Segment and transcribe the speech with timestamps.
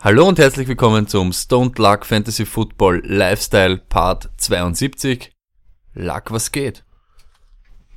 [0.00, 5.32] Hallo und herzlich willkommen zum Stoned Luck Fantasy Football Lifestyle Part 72.
[5.94, 6.84] Luck, was geht?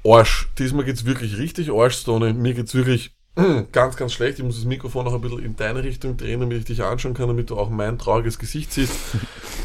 [0.05, 0.47] Arsch.
[0.57, 2.33] Diesmal geht's wirklich richtig Arsch, Stone.
[2.35, 3.13] Mir geht's wirklich
[3.71, 4.37] ganz, ganz schlecht.
[4.37, 7.15] Ich muss das Mikrofon noch ein bisschen in deine Richtung drehen, damit ich dich anschauen
[7.15, 8.93] kann, damit du auch mein trauriges Gesicht siehst.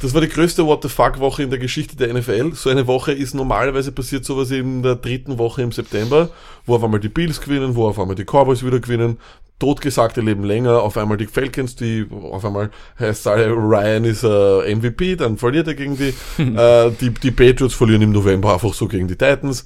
[0.01, 2.53] Das war die größte What the fuck Woche in der Geschichte der NFL.
[2.55, 6.31] So eine Woche ist normalerweise passiert sowas in der dritten Woche im September,
[6.67, 9.19] wo auf einmal die Bills gewinnen, wo auf einmal die Cowboys wieder gewinnen,
[9.59, 14.75] totgesagte leben länger, auf einmal die Falcons, die auf einmal heißt alle, Ryan ist äh,
[14.75, 18.87] MVP, dann verliert er gegen die, äh, die, die Patriots verlieren im November einfach so
[18.87, 19.65] gegen die Titans.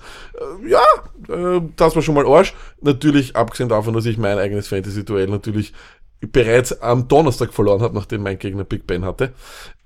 [0.64, 0.82] Äh, ja,
[1.28, 2.54] äh, das war schon mal Arsch.
[2.80, 5.72] Natürlich, abgesehen davon, dass ich mein eigenes Fantasy-Duell natürlich
[6.20, 9.32] bereits am Donnerstag verloren habe, nachdem mein Gegner Big Ben hatte.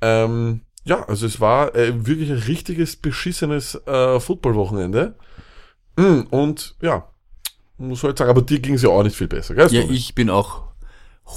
[0.02, 5.16] Ähm, ja, also es war äh, wirklich ein richtiges beschissenes äh, Football-Wochenende.
[5.96, 7.08] Mm, Und ja,
[7.78, 9.68] muss halt sagen, aber dir ging es ja auch nicht viel besser, gell?
[9.70, 10.66] Ja, ich bin auch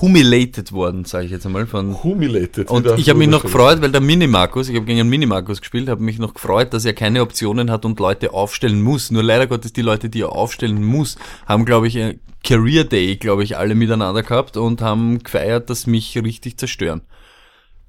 [0.02, 2.70] humiliated worden, sage ich jetzt einmal von Humiliated.
[2.70, 5.90] und ich habe mich noch gefreut, weil der Minimarkus, ich habe gegen einen Minimarkus gespielt,
[5.90, 9.10] habe mich noch gefreut, dass er keine Optionen hat und Leute aufstellen muss.
[9.10, 11.18] Nur leider Gottes die Leute, die er aufstellen muss,
[11.48, 15.88] haben glaube ich ein Career Day, glaube ich, alle miteinander gehabt und haben gefeiert, dass
[15.88, 17.02] mich richtig zerstören.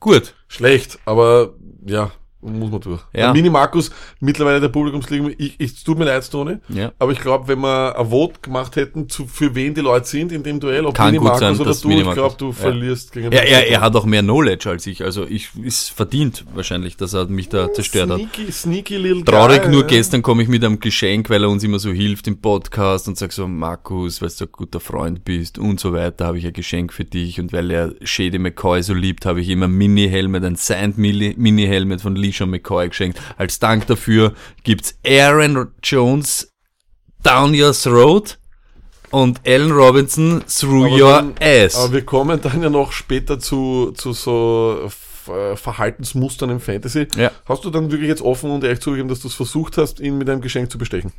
[0.01, 1.53] Gut, Schlecht, aber
[1.84, 2.11] ja,
[2.42, 3.00] muss man durch.
[3.12, 3.33] Ja.
[3.33, 6.92] Mini Markus, mittlerweile der Publikumsliga, ich, ich es tut mir leid, Stone, Ja.
[6.98, 10.32] aber ich glaube, wenn wir ein Vote gemacht hätten, zu, für wen die Leute sind
[10.32, 12.52] in dem Duell, ob Kann Mini Markus sein, oder du, Mini ich glaube, du ja.
[12.52, 16.44] verlierst gegen er, er, er hat auch mehr Knowledge als ich, also ich ist verdient
[16.55, 18.19] wahrscheinlich, dass er mich da zerstört hat.
[18.20, 19.86] Sneaky, sneaky little Traurig guy, nur ja.
[19.88, 23.19] gestern komme ich mit einem Geschenk, weil er uns immer so hilft im Podcast und
[23.19, 26.52] sagt so, Markus, weil du ein guter Freund bist und so weiter, habe ich ein
[26.52, 30.44] Geschenk für dich und weil er Shady McCoy so liebt, habe ich ihm ein Mini-Helmet,
[30.44, 32.00] ein Signed Mini- Mini-Helmet
[32.36, 33.20] von Leisha McCoy geschenkt.
[33.36, 36.48] Als Dank dafür gibt's Aaron Jones
[37.22, 38.38] Down Your Throat
[39.10, 41.74] und Allen Robinson Through Aber Your dann- Ass.
[41.76, 45.30] Aber wir kommen dann ja noch später zu, zu so F-
[45.60, 47.06] Verhaltensmustern im Fantasy.
[47.16, 47.30] Ja.
[47.46, 50.16] Hast du dann wirklich jetzt offen und ehrlich zugegeben, dass du es versucht hast, ihn
[50.18, 51.12] mit einem Geschenk zu bestechen?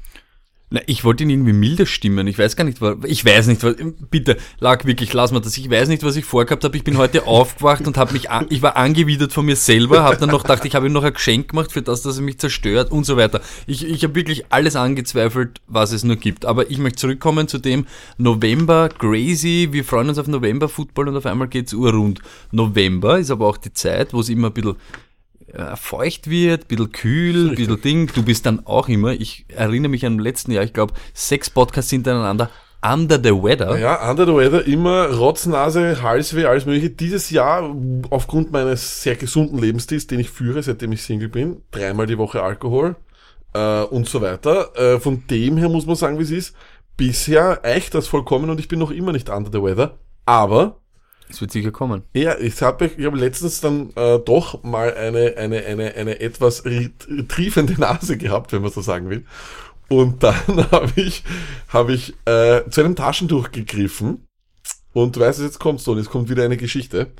[0.73, 2.27] Na, ich wollte ihn irgendwie milder stimmen.
[2.27, 2.95] Ich weiß gar nicht, was.
[3.03, 3.75] Ich weiß nicht, was.
[4.09, 5.57] Bitte, lag wirklich, lass mal das.
[5.57, 6.77] Ich weiß nicht, was ich vorgehabt habe.
[6.77, 10.15] Ich bin heute aufgewacht und habe mich, an, ich war angewidert von mir selber, habe
[10.15, 12.39] dann noch gedacht, ich habe ihm noch ein Geschenk gemacht für das, dass er mich
[12.39, 13.41] zerstört und so weiter.
[13.67, 16.45] Ich, ich habe wirklich alles angezweifelt, was es nur gibt.
[16.45, 17.85] Aber ich möchte zurückkommen zu dem
[18.17, 19.67] November crazy.
[19.71, 22.21] Wir freuen uns auf November Football und auf einmal geht's urrund.
[22.51, 24.77] November ist aber auch die Zeit, wo es immer ein bisschen
[25.53, 28.11] äh, feucht wird, bisschen kühl, bisschen Ding.
[28.13, 31.49] Du bist dann auch immer, ich erinnere mich an im letzten Jahr, ich glaube, sechs
[31.49, 32.49] Podcasts hintereinander,
[32.83, 33.77] Under the Weather.
[33.77, 36.89] Ja, under the weather, immer Rotznase, Halsweh, alles mögliche.
[36.89, 37.75] Dieses Jahr,
[38.09, 42.41] aufgrund meines sehr gesunden Lebensstils, den ich führe, seitdem ich Single bin, dreimal die Woche
[42.41, 42.95] Alkohol
[43.53, 44.75] äh, und so weiter.
[44.75, 46.55] Äh, von dem her muss man sagen, wie es ist.
[46.97, 49.99] Bisher eicht das vollkommen und ich bin noch immer nicht under the weather.
[50.25, 50.80] Aber
[51.31, 52.03] Es wird sicher kommen.
[52.13, 56.65] ja, ich habe ich hab letztens dann äh, doch mal eine, eine, eine, eine etwas
[56.65, 56.91] ri-
[57.27, 59.25] triefende Nase gehabt, wenn man so sagen will.
[59.87, 60.35] Und dann
[60.71, 61.23] habe ich,
[61.69, 64.25] hab ich äh, zu einem Taschentuch gegriffen.
[64.93, 67.11] Und du weißt, was jetzt kommt, so, jetzt kommt wieder eine Geschichte.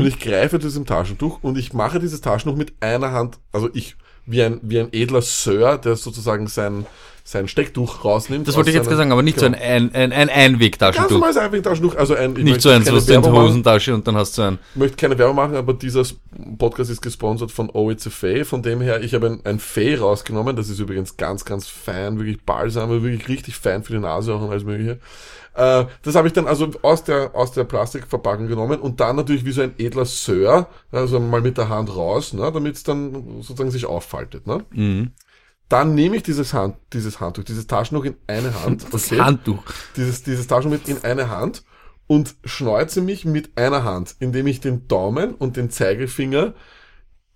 [0.00, 3.68] Und ich greife zu diesem Taschentuch und ich mache dieses Taschentuch mit einer Hand, also
[3.74, 3.96] ich,
[4.30, 6.86] wie ein, wie ein edler Sir, der sozusagen sein,
[7.24, 8.48] sein Stecktuch rausnimmt.
[8.48, 10.32] Das wollte ich jetzt gerade seiner- sagen, aber nicht so ein, ein, ein, ein Ganz
[10.32, 11.10] Einwegtaschentuch.
[11.10, 13.48] normales Einwegtaschentuch, also ein, ich Nicht so eins, keine was du in die Werbung machen.
[13.50, 14.58] Hosentasche und dann hast du ein.
[14.74, 16.02] Ich möchte keine Werbung machen, aber dieser
[16.58, 18.44] Podcast ist gesponsert von Oh It's a Fay.
[18.44, 20.56] Von dem her, ich habe ein, ein Fay rausgenommen.
[20.56, 24.42] Das ist übrigens ganz, ganz fein, wirklich balsam, wirklich richtig fein für die Nase auch
[24.42, 24.98] und alles mögliche.
[25.54, 29.44] Äh, das habe ich dann also aus der, aus der Plastikverpackung genommen und dann natürlich
[29.44, 33.42] wie so ein edler Sir, also mal mit der Hand raus, ne, damit es dann
[33.42, 34.46] sozusagen sich auffaltet.
[34.46, 34.64] Ne?
[34.70, 35.12] Mhm.
[35.68, 38.86] Dann nehme ich dieses, Hand, dieses Handtuch, dieses Taschentuch in eine Hand.
[38.92, 39.20] Das okay?
[39.20, 39.62] Handtuch.
[39.96, 41.64] dieses, dieses Taschentuch mit in eine Hand
[42.06, 46.54] und schneuze mich mit einer Hand, indem ich den Daumen und den Zeigefinger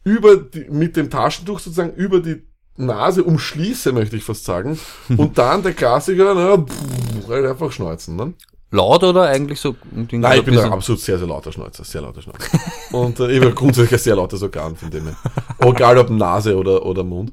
[0.02, 2.42] über die, mit dem Taschentuch sozusagen über die
[2.76, 4.78] Nase umschließe, möchte ich fast sagen.
[5.16, 6.82] Und dann der Klassiker, na, pff,
[7.12, 8.16] halt einfach schneuzen.
[8.16, 8.34] Ne?
[8.70, 9.76] Laut oder eigentlich so?
[9.92, 12.40] Nein, ich bin ein absolut sehr, sehr lauter Schneuzer, sehr lauter Schneuzer.
[12.92, 15.16] Und äh, ich bin grundsätzlich ein sehr lauter Organ von dem her.
[15.60, 17.32] Egal ob Nase oder, oder Mund.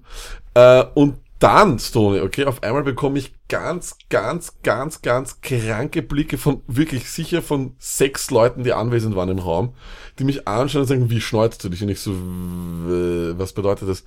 [0.54, 6.38] Äh, und dann, Stone, okay, auf einmal bekomme ich ganz, ganz, ganz, ganz kranke Blicke
[6.38, 9.74] von wirklich sicher von sechs Leuten, die anwesend waren im Raum,
[10.20, 11.82] die mich anschauen und sagen, wie schneuzt du dich?
[11.82, 14.04] Und ich so, was bedeutet das?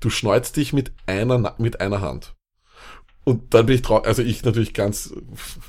[0.00, 2.34] Du schneuzt dich mit einer, mit einer Hand.
[3.28, 5.12] Und dann bin ich traurig, also ich natürlich ganz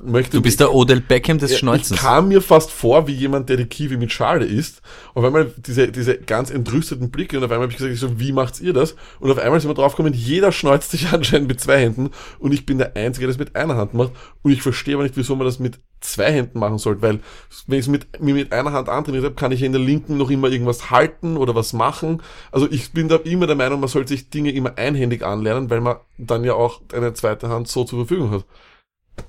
[0.02, 0.38] möchte.
[0.38, 2.00] Du bist der Odell Beckham des Schneuzens.
[2.00, 4.82] Ich kam mir fast vor wie jemand, der die Kiwi mit Schale isst.
[5.14, 8.18] Auf einmal diese, diese ganz entrüsteten Blicke und auf einmal habe ich gesagt, ich so,
[8.18, 8.96] wie macht's ihr das?
[9.20, 12.66] Und auf einmal sind wir draufgekommen, jeder schneuzt sich anscheinend mit zwei Händen und ich
[12.66, 14.14] bin der Einzige, der das mit einer Hand macht.
[14.42, 17.19] Und ich verstehe aber nicht, wieso man das mit zwei Händen machen sollte, weil
[17.68, 20.18] wenn ich es mit, mir mit einer Hand antrainiert habe, kann ich in der linken
[20.18, 22.22] noch immer irgendwas halten oder was machen.
[22.51, 25.81] Also ich bin da immer der Meinung, man sollte sich Dinge immer einhändig anlernen, weil
[25.81, 28.46] man dann ja auch eine zweite Hand so zur Verfügung hat.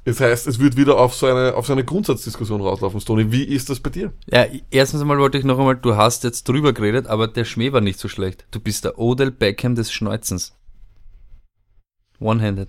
[0.04, 3.32] Das heißt, es wird wieder auf so eine, auf so eine Grundsatzdiskussion rauslaufen, Stoney.
[3.32, 4.12] Wie ist das bei dir?
[4.26, 7.72] Ja, erstens einmal wollte ich noch einmal, du hast jetzt drüber geredet, aber der Schmäh
[7.72, 8.46] war nicht so schlecht.
[8.52, 10.56] Du bist der Odell Beckham des Schneuzens.
[12.20, 12.68] One-handed.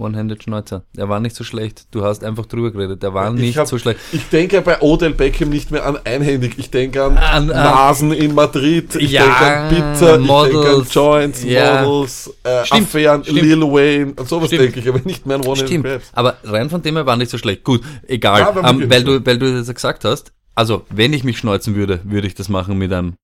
[0.00, 0.84] One-handed Schneuzer.
[0.96, 1.86] Er war nicht so schlecht.
[1.92, 3.04] Du hast einfach drüber geredet.
[3.04, 4.00] Er war Ich nicht hab- so schlecht.
[4.12, 6.54] Ich denke bei Odell Beckham nicht mehr an einhändig.
[6.58, 8.96] Ich denke an, An- an- Nasen in Madrid.
[8.96, 9.92] Ich Ja, denke an Pizza.
[9.92, 10.94] Ich denke an Models.
[10.94, 11.82] Joints, Ja.
[11.84, 13.42] Models, äh, Stimmt, Affären, stimmt.
[13.42, 14.14] Lil Wayne.
[14.16, 14.62] An sowas Stimmt.
[14.62, 15.82] denke ich, aber nicht mehr an One-Handed.
[15.84, 16.10] Grabs.
[16.14, 17.62] Aber rein von dem her war nicht so schlecht.
[17.64, 18.40] Gut, egal.
[18.40, 20.32] Ja, war ähm, weil, du, weil du das gesagt hast.
[20.54, 23.14] Also, wenn ich mich schneuzen würde, würde ich das machen mit einem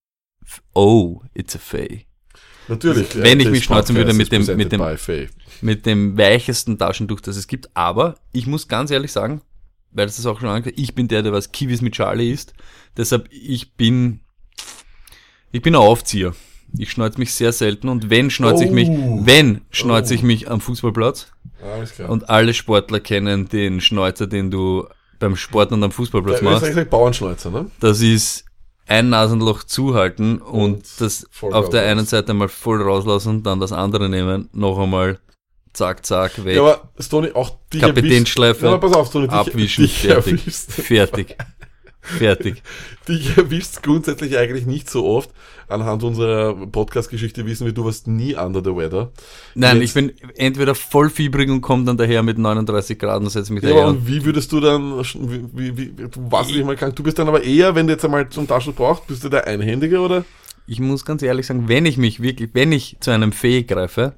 [0.75, 2.07] Oh, it's a Fay.
[2.69, 3.09] Natürlich.
[3.15, 5.29] Wenn ich this mich schneuzen würde mit dem- mit dem- Faye.
[5.63, 7.71] Mit dem weichesten Taschentuch, das es gibt.
[7.75, 9.41] Aber ich muss ganz ehrlich sagen,
[9.93, 12.55] weil das ist auch schon angesagt, ich bin der, der was Kiwis mit Charlie isst.
[12.97, 14.21] Deshalb, ich bin,
[15.53, 16.35] ich bin ein Aufzieher.
[16.79, 19.21] Ich schneuze mich sehr selten und wenn schneuze ich mich, Oh.
[19.25, 20.17] wenn schneuze Oh.
[20.17, 21.29] ich mich am Fußballplatz
[21.63, 22.11] Alles klar.
[22.11, 24.87] und alle Sportler kennen den Schneuzer, den du
[25.19, 26.67] beim Sport und am Fußballplatz der machst.
[26.67, 27.71] Österreich Bauernschneuzer, ne?
[27.81, 28.45] Das ist
[28.89, 33.73] ein Nasenloch zuhalten und, Und das auf der einen Seite mal voll rauslassen, dann das
[33.73, 35.19] andere nehmen, noch einmal
[35.77, 36.57] zack, zack, weg.
[36.57, 40.33] Ja, aber Stoney, auch dich Kapitänschleife, Ja, aber pass auf, Stoney, dich, abwischen, dich fertig.
[40.41, 41.37] erwischst, Fertig.
[42.01, 42.63] Fertig.
[43.09, 45.31] dich erwischst grundsätzlich eigentlich nicht so oft.
[45.69, 49.11] Anhand unserer Podcast-Geschichte wissen wir, du warst nie under the weather.
[49.57, 53.31] Nein, Jetzt- ich bin entweder voll fiebrig und komme dann daher mit 39 Grad und
[53.31, 53.87] setze mich Ja, daher.
[53.89, 57.03] und und wie würdest du dann, wie, wie, wie, du warst nicht mal krank, du
[57.03, 59.99] bist dann aber eher, wenn du jetzt einmal zum Taschen brauchst, bist du der Einhändige
[59.99, 60.25] oder?
[60.69, 64.17] ich muss ganz ehrlich sagen, wenn ich mich wirklich, wenn ich zu einem Fee greife,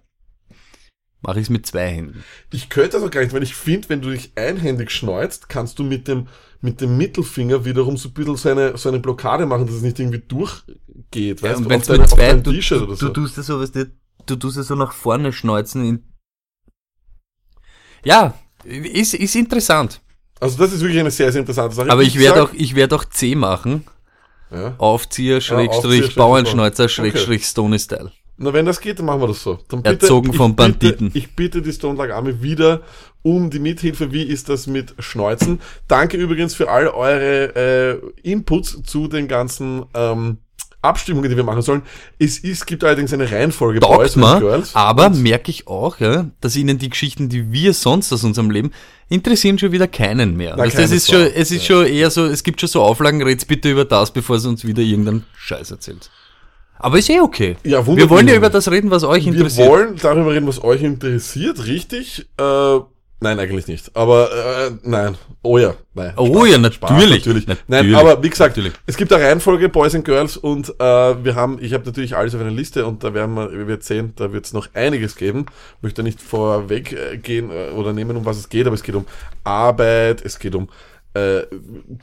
[1.21, 2.25] mache ich es mit zwei Händen.
[2.53, 5.79] Ich könnte das auch gar nicht, weil ich finde, wenn du dich einhändig schneuzt, kannst
[5.79, 6.29] du mit dem,
[6.61, 9.83] mit dem Mittelfinger wiederum so ein bisschen so eine, so eine Blockade machen, dass es
[9.83, 12.95] nicht irgendwie durchgeht, weißt und du, wenn es dein, mit zwei, du, du, oder du
[12.95, 13.09] so.
[13.11, 13.91] tust es so, was du,
[14.27, 15.85] du tust es so nach vorne schneuzen.
[15.85, 16.05] In
[18.05, 20.01] ja, ist, ist interessant.
[20.41, 21.91] Also das ist wirklich eine sehr, sehr interessante Sache.
[21.91, 23.85] Aber ich werde sag- auch, ich werde auch C machen.
[24.51, 24.75] Ja.
[24.79, 26.93] Aufzieher, Schrägstrich, Schrägstrich, Bauernschneuzer, okay.
[26.93, 28.13] Schrägstrich, Stony Style.
[28.41, 29.59] Na, wenn das geht, dann machen wir das so.
[29.69, 31.09] Dann Erzogen ich von Banditen.
[31.09, 32.83] Bitte, ich bitte die Stone Army wieder
[33.23, 34.13] um die Mithilfe.
[34.13, 35.61] Wie ist das mit Schneuzen?
[35.89, 40.39] Danke übrigens für all eure äh, Inputs zu den ganzen ähm,
[40.81, 41.83] Abstimmungen, die wir machen sollen.
[42.21, 44.77] Es ist, gibt allerdings eine Reihenfolge Taugt Boys mir, Girls.
[44.77, 48.71] aber merke ich auch, ja, dass ihnen die Geschichten, die wir sonst aus unserem Leben,
[49.09, 50.55] interessieren schon wieder keinen mehr.
[50.57, 52.83] Na, Weißt du, es ist schon, es ist schon eher so, es gibt schon so
[52.83, 56.11] Auflagen, red's bitte über das, bevor es uns wieder irgendeinen Scheiß erzählt.
[56.79, 57.57] Aber ist eh okay.
[57.65, 59.69] Ja, wundert wir wollen ja über das reden, was euch wir interessiert.
[59.69, 62.29] wollen darüber reden, was euch interessiert, richtig?
[62.39, 62.43] Äh,
[63.21, 63.91] nein, eigentlich nicht.
[63.95, 65.17] Aber äh, nein.
[65.43, 66.13] Oh ja, nein.
[66.17, 67.25] Oh ja, Spaß, natürlich.
[67.25, 67.47] natürlich.
[67.47, 67.67] Natürlich.
[67.69, 68.75] Nein, aber wie gesagt, Natürlich.
[68.87, 72.35] es gibt eine Reihenfolge Boys and Girls und äh, wir haben, ich habe natürlich alles
[72.35, 75.17] auf einer Liste und da werden wir, wir werden sehen, da wird es noch einiges
[75.17, 75.47] geben.
[75.81, 79.07] Möchte nicht vorweg gehen äh, oder nehmen, um was es geht, aber es geht um
[79.45, 80.69] Arbeit, es geht um
[81.19, 81.47] äh,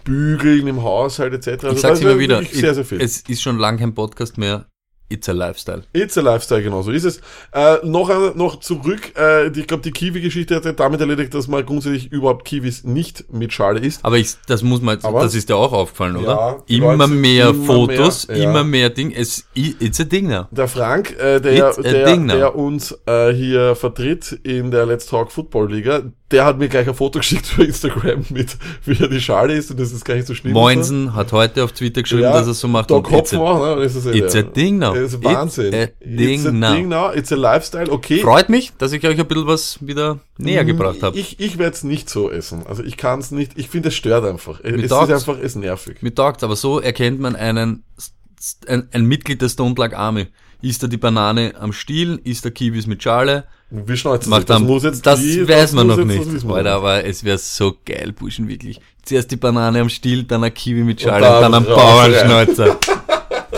[0.04, 1.66] Bügeln im Haushalt etc.
[1.66, 3.02] Also Ich sag's da ist immer wieder, Sehr, sehr viel.
[3.02, 4.66] es ist schon lang kein Podcast mehr.
[5.08, 5.84] It's a Lifestyle.
[5.94, 7.22] It's a Lifestyle, genau so ist es.
[7.54, 11.48] Äh, noch, ein- noch zurück, äh, ich glaube, die Kiwi-Geschichte hat ja damit erledigt, dass
[11.48, 14.04] man grundsätzlich überhaupt Kiwis nicht mit Schale isst.
[14.04, 16.64] Aber ich, das muss man, Aber- das ist dir auch aufgefallen, Ja, oder?
[16.68, 18.50] die Immer mehr immer Fotos, mehr, ja.
[18.50, 19.12] immer mehr Ding.
[19.12, 20.46] Es, it's a Ding now.
[20.50, 25.06] Der Frank, äh, der, It's a der, der uns äh, hier vertritt in der Let's
[25.06, 29.08] Talk Football Liga, der hat mir gleich ein Foto geschickt für Instagram mit, wie er
[29.08, 30.54] die Schale isst und das ist gar nicht so schlimm.
[30.54, 32.90] Moinsen hat heute auf Twitter geschrieben, Ja, dass er so macht.
[32.90, 33.84] Doc und it's Hopfen a, auch, ne?
[33.84, 34.95] Ist it's a thing now.
[35.04, 35.74] Das ist Wahnsinn.
[35.74, 36.74] It's a thing it's a now.
[36.74, 37.12] thing now.
[37.14, 38.20] It's a Lifestyle, okay.
[38.20, 41.18] freut mich, dass ich euch ein bisschen was wieder näher Mm, gebracht habe.
[41.18, 42.64] Ich, ich werde es nicht so essen.
[42.68, 44.60] Also ich kann es nicht, ich finde es stört einfach.
[44.64, 45.12] Es ist taugt's.
[45.14, 46.02] einfach, es ist nervig.
[46.02, 47.84] Mir taugt aber so erkennt man einen,
[48.68, 50.28] ein, ein Mitglied der Stone Lag Army.
[50.62, 54.64] Ist er die Banane am Stiel, ist er Kiwis mit Schale, Wie macht das dann,
[54.66, 56.44] muss jetzt das die- weiß man muss noch jetzt- nicht.
[56.44, 58.80] das Alter, aber es wäre so geil, Burschen, wirklich.
[59.04, 61.76] Zuerst die Banane am Stiel, dann ein Kiwi mit Schale dann und dann ein raus,
[61.78, 62.78] Bauernschneuzer.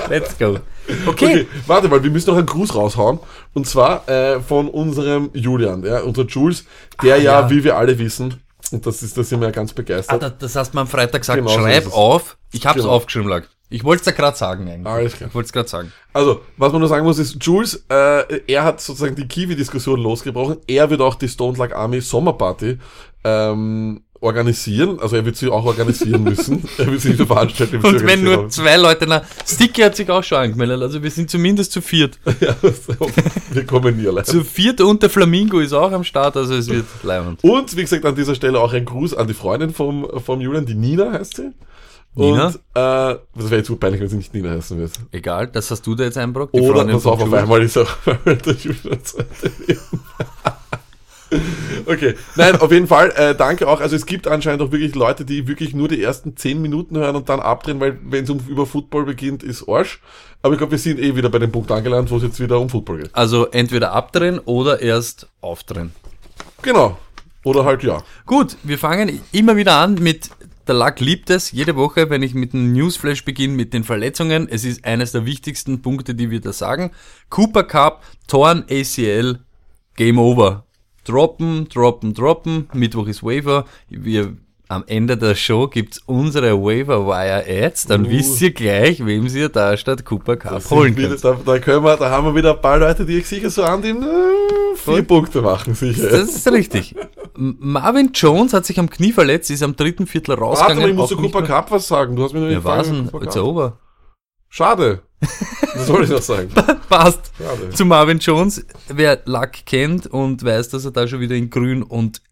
[0.09, 0.57] Let's go.
[1.05, 1.25] Okay.
[1.25, 3.19] Okay, warte mal, wir müssen noch einen Gruß raushauen.
[3.53, 6.65] Und zwar äh, von unserem Julian, ja, unser Jules,
[7.03, 7.49] der Ah, ja, ja.
[7.49, 10.21] wie wir alle wissen, und das ist, da sind wir ja ganz Ah, begeistert.
[10.21, 11.37] das, das hast du mir am Freitag gesagt.
[11.39, 11.93] Genau so Schreib es.
[11.93, 12.37] auf.
[12.51, 12.89] Ich hab's Genau.
[12.89, 13.43] aufgeschrieben, lag.
[13.69, 14.87] Ich wollte es dir gerade sagen eigentlich.
[14.93, 15.27] Alles klar.
[15.27, 15.91] Ich wollte es gerade sagen.
[16.13, 20.57] Also, was man nur sagen muss, ist, Jules, äh, er hat sozusagen die Kiwi-Diskussion losgebrochen.
[20.67, 22.77] Er wird auch die Stone Lag Army Sommerparty
[23.25, 26.63] ähm, organisieren, also er wird sie auch organisieren müssen.
[26.77, 27.75] er wird sie nicht veranstalten.
[27.75, 31.11] er Und wenn nur zwei Leute, na, Sticky hat sich auch schon angemeldet, also wir
[31.11, 32.19] sind zumindest zu viert.
[32.25, 32.35] haben.
[32.41, 32.95] ja, so,
[33.51, 34.25] wir kommen nie allein.
[34.25, 37.43] Zu viert und der Flamingo ist auch am Start, also es wird leibend.
[37.43, 40.65] Und wie gesagt, an dieser Stelle auch ein Gruß an die Freundin vom, vom Julian,
[40.65, 41.51] die Nina heißt sie.
[42.15, 42.47] Nina?
[42.47, 44.91] Und äh, das wäre jetzt super peinlich, wenn sie nicht Nina heißen wird.
[45.11, 46.53] Egal, das hast du da jetzt einbrockt.
[46.53, 48.99] Oder pass auf, auf einmal ist auch der Julian.
[51.85, 53.79] Okay, nein, auf jeden Fall, äh, danke auch.
[53.79, 57.15] Also es gibt anscheinend auch wirklich Leute, die wirklich nur die ersten 10 Minuten hören
[57.15, 60.01] und dann abdrehen, weil wenn es um über Football beginnt, ist Arsch.
[60.41, 62.59] Aber ich glaube, wir sind eh wieder bei dem Punkt angelangt, wo es jetzt wieder
[62.59, 63.15] um Football geht.
[63.15, 65.91] Also entweder abdrehen oder erst aufdrehen.
[66.61, 66.97] Genau.
[67.43, 68.03] Oder halt ja.
[68.25, 70.29] Gut, wir fangen immer wieder an mit
[70.67, 74.49] der Lack liebt es, jede Woche, wenn ich mit einem Newsflash beginne, mit den Verletzungen.
[74.49, 76.91] Es ist eines der wichtigsten Punkte, die wir da sagen.
[77.29, 79.39] Cooper Cup, Torn, ACL,
[79.95, 80.66] Game Over.
[81.07, 82.69] Droppen, droppen, droppen.
[82.73, 83.65] Mittwoch ist Waiver.
[83.89, 84.33] Wir,
[84.67, 87.85] am Ende der Show gibt's unsere Waiver Wire Ads.
[87.87, 88.09] Dann Uh.
[88.09, 91.23] wisst ihr gleich, wem ihr da statt Cooper Cup holen Wieder, könnt.
[91.23, 93.63] da, da, können wir, da haben wir wieder ein paar Leute, die ich sicher so
[93.63, 94.05] an den äh,
[94.75, 95.03] vier.
[95.03, 96.09] Punkte machen, sicher.
[96.09, 96.95] Das ist richtig.
[97.35, 100.81] Marvin Jones hat sich am Knie verletzt, ist am dritten Viertel Warte rausgegangen.
[100.83, 102.15] mal, ich muss zu Cooper Cup was sagen.
[102.15, 103.09] Du hast mir noch nicht Ja, was denn?
[103.21, 103.77] It's over.
[104.57, 105.03] Schade.
[105.75, 106.49] Was soll ich noch sagen?
[106.89, 107.31] Passt.
[107.37, 107.69] Schade.
[107.69, 108.65] Zu Marvin Jones.
[108.87, 112.23] Wer Luck kennt und weiß, dass er da schon wieder in Grün und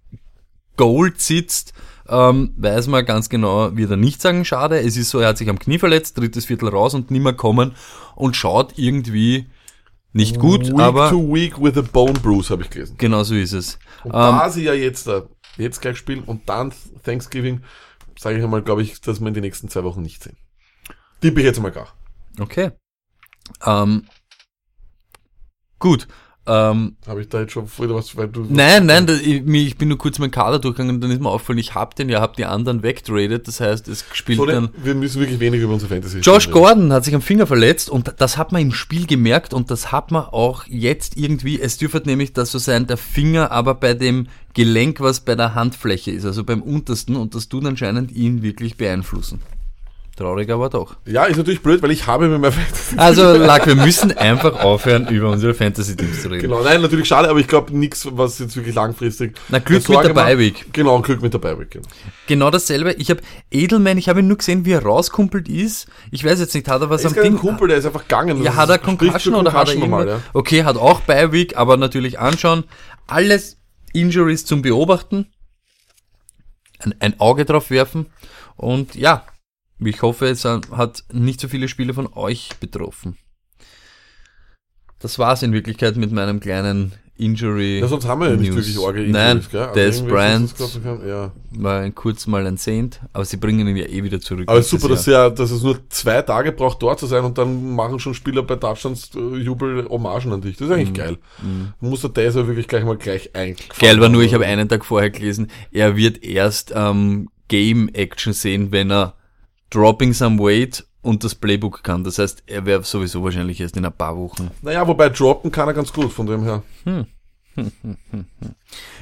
[0.76, 1.74] Gold sitzt,
[2.10, 4.80] ähm, weiß man ganz genau, wird er nicht sagen, schade.
[4.80, 7.76] Es ist so, er hat sich am Knie verletzt, drittes Viertel raus und nimmer kommen
[8.16, 9.46] und schaut irgendwie
[10.12, 12.96] nicht gut, week aber to week with a bone bruise, habe ich gelesen.
[12.98, 13.78] genau so ist es.
[14.04, 15.22] Und Ähm, da sie ja jetzt, äh,
[15.58, 17.62] jetzt gleich spielen und dann Thanksgiving,
[18.18, 20.38] sage ich einmal, glaube ich, dass wir in den nächsten zwei Wochen nicht sehen.
[21.22, 21.95] Tippe ich jetzt mal gar.
[22.40, 22.72] Okay.
[23.66, 24.06] Ähm,
[25.80, 26.08] gut.
[26.48, 28.46] Ähm, Habe ich da jetzt schon wieder was, weil du...
[28.48, 31.30] Nein, nein, das, ich, ich bin nur kurz meinen Kader durchgegangen und dann ist mir
[31.30, 34.70] aufgefallen, ich hab den, ja, hab die anderen wegtradet, das heißt, es spielt So, dann...
[34.78, 36.52] wir müssen wirklich weniger über unsere Fantasy Josh.
[36.52, 39.92] Gordon hat sich am Finger verletzt und das hat man im Spiel gemerkt und das
[39.92, 43.96] hat man auch jetzt irgendwie, es dürfte nämlich das so sein, der Finger aber bei
[43.96, 48.44] dem Gelenk, was bei der Handfläche ist, also beim untersten und das tut anscheinend ihn
[48.44, 49.42] wirklich beeinflussen.
[50.16, 50.96] Traurig aber doch.
[51.06, 52.96] Ja, ist natürlich blöd, weil ich habe mir mein Fantasy...
[52.96, 56.44] Also, Lack, wir müssen einfach aufhören, über unsere Fantasy-Teams zu reden.
[56.44, 59.36] Genau, nein, natürlich schade, aber ich glaube nichts, was jetzt wirklich langfristig...
[59.50, 60.14] Na, Glück mit der.
[60.14, 60.68] Bye-Week.
[60.72, 61.88] Genau, Glück mit der Bye-Week, genau.
[62.28, 62.94] Genau dasselbe.
[62.94, 63.20] Ich habe
[63.52, 65.88] Edelman, ich habe ihn nur gesehen, wie er rauskumpelt ist.
[66.12, 67.38] Ich weiß jetzt nicht, hat er was Er ist am Ding?
[67.38, 68.42] Kumpel, der ist einfach gegangen.
[68.42, 70.06] Ja, hat er Concussion oder hat er irgendwas?
[70.06, 70.22] ja.
[70.32, 72.64] Okay, hat auch Bi-Week, aber natürlich anschauen.
[73.06, 73.58] Alles
[73.92, 75.28] Injuries zum Beobachten.
[76.80, 78.06] Ein, ein Auge drauf werfen.
[78.56, 79.26] Und ja,
[79.80, 83.18] ich hoffe, es hat nicht so viele Spiele von euch betroffen.
[85.00, 87.80] Das war's in Wirklichkeit mit meinem kleinen Injury.
[87.80, 88.76] Ja, sonst haben wir ja nicht News.
[88.78, 89.62] wirklich Nein, Injuries, gell?
[89.62, 90.54] Also Des Bryant
[91.08, 91.32] Ja.
[91.52, 94.50] war ein kurz mal ein Saint, aber sie bringen ihn ja eh wieder zurück.
[94.50, 97.74] Aber super, dass, ja, dass es nur zwei Tage braucht, dort zu sein und dann
[97.74, 100.58] machen schon Spieler bei Touchdowns äh, Jubel Hommagen an dich.
[100.58, 101.18] Das ist eigentlich geil.
[101.80, 103.80] Du musst der Taser wirklich gleich mal gleich eingefangen Mhm.
[103.86, 104.42] Geil war nur, ich haben.
[104.42, 109.16] habe einen Tag vorher gelesen, er wird erst ähm, Game Action sehen, wenn er
[109.76, 112.04] Dropping some weight und das Playbook kann.
[112.04, 114.50] Das heißt, er wäre sowieso wahrscheinlich erst in ein paar Wochen.
[114.62, 116.64] Naja, wobei droppen kann er ganz gut, von dem her.
[116.86, 117.06] Hm.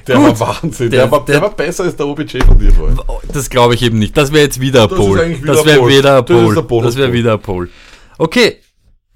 [0.06, 0.38] Der Gut.
[0.38, 0.90] war Wahnsinn.
[0.90, 2.98] Der- Der, war, der, der- war besser als der OBJ von dir vorhin.
[3.32, 4.16] Das glaube ich eben nicht.
[4.16, 5.38] Das wäre jetzt wieder ein Das Pole.
[5.44, 6.84] Das wäre wieder ein Pole.
[6.84, 7.68] Das wäre wieder ein Pole.
[8.18, 8.58] Okay.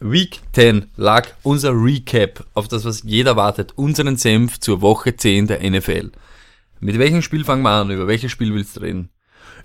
[0.00, 3.72] Week 10 lag unser Recap auf das, was jeder wartet.
[3.76, 6.12] Unseren Senf zur Woche 10 der NFL.
[6.80, 7.90] Mit welchem Spiel fangen wir an?
[7.90, 9.10] Über welches Spiel willst du reden?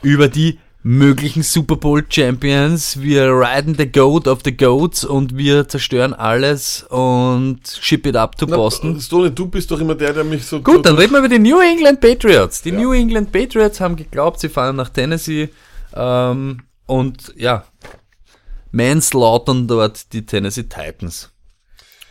[0.01, 3.02] Über die möglichen Super Bowl Champions.
[3.02, 8.38] Wir riden the Goat of the Goats und wir zerstören alles und ship it up
[8.38, 9.00] to Boston.
[9.00, 10.62] Stone, du bist doch immer der, der mich so...
[10.62, 12.62] Gut, dann reden wir über die New England Patriots.
[12.62, 15.50] Die New England Patriots haben geglaubt, sie fahren nach Tennessee
[15.96, 17.63] ähm, und ja,
[18.72, 21.33] manslaughtern dort die Tennessee Titans.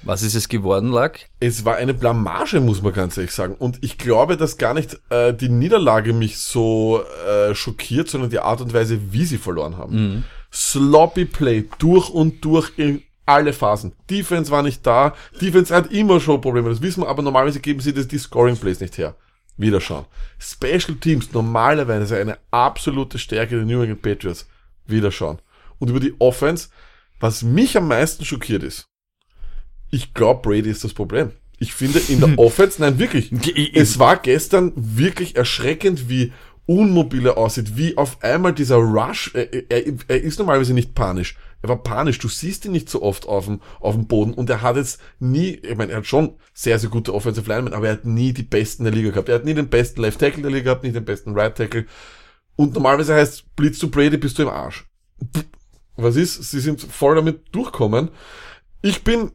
[0.05, 1.29] Was ist es geworden, Lack?
[1.39, 3.55] Es war eine Blamage, muss man ganz ehrlich sagen.
[3.55, 8.41] Und ich glaube, dass gar nicht äh, die Niederlage mich so äh, schockiert, sondern die
[8.41, 10.25] Art und Weise, wie sie verloren haben.
[10.53, 13.93] Sloppy Play, durch und durch in alle Phasen.
[14.11, 15.15] Defense war nicht da.
[15.41, 18.57] Defense hat immer schon Probleme, das wissen wir, aber normalerweise geben sie das, die Scoring
[18.57, 19.15] Plays nicht her.
[19.57, 20.07] Wieder schauen.
[20.39, 24.49] Special Teams, normalerweise eine absolute Stärke der New England Patriots.
[24.87, 25.39] Wieder schauen.
[25.79, 26.69] Und über die Offense,
[27.21, 28.89] was mich am meisten schockiert ist,
[29.93, 31.31] ich glaube, Brady ist das Problem.
[31.59, 33.31] Ich finde in der Offense, nein, wirklich.
[33.75, 36.33] Es war gestern wirklich erschreckend, wie
[36.67, 41.37] unmobil er aussieht, wie auf einmal dieser Rush, er, er, er ist normalerweise nicht panisch.
[41.61, 42.19] Er war panisch.
[42.19, 44.35] Du siehst ihn nicht so oft auf dem, auf dem Boden.
[44.35, 47.75] Und er hat jetzt nie, ich meine, er hat schon sehr, sehr gute Offensive Linemen,
[47.75, 49.29] aber er hat nie die besten der Liga gehabt.
[49.29, 51.87] Er hat nie den besten Left Tackle der Liga gehabt, nicht den besten Right Tackle.
[52.57, 54.87] Und normalerweise heißt, blitz du Brady, bist du im Arsch.
[55.97, 56.43] Was ist?
[56.51, 58.11] Sie sind voll damit durchkommen.
[58.81, 59.31] Ich bin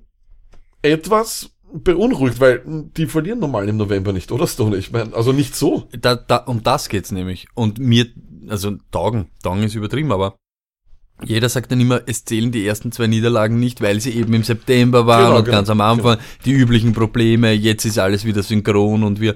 [0.88, 4.78] etwas beunruhigt, weil die verlieren normal im November nicht, oder Stone?
[4.78, 5.88] Ich meine, also nicht so.
[6.00, 7.48] Da, da, um das geht's nämlich.
[7.54, 8.08] Und mir,
[8.48, 10.38] also Taugen, Taugen ist übertrieben, aber
[11.24, 14.44] jeder sagt dann immer, es zählen die ersten zwei Niederlagen nicht, weil sie eben im
[14.44, 18.44] September waren Genau, und genau, ganz am Anfang die üblichen Probleme, jetzt ist alles wieder
[18.44, 19.36] synchron und wir,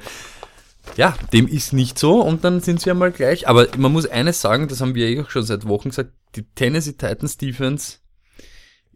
[0.96, 3.48] ja, dem ist nicht so und dann sind sie einmal gleich.
[3.48, 6.43] Aber man muss eines sagen, das haben wir eh auch schon seit Wochen gesagt, die
[6.43, 7.98] Tennessee Titans Defense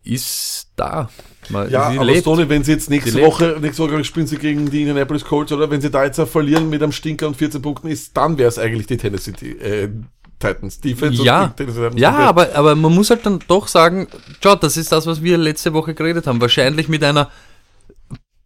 [0.06, 1.10] ist da.
[1.50, 2.22] Man, Ja, aber lebt.
[2.22, 3.28] Stone, wenn sie jetzt nächste Die lebt.
[3.28, 6.70] Woche, nächste Woche spielen sie gegen die Indianapolis Colts oder wenn sie da jetzt verlieren
[6.70, 9.90] mit einem Stinker und 14 Punkten ist, dann wäre es eigentlich die Tennessee äh,
[10.40, 11.24] Titans Defense.
[11.24, 12.28] Ja, Tennessee Titans ja Defense.
[12.30, 14.08] aber, aber man muss halt dann doch sagen,
[14.44, 16.42] schau, das ist das, was wir letzte Woche geredet haben.
[16.42, 17.30] Wahrscheinlich mit einer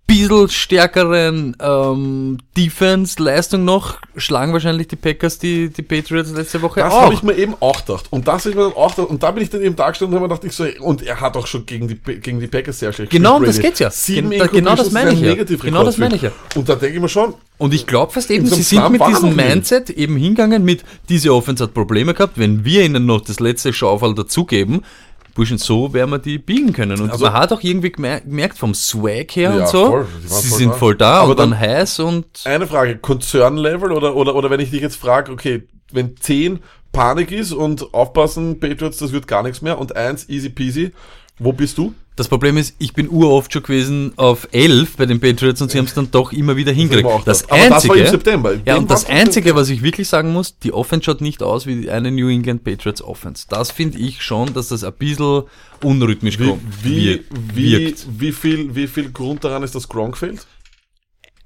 [0.10, 6.94] bisschen stärkeren ähm, Defense-Leistung noch schlagen wahrscheinlich die Packers die, die Patriots letzte Woche Das
[6.94, 7.02] auch.
[7.04, 8.08] habe ich mir eben auch gedacht.
[8.10, 9.10] Und das habe ich mir dann auch gedacht.
[9.10, 11.04] Und da bin ich dann eben da gestanden und habe mir gedacht, ich so, und
[11.04, 13.90] er hat auch schon gegen die, gegen die Packers sehr schlecht Genau, das geht's ja.
[13.92, 15.34] Sieben Gen- da- genau das meine ich ja.
[15.36, 16.32] Genau das meine ich ja.
[16.56, 19.36] Und da denke ich mir schon, Und ich glaube fast eben, sie sind mit diesem.
[19.36, 23.74] Mindset eben hingegangen mit, diese Offense hat Probleme gehabt, wenn wir ihnen noch das letzte
[23.74, 24.82] Schaufel dazugeben,
[25.40, 27.00] Burschen, so werden wir die biegen können.
[27.02, 30.08] Und Also- man hat auch irgendwie gemer- gemerkt vom Swag her Ja, und so, voll,
[30.26, 34.36] sie sind voll da Aber und dann, dann- heiß und eine Frage, Konzernlevel oder, oder,
[34.36, 36.60] oder wenn ich dich jetzt frage, okay, wenn 10
[36.92, 40.92] Panik ist und aufpassen, Patriots, das wird gar nichts mehr und 1 easy peasy,
[41.40, 41.94] wo bist du?
[42.16, 45.78] Das Problem ist, ich bin uroft schon gewesen auf 11 bei den Patriots und sie
[45.78, 47.08] haben es dann doch immer wieder hingekriegt.
[47.26, 48.56] Das das war Einzige, im September.
[48.66, 51.90] ja, und das Einzige, was ich wirklich sagen muss, die Offense schaut nicht aus wie
[51.90, 53.46] eine New England Patriots Offense.
[53.48, 55.44] Das finde ich schon, dass das ein bisschen
[55.82, 60.18] unrhythmisch Wie, kommt, wie, wirkt, wie, wie, viel, wie viel Grund daran ist, dass Gronk
[60.18, 60.46] fehlt?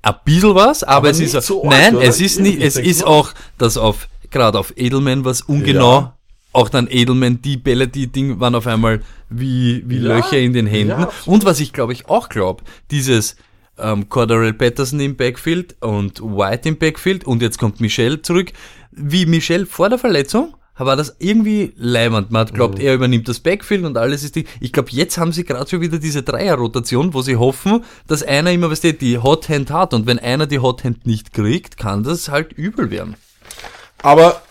[0.02, 2.06] Ein bisschen was, aber, Aber es ist, so nein, oder?
[2.06, 6.18] es ist nicht, Ich es ist auch, dass auf, gerade auf Edelman was ungenau, Ja.
[6.54, 10.54] Auch dann Edelman, die Bälle, die Ding waren auf einmal wie, wie Ja, Löcher in
[10.54, 10.90] den Händen.
[11.02, 13.36] ja, und was ich glaube ich auch glaube, dieses,
[13.78, 18.52] ähm, Cordarrelle Patterson im Backfield und White im Backfield und jetzt kommt Michelle zurück.
[18.92, 22.30] Wie Michelle vor der Verletzung war das irgendwie leimend.
[22.32, 22.86] Man hat glaubt, Mhm.
[22.86, 24.46] er übernimmt das Backfield und alles ist die.
[24.60, 28.52] Ich glaube, jetzt haben sie gerade schon wieder diese Dreierrotation, wo sie hoffen, dass einer
[28.52, 31.78] immer was die, die Hot Hand hat und wenn einer die Hot Hand nicht kriegt,
[31.78, 33.16] kann das halt übel werden.
[34.04, 34.42] Aber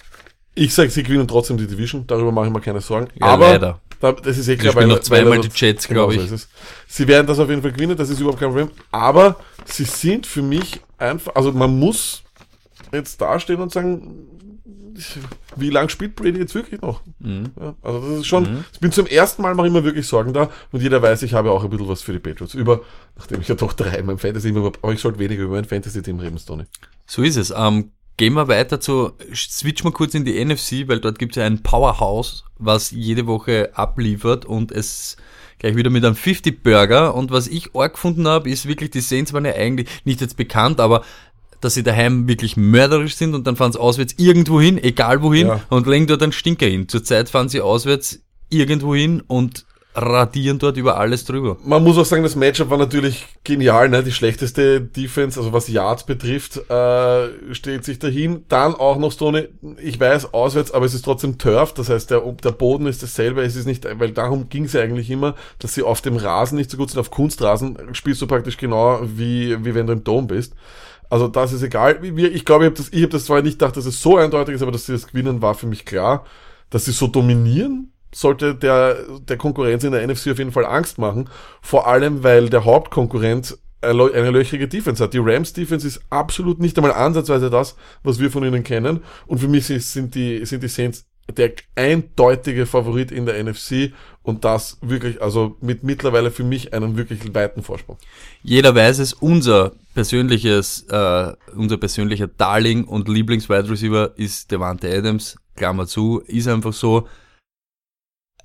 [0.54, 3.08] ich sage, sie gewinnen trotzdem die Division, darüber mache ich mir keine Sorgen.
[3.18, 3.80] Ja, Aber leider.
[4.00, 6.30] Da, das ist eh Ich klar, spielen noch zweimal die Jets, genau so ich.
[6.30, 6.48] es.
[6.88, 8.70] Sie werden das auf jeden Fall gewinnen, das ist überhaupt kein Problem.
[8.90, 12.22] Aber sie sind für mich einfach, also man muss
[12.92, 14.26] jetzt dastehen und sagen,
[15.56, 17.00] wie lange spielt Brady jetzt wirklich noch?
[17.20, 17.50] Mhm.
[17.58, 20.32] Ja, also das ist schon, ich bin zum ersten Mal mache ich mir wirklich Sorgen
[20.32, 22.54] da und jeder weiß, ich habe auch ein bisschen was für die Patriots.
[22.54, 22.80] Über,
[23.16, 25.64] nachdem ich ja doch drei in meinem Fantasy immer, aber ich sollte weniger über mein
[25.64, 26.64] Fantasy-Team reden, Stoney.
[27.06, 27.52] So ist es.
[27.56, 31.36] Ähm, gehen wir weiter zu, switchen wir kurz in die NFC, weil dort gibt es
[31.40, 35.16] ja ein Powerhouse, was jede Woche abliefert und es
[35.58, 37.14] gleich wieder mit einem 50 Burger.
[37.14, 40.36] Und was ich arg gefunden habe, ist wirklich, die Saints waren ja eigentlich nicht jetzt
[40.36, 41.02] bekannt, aber
[41.60, 45.46] dass sie daheim wirklich mörderisch sind und dann fahren sie auswärts irgendwo hin, egal wohin,
[45.46, 45.60] Ja.
[45.70, 46.88] und legen dort einen Stinker hin.
[46.88, 48.20] Zurzeit fahren sie auswärts
[48.50, 51.58] irgendwo hin und radieren dort über alles drüber.
[51.64, 54.02] Man muss auch sagen, das Matchup war natürlich genial, ne?
[54.02, 58.44] Die schlechteste Defense, also was Yards betrifft, äh, steht sich dahin.
[58.48, 59.48] Dann auch noch Stone,
[59.82, 63.42] ich weiß, auswärts, aber es ist trotzdem Turf, das heißt, der, der Boden ist dasselbe,
[63.42, 66.56] es ist nicht, weil darum ging es ja eigentlich immer, dass sie auf dem Rasen
[66.56, 70.04] nicht so gut sind, auf Kunstrasen spielst du praktisch genau wie, wie wenn du im
[70.04, 70.54] Dom bist.
[71.10, 72.02] Also das ist egal.
[72.02, 74.54] Ich glaube, ich habe das, ich hab das zwar nicht gedacht, dass es so eindeutig
[74.54, 76.24] ist, aber dass sie das gewinnen, war für mich klar.
[76.70, 80.98] Dass sie so dominieren, sollte der, der Konkurrenz in der NFC auf jeden Fall Angst
[80.98, 81.28] machen.
[81.60, 85.12] Vor allem, weil der Hauptkonkurrent eine lö- eine löchrige Defense hat.
[85.14, 89.00] Die Rams Defense ist absolut nicht einmal ansatzweise das, was wir von ihnen kennen.
[89.26, 91.04] Und für mich sind die, sind die Saints
[91.36, 96.96] der eindeutige Favorit in der NFC und das wirklich, also mit mittlerweile für mich einen
[96.96, 97.96] wirklich weiten Vorsprung.
[98.42, 105.36] Jeder weiß es, unser persönliches, äh, unser persönlicher Darling und Lieblings-Wide Receiver ist Devante Adams,
[105.56, 107.06] Klammer zu, ist einfach so.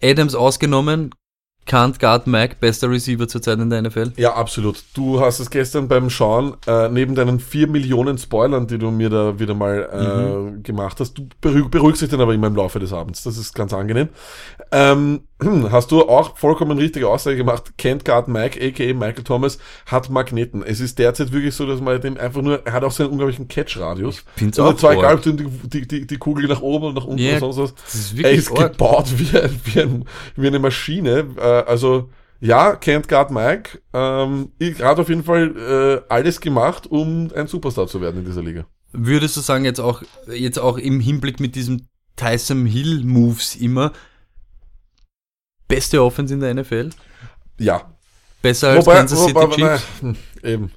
[0.01, 1.11] Adams ausgenommen,
[1.67, 4.13] Can't Guard Mike, bester Receiver zurzeit in der NFL.
[4.15, 4.83] Ja, absolut.
[4.93, 9.09] Du hast es gestern beim Schauen, äh, neben deinen vier Millionen Spoilern, die du mir
[9.09, 12.79] da wieder mal äh, gemacht hast, du beruhig, beruhigst dich dann aber immer im Laufe
[12.79, 13.23] des Abends.
[13.23, 14.07] Das ist ganz angenehm.
[14.71, 15.26] Ähm,
[15.71, 17.73] hast du auch vollkommen richtige Aussage gemacht.
[17.77, 18.93] Kent Guard Mike, a.k.a.
[18.93, 20.63] Michael Thomas, hat Magneten.
[20.63, 23.11] Es ist derzeit wirklich so, dass man dem einfach nur, er hat auch so einen
[23.11, 24.23] unglaublichen Catch-Radius.
[24.35, 25.01] find's Also auch zwei arg.
[25.01, 27.75] Galbtüren, die, die, die, die Kugel nach oben und nach unten Ja, und sonst was.
[27.75, 28.71] das ist er ist arg.
[28.73, 31.27] gebaut wie, ein, wie, ein, wie eine Maschine.
[31.37, 36.87] Äh, also, ja, Kent Guard Mike, ähm, ich hat auf jeden Fall äh, alles gemacht,
[36.87, 38.65] um ein Superstar zu werden in dieser Liga.
[38.91, 40.01] Würdest du sagen, jetzt auch,
[40.33, 43.91] jetzt auch im Hinblick mit diesem Tyson Hill Moves immer,
[45.67, 46.89] beste Offense in der NFL?
[47.59, 47.83] Ja.
[48.41, 49.83] Besser als Kansas City wobei- Chiefs?
[50.01, 50.71] nein, eben.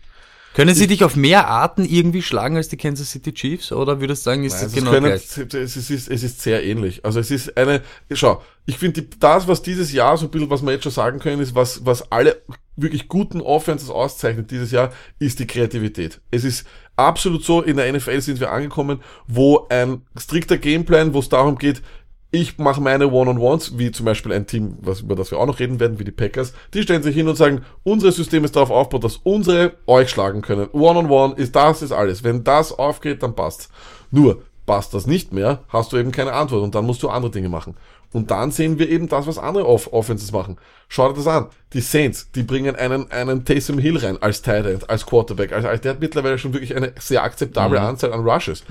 [0.53, 3.71] Können sie dich auf mehr Arten irgendwie schlagen als die Kansas City Chiefs?
[3.71, 5.39] Oder würdest du sagen, ist Nein, das es, genau können, gleich?
[5.63, 7.05] es, ist, es ist sehr ähnlich.
[7.05, 10.63] Also es ist eine, schau, ich finde das, was dieses Jahr so ein bisschen, was
[10.63, 12.43] wir jetzt schon sagen können, ist, was, was alle
[12.75, 16.21] wirklich guten Offenses auszeichnet dieses Jahr, ist die Kreativität.
[16.33, 21.21] Es ist absolut so, in der NFL sind wir angekommen, wo ein strikter Gameplan, wo
[21.21, 21.81] es darum geht,
[22.31, 25.59] ich mache meine One-on-Ones, wie zum Beispiel ein Team, was, über das wir auch noch
[25.59, 28.71] reden werden, wie die Packers, die stellen sich hin und sagen, unser System ist darauf
[28.71, 30.69] aufgebaut, dass unsere euch schlagen können.
[30.73, 32.23] One-on-one ist das, ist alles.
[32.23, 33.69] Wenn das aufgeht, dann passt's.
[34.13, 37.33] Nur, passt das nicht mehr, hast du eben keine Antwort und dann musst du andere
[37.33, 37.75] Dinge machen.
[38.13, 40.59] Und dann sehen wir eben das, was andere Off Offenses machen.
[40.89, 41.47] Schau dir das an.
[41.73, 45.53] Die Saints, die bringen einen, einen Taysom Hill rein als Tight End, als Quarterback.
[45.53, 48.65] Also, der hat mittlerweile schon wirklich eine sehr akzeptable Anzahl an Rushes.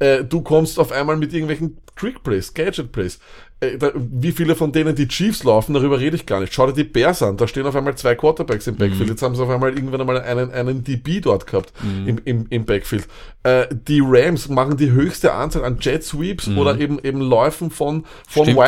[0.00, 3.18] Äh, du kommst auf einmal mit irgendwelchen Trick Plays, Gadget Plays.
[3.60, 6.54] Äh, da, wie viele von denen die Chiefs laufen, darüber rede ich gar nicht.
[6.54, 9.10] Schau dir die Bears an, da stehen auf einmal zwei Quarterbacks im Backfield.
[9.10, 11.74] Jetzt haben sie auf einmal irgendwann einmal einen, einen DB dort gehabt
[12.06, 13.06] im, im, im Backfield.
[13.42, 18.06] Äh, die Rams machen die höchste Anzahl an Jet Sweeps oder eben, eben Läufen von,
[18.26, 18.58] von Stimmt,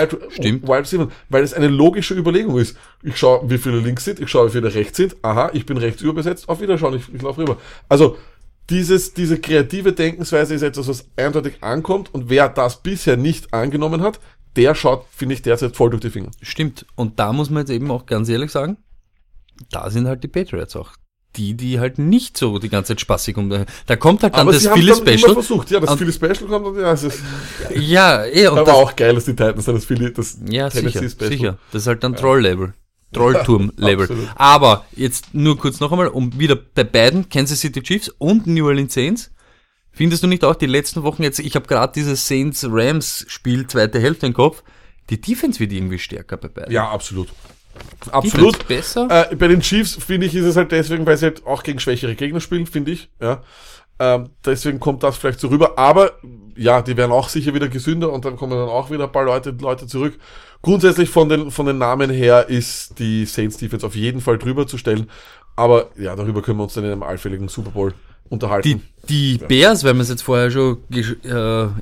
[0.68, 1.12] Wide, stimmt.
[1.31, 2.77] Weil es eine logische Überlegung ist.
[3.03, 5.16] Ich schaue, wie viele links sind, ich schaue, wie viele rechts sind.
[5.23, 7.57] Aha, ich bin rechts überbesetzt, auf Wiederschauen, ich, ich laufe rüber.
[7.88, 8.18] Also,
[8.73, 14.01] dieses, diese kreative Denkensweise ist etwas, was eindeutig ankommt und wer das bisher nicht angenommen
[14.03, 14.19] hat,
[14.57, 16.31] der schaut, finde ich, derzeit voll durch die Finger.
[16.41, 16.87] Stimmt.
[16.97, 18.79] Und da muss man jetzt eben auch ganz ehrlich sagen,
[19.71, 20.93] da sind halt die Patriots auch.
[21.37, 23.49] Die, die halt nicht so die ganze Zeit spaßig um.
[23.87, 25.33] Da kommt halt dann das sie haben viele dann immer Special.
[25.35, 25.71] versucht.
[25.71, 27.21] Ja, das viele Special kommt und ja, es ist
[27.75, 30.69] Ja, eh, und aber das, auch geil, dass die Titans dann das Philly, das Ja,
[30.69, 31.31] Tennessee sicher, Special.
[31.31, 31.59] sicher.
[31.73, 32.75] Das ist halt dann Troll-Level.
[33.12, 34.05] Trollturm-Level.
[34.05, 34.29] absolut.
[34.35, 38.66] Aber jetzt nur kurz noch einmal, um wieder bei beiden, Kansas City Chiefs und New
[38.66, 39.31] Orleans Saints,
[39.90, 44.27] findest du nicht auch die letzten Wochen jetzt, ich habe gerade dieses Saints-Rams-Spiel, zweite Hälfte
[44.27, 44.62] im Kopf,
[45.11, 46.72] die Defense wird irgendwie stärker bei beiden.
[46.72, 47.29] Ja, absolut.
[48.05, 48.68] Defense Absolut.
[48.68, 49.31] besser.
[49.31, 51.81] Äh, bei den Chiefs finde ich, ist es halt deswegen, weil sie halt auch gegen
[51.81, 53.09] schwächere Gegner spielen, finde ich.
[53.20, 53.42] Ja.
[53.98, 55.79] Ähm, deswegen kommt das vielleicht so rüber.
[55.79, 56.12] Aber
[56.57, 59.25] ja, die werden auch sicher wieder gesünder und dann kommen dann auch wieder ein paar
[59.25, 60.18] Leute, Leute zurück.
[60.62, 64.66] Grundsätzlich von den, von den Namen her ist die Saints Defense auf jeden Fall drüber
[64.66, 65.11] zu stellen.
[65.57, 67.94] Aber ja, darüber können wir uns dann in einem allfälligen Super Bowl
[68.29, 68.83] unterhalten.
[69.09, 71.29] Die, die Bears, weil wir es jetzt vorher schon äh,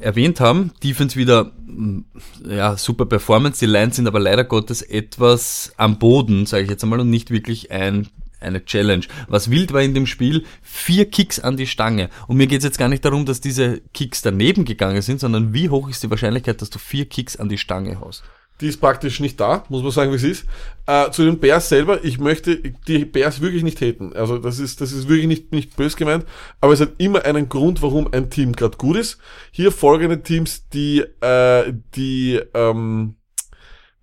[0.02, 2.00] erwähnt haben, Defense wieder, mm,
[2.48, 3.60] ja, super Performance.
[3.60, 7.30] Die Lions sind aber leider Gottes etwas am Boden, sage ich jetzt einmal, und nicht
[7.30, 8.08] wirklich ein,
[8.40, 9.04] eine Challenge.
[9.28, 12.08] Was wild war in dem Spiel, vier Kicks an die Stange.
[12.26, 15.54] Und mir geht es jetzt gar nicht darum, dass diese Kicks daneben gegangen sind, sondern
[15.54, 18.24] wie hoch ist die Wahrscheinlichkeit, dass du vier Kicks an die Stange haust?
[18.60, 20.46] Die ist praktisch nicht da, muss man sagen, wie es ist.
[20.86, 24.12] Äh, zu den Bears selber, ich möchte die Bears wirklich nicht haten.
[24.12, 26.24] Also das ist, das ist wirklich nicht, nicht bös gemeint,
[26.60, 29.18] aber es hat immer einen Grund, warum ein Team gerade gut ist.
[29.50, 33.16] Hier folgende Teams, die, äh, die ähm,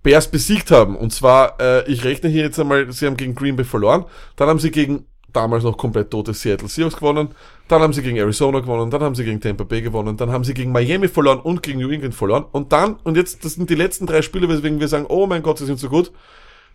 [0.03, 0.95] Bears besiegt haben.
[0.95, 4.05] Und zwar, äh, ich rechne hier jetzt einmal, sie haben gegen Green Bay verloren,
[4.37, 7.29] dann haben sie gegen damals noch komplett tote Seattle Seahawks gewonnen,
[7.67, 10.43] dann haben sie gegen Arizona gewonnen, dann haben sie gegen Tampa Bay gewonnen, dann haben
[10.43, 13.69] sie gegen Miami verloren und gegen New England verloren und dann, und jetzt, das sind
[13.69, 16.11] die letzten drei Spiele, weswegen wir sagen, oh mein Gott, sie sind so gut,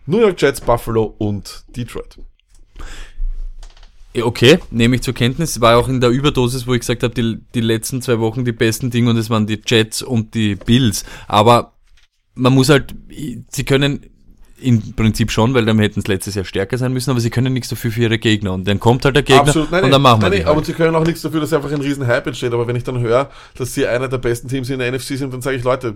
[0.05, 2.19] New York Jets, Buffalo und Detroit.
[4.21, 5.59] Okay, nehme ich zur Kenntnis.
[5.59, 8.51] War auch in der Überdosis, wo ich gesagt habe, die, die letzten zwei Wochen die
[8.51, 11.03] besten Dinge und es waren die Jets und die Bills.
[11.27, 11.73] Aber
[12.35, 12.93] man muss halt,
[13.49, 14.05] sie können
[14.63, 17.53] im Prinzip schon, weil dann hätten es letztes Jahr stärker sein müssen, aber sie können
[17.53, 18.53] nichts dafür für ihre Gegner.
[18.53, 20.47] Und dann kommt halt der Gegner Absolut, nein, und dann machen wir nein, die nein,
[20.47, 20.57] halt.
[20.57, 22.53] aber sie können auch nichts dafür, dass einfach ein riesen Hype entsteht.
[22.53, 25.33] Aber wenn ich dann höre, dass sie einer der besten Teams in der NFC sind,
[25.33, 25.93] dann sage ich, Leute,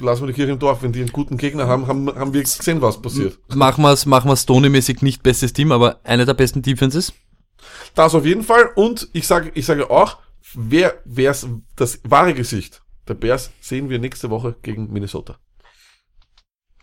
[0.00, 0.82] lassen wir die Kirche im Dorf.
[0.82, 3.38] Wenn die einen guten Gegner haben, haben, haben wir gesehen, was passiert.
[3.54, 7.12] Machen wir es machen wir's Tony-mäßig nicht bestes Team, aber einer der besten Defenses.
[7.94, 8.70] Das auf jeden Fall.
[8.74, 10.18] Und ich sage, ich sage auch,
[10.54, 15.38] wer, wer's das wahre Gesicht der Bears sehen wir nächste Woche gegen Minnesota.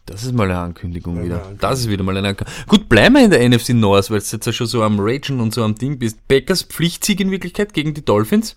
[0.05, 1.35] Das ist mal eine Ankündigung Ja, wieder.
[1.35, 1.59] Ankündigung.
[1.61, 2.63] Das ist wieder mal eine Ankündigung.
[2.67, 5.39] Gut, bleiben wir in der NFC North, weil du jetzt ja schon so am Ragen
[5.39, 6.27] und so am Ding bist.
[6.27, 8.55] Packers Pflichtsieg in Wirklichkeit gegen die Dolphins.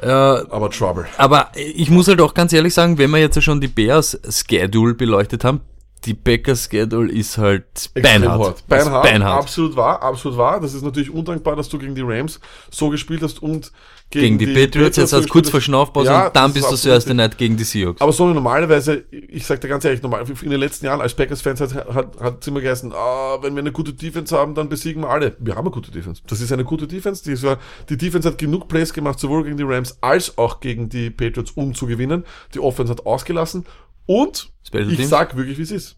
[0.00, 1.06] Äh, Aber Trouble.
[1.16, 4.18] aber ich muss halt auch ganz ehrlich sagen, wenn wir jetzt ja schon die Bears
[4.28, 5.62] Schedule beleuchtet haben,
[6.04, 8.62] die Packers Schedule ist halt beinhart.
[8.68, 9.38] Beinhart, beinhart.
[9.42, 10.60] absolut wahr, absolut wahr.
[10.60, 13.72] Das ist natürlich undankbar, dass du gegen die Rams so gespielt hast und
[14.08, 15.60] Gegen die, Patriots, jetzt hast du kurz vor.
[15.60, 17.14] Schnaufpause Ja, und dann bist ist du richtig.
[17.14, 18.00] Night gegen die Seahawks.
[18.00, 21.60] Aber so normalerweise, ich sag dir ganz ehrlich nochmal, in den letzten Jahren als Packers-Fans
[21.60, 25.02] hat, hat, hat es immer geheißen, ah, wenn wir eine gute Defense haben, dann besiegen
[25.02, 25.36] wir alle.
[25.40, 26.22] Wir haben eine gute Defense.
[26.28, 27.24] Das ist eine gute Defense.
[27.24, 30.88] Die, ja- die Defense hat genug Plays gemacht, sowohl gegen die Rams als auch gegen
[30.88, 32.24] die Patriots, um zu gewinnen.
[32.54, 33.66] Die Offense hat ausgelassen.
[34.06, 35.10] Und Special ich Teams?
[35.10, 35.96] sag wirklich, wie es ist.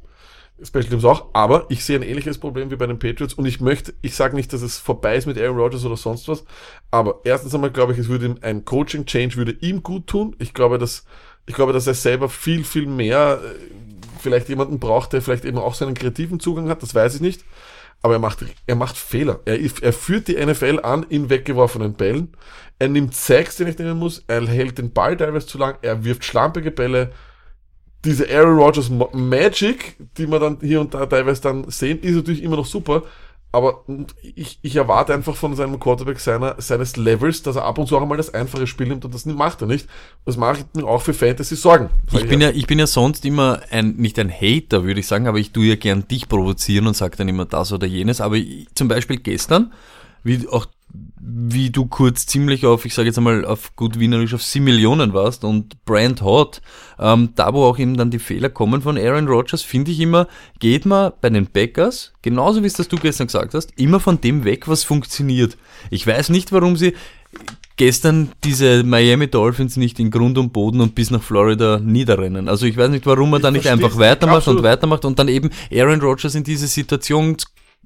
[0.63, 3.61] Special Teams auch, aber ich sehe ein ähnliches Problem wie bei den Patriots und ich
[3.61, 6.45] möchte, ich sage nicht, dass es vorbei ist mit Aaron Rodgers oder sonst was,
[6.91, 10.35] aber erstens einmal glaube ich, es würde ihm ein Coaching Change würde ihm gut tun.
[10.39, 11.05] Ich glaube, dass
[11.47, 13.55] ich glaube, dass er selber viel viel mehr äh,
[14.21, 17.45] vielleicht jemanden braucht, der vielleicht eben auch seinen kreativen Zugang hat, das weiß ich nicht,
[18.03, 19.41] aber er macht er macht Fehler.
[19.45, 22.33] Er, er führt die NFL an in weggeworfenen Bällen.
[22.81, 24.25] Er nimmt Sacks, den ich nehmen muss.
[24.29, 25.79] Er hält den Ball teilweise zu lang.
[25.83, 27.13] Er wirft schlampige Bälle
[28.05, 32.43] diese Aaron Rodgers Magic, die wir dann hier und da teilweise dann sehen, ist natürlich
[32.43, 33.03] immer noch super.
[33.51, 33.83] Aber
[34.21, 37.97] ich, ich erwarte einfach von seinem Quarterback seiner, seines Levels, dass er ab und zu
[37.97, 39.89] auch einmal das einfache Spiel nimmt und das macht er nicht.
[40.27, 41.89] Das macht mir auch für Fantasy Sorgen.
[42.13, 45.27] Ich bin ja, ich bin ja sonst immer ein, nicht ein Hater, würde ich sagen,
[45.27, 48.21] aber ich tue ja gern dich provozieren und sage dann immer das oder jenes.
[48.21, 49.73] Aber ich, zum Beispiel gestern,
[50.25, 50.67] wie auch
[51.31, 55.13] wie du kurz ziemlich auf, ich sage jetzt einmal auf gut wienerisch auf 7 Millionen
[55.13, 56.63] warst und Brand Hot,
[56.99, 60.27] ähm, da wo auch eben dann die Fehler kommen von Aaron Rodgers, finde ich immer,
[60.59, 64.21] geht man bei den Packers, genauso wie es das du gestern gesagt hast, immer von
[64.21, 65.59] dem weg, was funktioniert.
[65.91, 66.95] Ich weiß nicht, warum sie
[67.77, 72.49] gestern diese Miami Dolphins nicht in Grund und Boden und bis nach Florida niederrennen.
[72.49, 75.51] Also ich weiß nicht, warum man da nicht einfach weitermacht und weitermacht und dann eben
[75.73, 77.37] Aaron Rodgers in diese Situation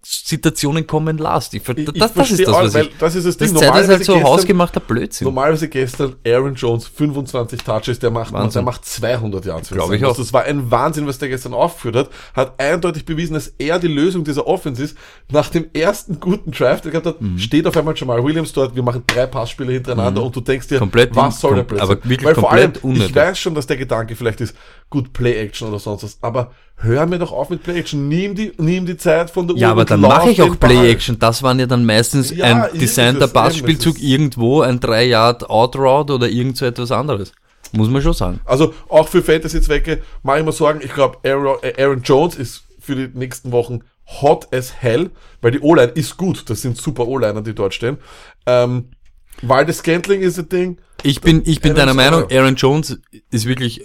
[0.04, 1.54] Situationen kommen lässt.
[1.54, 2.96] Ich, das, ich das ist das, auch, was weil ich...
[2.98, 3.56] das ist das Das Ding.
[3.56, 5.24] Zeit ist halt Normalerweise so gestern- hausgemachter Blödsinn.
[5.26, 8.60] Normalerweise gestern Aaron Jones 25 Touches, der macht, Wahnsinn.
[8.60, 9.70] der macht 200 Yards.
[9.70, 9.98] würde Glaub sagen.
[10.00, 10.16] ich auch.
[10.16, 12.10] Das war ein Wahnsinn, was der gestern aufgeführt hat.
[12.34, 14.96] Hat eindeutig bewiesen, dass er die Lösung dieser Offense ist.
[15.30, 17.38] Nach dem ersten guten Drive, der gehabt hat, Mhm.
[17.38, 18.74] steht auf einmal Jamal Williams dort.
[18.74, 20.80] Wir machen drei Passspiele hintereinander und du denkst dir, Mhm.
[20.80, 21.88] Komplett was soll der Blödsinn?
[21.90, 23.08] aber wirklich Weil vor allem, komplett unnötig.
[23.10, 24.56] ich weiß schon, dass der Gedanke vielleicht ist,
[24.90, 26.50] gut Play-Action oder sonst was, aber
[26.82, 28.08] hör mir doch auf mit Play-Action.
[28.08, 30.58] Nimm die, nimm die Zeit von der Uhr Ja, aber dann mache ich auch.
[30.58, 31.18] Play-Action.
[31.18, 34.02] Das waren ja dann meistens Ja, ein designter Passspielzug es.
[34.02, 37.32] irgendwo, ein 3-Yard-Out-Route oder irgend so etwas anderes.
[37.72, 38.40] Muss man schon sagen.
[38.44, 40.80] Also auch für Fantasy-Zwecke mache ich mir Sorgen.
[40.82, 43.80] Ich glaube, Aaron, äh, Aaron Jones ist für die nächsten Wochen
[44.20, 46.50] hot as hell, weil die O-Line ist gut.
[46.50, 47.96] Das sind super O-Liner, die dort stehen.
[48.44, 48.90] Ähm,
[49.40, 50.78] Waldes Scantling ist ein Ding.
[51.02, 52.34] Ich bin, ich bin Aaron deiner Meinung, Jones.
[52.36, 53.84] Aaron Jones ist wirklich,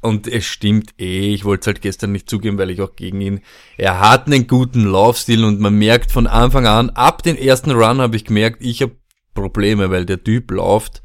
[0.00, 3.20] und es stimmt eh, ich wollte es halt gestern nicht zugeben, weil ich auch gegen
[3.20, 3.40] ihn,
[3.76, 8.00] er hat einen guten Laufstil und man merkt von Anfang an, ab den ersten Run
[8.00, 8.96] habe ich gemerkt, ich habe
[9.34, 11.02] Probleme, weil der Typ läuft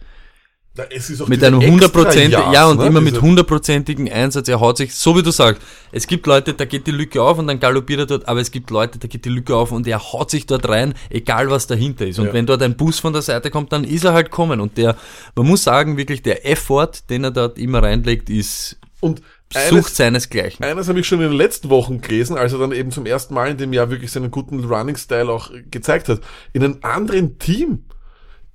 [1.27, 2.88] mit einem extra hundertprozentigen, Yards, ja und ne?
[2.88, 5.62] immer mit hundertprozentigen Einsatz, er haut sich, so wie du sagst,
[5.93, 8.51] es gibt Leute, da geht die Lücke auf und dann galoppiert er dort, aber es
[8.51, 11.67] gibt Leute, da geht die Lücke auf und er haut sich dort rein, egal was
[11.67, 12.19] dahinter ist.
[12.19, 12.34] Und Ja.
[12.34, 14.97] wenn dort ein Bus von der Seite kommt, dann ist er halt kommen und der,
[15.36, 19.95] man muss sagen, wirklich der Effort, den er dort immer reinlegt, ist, Und sucht eines,
[19.97, 20.65] seinesgleichen.
[20.65, 23.34] eines habe ich schon in den letzten Wochen gelesen, als er dann eben zum ersten
[23.34, 26.21] Mal in dem Jahr wirklich seinen guten Running-Style auch gezeigt hat.
[26.53, 27.86] In einem anderen Team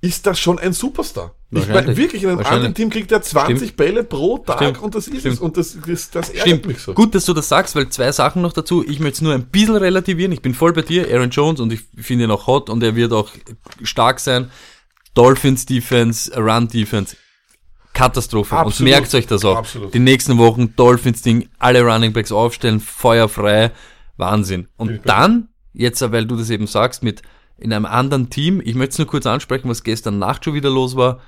[0.01, 1.35] ist das schon ein Superstar.
[1.53, 3.77] Ich meine, wirklich, in einem anderen Team kriegt er 20 Stimmt.
[3.77, 4.81] Bälle pro Tag Stimmt.
[4.81, 5.35] und das ist Stimmt.
[5.35, 5.39] es.
[5.41, 6.65] Und das, das, das ärgert Stimmt.
[6.65, 6.93] mich so.
[6.93, 8.83] Gut, dass du das sagst, weil zwei Sachen noch dazu.
[8.87, 10.31] Ich möchte es nur ein bisschen relativieren.
[10.31, 12.95] Ich bin voll bei dir, Aaron Jones, und ich finde ihn auch hot und er
[12.95, 13.29] wird auch
[13.83, 14.49] stark sein.
[15.13, 17.17] Dolphins Defense, Run Defense,
[17.93, 18.55] Katastrophe.
[18.55, 18.91] Und Absolut.
[18.91, 19.57] merkt euch das auch.
[19.57, 19.93] Absolut.
[19.93, 23.71] Die nächsten Wochen Dolphins Ding, alle Running Backs aufstellen, feuerfrei,
[24.17, 24.67] Wahnsinn.
[24.77, 27.21] Und dann, jetzt, weil du das eben sagst, mit
[27.57, 30.69] in einem anderen Team, ich möchte es nur kurz ansprechen, was gestern Nacht schon wieder
[30.69, 31.19] los war.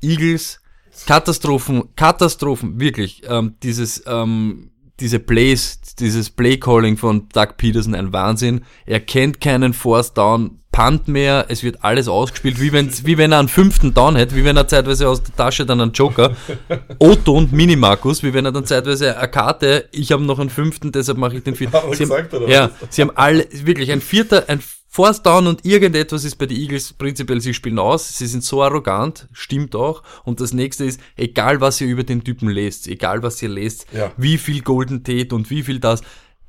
[0.00, 0.60] Eagles,
[1.06, 3.22] Katastrophen, Katastrophen, wirklich.
[3.28, 8.64] Ähm, dieses, ähm, diese Plays, dieses Play-Calling von Doug Peterson, ein Wahnsinn.
[8.86, 13.30] Er kennt keinen Force Down, Punt mehr, es wird alles ausgespielt, wie, wenn's, wie wenn
[13.30, 16.34] er einen fünften Down hätte, wie wenn er zeitweise aus der Tasche dann einen Joker,
[16.98, 20.90] Otto und Mini-Markus, wie wenn er dann zeitweise eine Karte, ich habe noch einen fünften,
[20.90, 21.74] deshalb mache ich den vierten.
[21.74, 22.94] Hat er Sie haben, gesagt, oder ja, was?
[22.96, 26.92] sie haben alle, wirklich ein vierter, ein Force Down und irgendetwas ist bei den Eagles
[26.92, 30.02] prinzipiell, sie spielen aus, sie sind so arrogant, stimmt auch.
[30.24, 33.86] Und das nächste ist, egal was ihr über den Typen lest, egal was ihr lest,
[33.92, 34.12] Ja.
[34.18, 36.02] wie viel Golden Tate und wie viel das,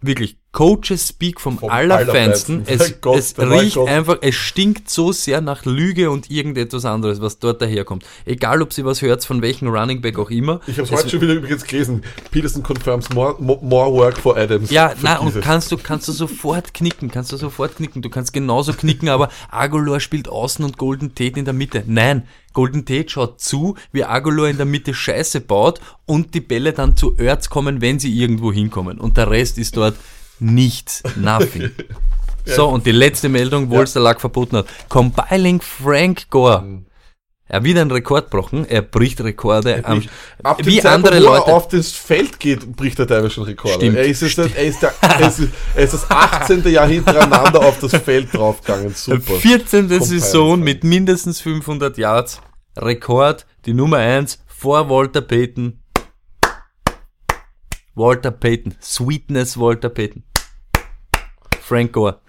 [0.05, 2.61] wirklich Coaches Speak vom, Vom Allerfeinsten.
[2.67, 7.39] Es, Gott, es riecht einfach, es stinkt so sehr nach Lüge und irgendetwas anderes, was
[7.39, 8.05] dort daherkommt.
[8.25, 10.59] Egal, ob sie was hört, von welchem Running Back auch immer.
[10.67, 12.03] Ich habe es heute schon wieder übrigens gelesen.
[12.29, 14.69] Peterson confirms more, mo- more work for Adams.
[14.69, 18.03] Ja, na und kannst du, kannst du sofort knicken, kannst du sofort knicken.
[18.03, 21.83] Du kannst genauso knicken, aber Agolor spielt außen und Golden Tate in der Mitte.
[21.87, 26.73] Nein, Golden Tate schaut zu, wie Agolor in der Mitte Scheiße baut und die Bälle
[26.73, 28.99] dann zu Erz kommen, wenn sie irgendwo hinkommen.
[28.99, 29.95] Und der Rest ist dort
[30.39, 31.71] nichts, nothing.
[32.45, 34.67] So, und die letzte Meldung, wo es der Lack verboten hat.
[34.89, 36.83] Compiling Frank Gore.
[37.47, 39.83] Er hat wieder einen Rekord gebrochen, er bricht Rekorde.
[39.85, 40.01] am-
[40.43, 41.51] Ab dem wie Zeitpunkt, andere wo Leute.
[41.51, 43.75] er auf das Feld geht, bricht er teilweise schon Rekorde.
[43.75, 43.97] Stimmt.
[43.97, 45.39] Er ist, jetzt, er, ist der, er, ist,
[45.75, 46.65] er ist das 18.
[46.69, 48.93] Jahr hintereinander auf das Feld draufgegangen.
[48.95, 49.33] Super.
[49.39, 49.81] 14.
[49.89, 52.39] Compiling Saison mit mindestens 500 Yards.
[52.77, 55.79] Rekord, die Nummer 1 vor Walter Payton.
[57.93, 58.75] Walter Payton.
[58.81, 60.23] Sweetness Walter Payton.
[61.65, 62.19] Frank Gore.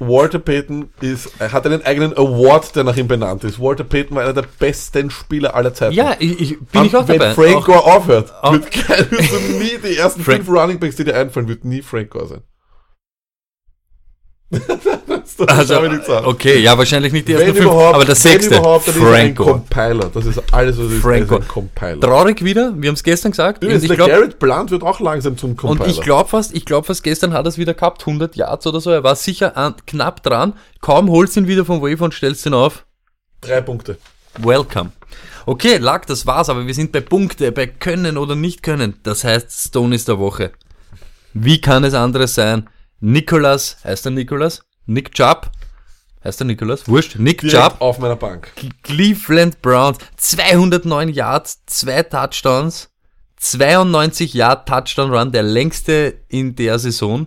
[0.00, 3.58] Walter Payton ist, hat einen eigenen Award, der nach ihm benannt ist.
[3.58, 5.94] Walter Payton war einer der besten Spieler aller Zeiten.
[5.94, 7.34] Ja, ich, ich bin ich auch Wenn dabei.
[7.34, 10.78] Frank Auch- Gore aufhört, auch- wird, kein, wird so nie die ersten Frank- fünf Running
[10.78, 12.42] Backs, die dir einfallen, wird nie Frank Gore sein.
[15.08, 15.80] Das das also,
[16.24, 18.60] okay, ja, wahrscheinlich nicht die ersten fünf, aber der sechste.
[18.60, 19.32] Gore.
[19.34, 20.10] Compiler.
[20.12, 21.00] Das ist alles, was ist.
[21.00, 22.00] Frank Er ist Compiler.
[22.00, 23.62] Traurig wieder, wir haben es gestern gesagt.
[23.62, 25.86] Übrigens, der glaub, Garrett Blunt wird auch langsam zum Compiler.
[25.86, 28.66] Und ich glaube fast, ich glaube fast, gestern hat er es wieder gehabt, 100 Yards
[28.66, 28.90] oder so.
[28.90, 30.52] Er war sicher an, knapp dran.
[30.80, 32.84] Kaum holst ihn wieder vom Wave und stellst ihn auf.
[33.40, 33.96] Drei Punkte.
[34.38, 34.92] Welcome.
[35.46, 38.94] Okay, Lack, das war's, aber wir sind bei Punkte, bei Können oder nicht können.
[39.02, 40.52] Das heißt, Stone ist der Woche.
[41.34, 42.68] Wie kann es anderes sein?
[43.04, 44.62] Nicholas, heißt er Nicholas?
[44.86, 45.50] Nick Chubb?
[46.22, 46.86] Heißt er Nicholas?
[46.86, 47.16] Wurscht.
[47.18, 47.80] Nick Direkt Chubb.
[47.80, 48.52] auf meiner Bank.
[48.84, 52.90] Cleveland Browns, 209 Yards, zwei Touchdowns,
[53.38, 57.26] 92 Yard Touchdown Run, der längste in der Saison.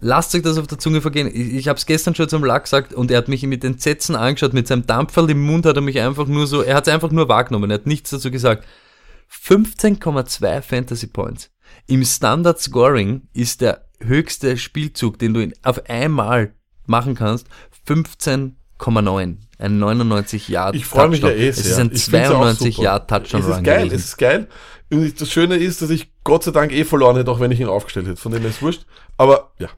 [0.00, 1.26] Lasst euch das auf der Zunge vergehen.
[1.26, 4.16] Ich, ich habe es gestern schon zum Lack gesagt und er hat mich mit Entsetzen
[4.16, 6.92] angeschaut, mit seinem Dampferl im Mund hat er mich einfach nur so, er hat es
[6.92, 8.64] einfach nur wahrgenommen, er hat nichts dazu gesagt.
[9.30, 11.50] 15,2 Fantasy Points.
[11.86, 16.54] Im Standard Scoring ist der höchste Spielzug, den du in, auf einmal
[16.86, 17.46] machen kannst,
[17.88, 19.36] 15,9.
[19.58, 21.72] Ein 99 Yard Ich freue mich ja eh Es sehr.
[21.72, 22.84] ist ein Ich find's auch 92 super.
[22.84, 23.94] Yard Touchdown Es ist geil, gewesen.
[23.94, 24.48] es ist geil.
[24.90, 27.60] Und das Schöne ist, dass ich Gott sei Dank eh verloren hätte, auch wenn ich
[27.60, 28.16] ihn aufgestellt hätte.
[28.20, 28.84] Von dem ist wurscht.
[29.16, 29.68] Aber ja,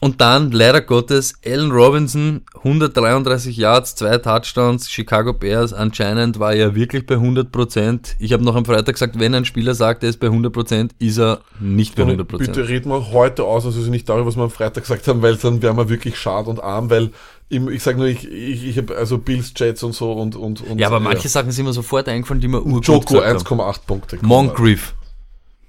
[0.00, 6.76] Und dann, leider Gottes, Allen Robinson, 133 Yards, zwei Touchdowns, Chicago Bears, anscheinend war er
[6.76, 8.14] wirklich bei 100%.
[8.20, 11.18] Ich habe noch am Freitag gesagt, wenn ein Spieler sagt, er ist bei 100%, ist
[11.18, 12.38] er nicht bei 100%.
[12.38, 15.36] bitte reden wir heute aus, also nicht darüber, was wir am Freitag gesagt haben, weil
[15.36, 17.10] dann wären wir wirklich schad und arm, weil
[17.48, 20.60] im, ich sage nur, ich, ich, ich habe also Bills, Jets und so und und
[20.60, 23.60] und ja, aber manche Sachen sind mir sofort eingefallen, die mir urgut Joko gesagt haben.
[23.60, 24.18] 1,8 Punkte.
[24.20, 24.94] Moncrief,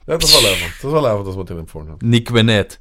[0.05, 0.55] Ja, das war leider.
[0.81, 1.99] Das war leider, dass wir den empfohlen haben.
[2.01, 2.77] Nick Vanette.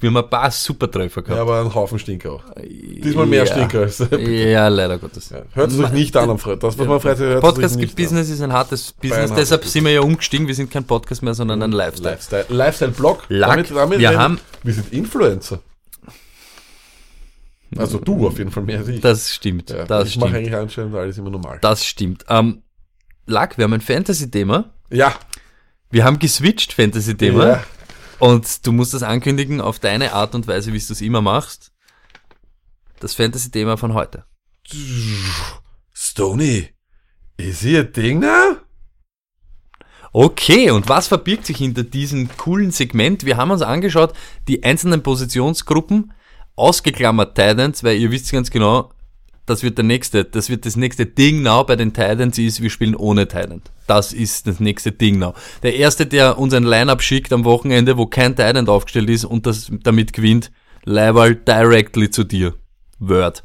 [0.00, 1.40] Wir haben ein paar Supertreffer Ja, gehabt.
[1.42, 2.42] aber ein Haufen Stinker auch.
[2.58, 3.52] Diesmal mehr Ja.
[3.52, 3.98] Stinker als.
[4.18, 5.28] Ja, leider Gottes.
[5.30, 6.60] Ja, hört es euch nicht an am Freitag.
[6.60, 8.92] Das, was man am Freitag hört, Podcast es euch gibt nicht Business ist ein hartes
[8.92, 10.46] Business, deshalb sind wir ja umgestiegen.
[10.46, 11.72] Wir sind kein Podcast mehr, sondern ein.
[11.72, 12.12] Lifestyle.
[12.14, 12.46] Lifestyle.
[12.48, 13.24] Lifestyle-Blog.
[13.28, 15.60] Lack, wir reden- haben- Wir sind Influencer.
[17.76, 19.00] Also du auf jeden Fall mehr als ich.
[19.00, 19.70] Das stimmt.
[19.70, 21.58] ja, das ich mache eigentlich Einstellungen, alles immer normal.
[21.60, 22.24] Das stimmt.
[22.28, 22.62] Ähm,
[23.26, 24.70] Lack, wir haben ein Fantasy-Thema.
[24.90, 25.14] Ja.
[25.90, 27.46] Wir haben geswitcht Fantasy-Thema.
[27.46, 27.64] Ja.
[28.20, 31.72] Und du musst das ankündigen auf deine Art und Weise, wie du es immer machst.
[33.00, 34.24] Das Fantasy-Thema von heute.
[35.92, 36.68] Stony,
[37.38, 38.58] ist hier ein Ding now?
[40.12, 43.24] Okay, und was verbirgt sich hinter diesem coolen Segment?
[43.24, 44.12] Wir haben uns angeschaut,
[44.48, 46.12] die einzelnen Positionsgruppen,
[46.56, 48.92] ausgeklammert Titans, weil ihr wisst ganz genau,
[49.46, 52.70] das wird der nächste, das wird das nächste Ding now bei den Titans ist, wir
[52.70, 53.62] spielen ohne Titan.
[53.86, 55.34] Das ist das nächste Ding now.
[55.62, 59.46] Der erste, der uns ein Line-Up schickt am Wochenende, wo kein Titan aufgestellt ist und
[59.46, 60.50] das damit gewinnt,
[60.84, 62.54] Leiberl directly zu dir.
[62.98, 63.42] Word.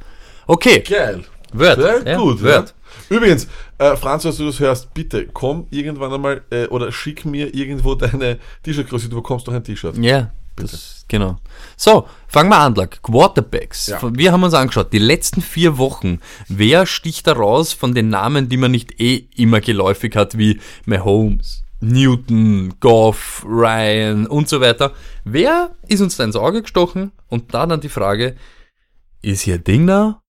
[0.47, 1.23] Okay, Geil.
[1.53, 1.79] Word.
[1.79, 2.43] Sehr Ja, gut.
[2.43, 2.75] Word.
[3.09, 3.15] Ja.
[3.17, 7.53] Übrigens, äh, Franz, als du das hörst, bitte komm irgendwann einmal äh, oder schick mir
[7.53, 9.09] irgendwo deine T-Shirt-Größe.
[9.09, 9.97] Du bekommst doch ein T-Shirt.
[9.97, 11.37] Ja, das, genau.
[11.77, 13.01] So, fangen wir an, Lack.
[13.01, 13.87] Quarterbacks.
[13.87, 13.99] Ja.
[14.13, 18.49] Wir haben uns angeschaut, die letzten vier Wochen, wer sticht da raus von den Namen,
[18.49, 24.93] die man nicht eh immer geläufig hat, wie Mahomes, Newton, Goff, Ryan und so weiter.
[25.23, 27.11] Wer ist uns da ins Auge gestochen?
[27.27, 28.35] Und da dann die Frage,
[29.21, 30.21] ist hier Ding da?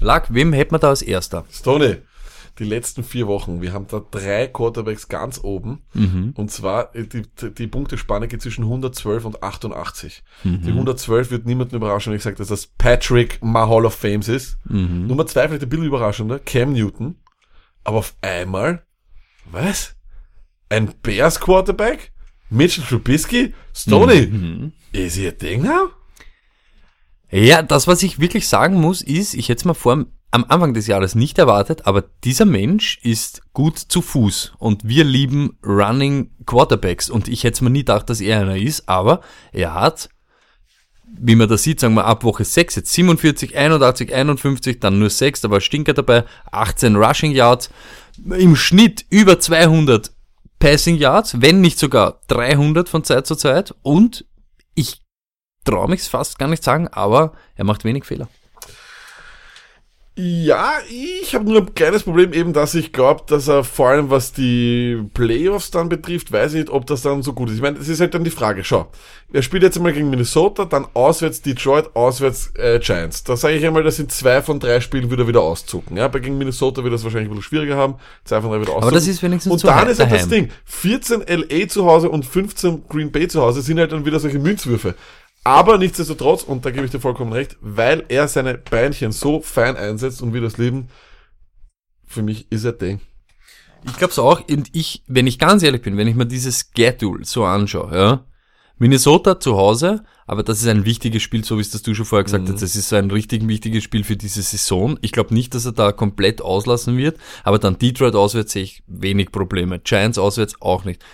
[0.00, 1.44] Lack, wem hätten wir da als erster?
[1.50, 1.96] Stony,
[2.58, 5.82] die letzten vier Wochen, wir haben da drei Quarterbacks ganz oben.
[5.94, 6.34] Mhm.
[6.36, 7.22] Und zwar, äh, die,
[7.54, 10.22] die Punktespanne geht zwischen 112 und 88.
[10.44, 10.62] Mhm.
[10.62, 14.28] Die 112 wird niemanden überraschen, wenn ich sage, dass das Patrick Ma Hall of Fames
[14.28, 14.58] ist.
[14.64, 15.06] Mhm.
[15.06, 17.16] Nummer zwei vielleicht ein bisschen überraschender, Cam Newton.
[17.84, 18.84] Aber auf einmal,
[19.50, 19.96] was?
[20.68, 22.12] Ein Bears Quarterback?
[22.50, 24.72] Mitchell Trubisky, Stoney, Mhm.
[24.92, 25.88] ist ihr Ding now?
[27.32, 30.74] Ja, das, was ich wirklich sagen muss, ist, ich hätte es mal vor am Anfang
[30.74, 36.30] des Jahres nicht erwartet, aber dieser Mensch ist gut zu Fuß und wir lieben Running
[36.46, 39.20] Quarterbacks und ich hätte es mir nie gedacht, dass er einer ist, aber
[39.52, 40.08] er hat,
[41.06, 45.10] wie man das sieht, sagen wir ab Woche 6 jetzt 47, 81, 51, dann nur
[45.10, 47.70] 6, da war Stinker dabei, 18 Rushing Yards,
[48.24, 50.12] im Schnitt über 200
[50.58, 54.24] Passing Yards, wenn nicht sogar 300 von Zeit zu Zeit und
[55.64, 58.28] traue mich fast gar nicht sagen, aber er macht wenig Fehler.
[60.14, 64.10] Ja, ich habe nur ein kleines Problem eben, dass ich glaube, dass er vor allem
[64.10, 67.56] was die Playoffs dann betrifft, weiß ich nicht, ob das dann so gut ist.
[67.56, 68.90] Ich meine, es ist halt dann die Frage, schau,
[69.32, 73.24] er spielt jetzt einmal gegen Minnesota, dann auswärts Detroit, auswärts äh, Giants.
[73.24, 75.96] Da sage ich einmal, das sind zwei von drei Spielen wieder wieder auszucken.
[75.96, 77.94] Ja, bei gegen Minnesota wird das wahrscheinlich ein bisschen schwieriger haben,
[78.24, 78.94] zwei von drei wieder auszucken.
[78.94, 80.28] das ist wenigstens Und dann ist halt das.
[80.28, 84.20] Ding, 14 LA zu Hause und 15 Green Bay zu Hause sind halt dann wieder
[84.20, 84.94] solche Münzwürfe.
[85.44, 89.76] Aber nichtsdestotrotz, und da gebe ich dir vollkommen recht, weil er seine Beinchen so fein
[89.76, 90.88] einsetzt und wir das leben,
[92.06, 93.00] für mich ist er Ding.
[93.84, 96.70] Ich glaube es auch, und ich, wenn ich ganz ehrlich bin, wenn ich mir dieses
[96.76, 98.26] Schedule so anschaue, ja,
[98.78, 102.04] Minnesota zu Hause, aber das ist ein wichtiges Spiel, so wie es das du schon
[102.04, 104.98] vorher gesagt hast, das ist so ein richtig wichtiges Spiel für diese Saison.
[105.02, 108.82] Ich glaube nicht, dass er da komplett auslassen wird, aber dann Detroit auswärts sehe ich
[108.86, 109.78] wenig Probleme.
[109.78, 111.04] Giants auswärts auch nicht.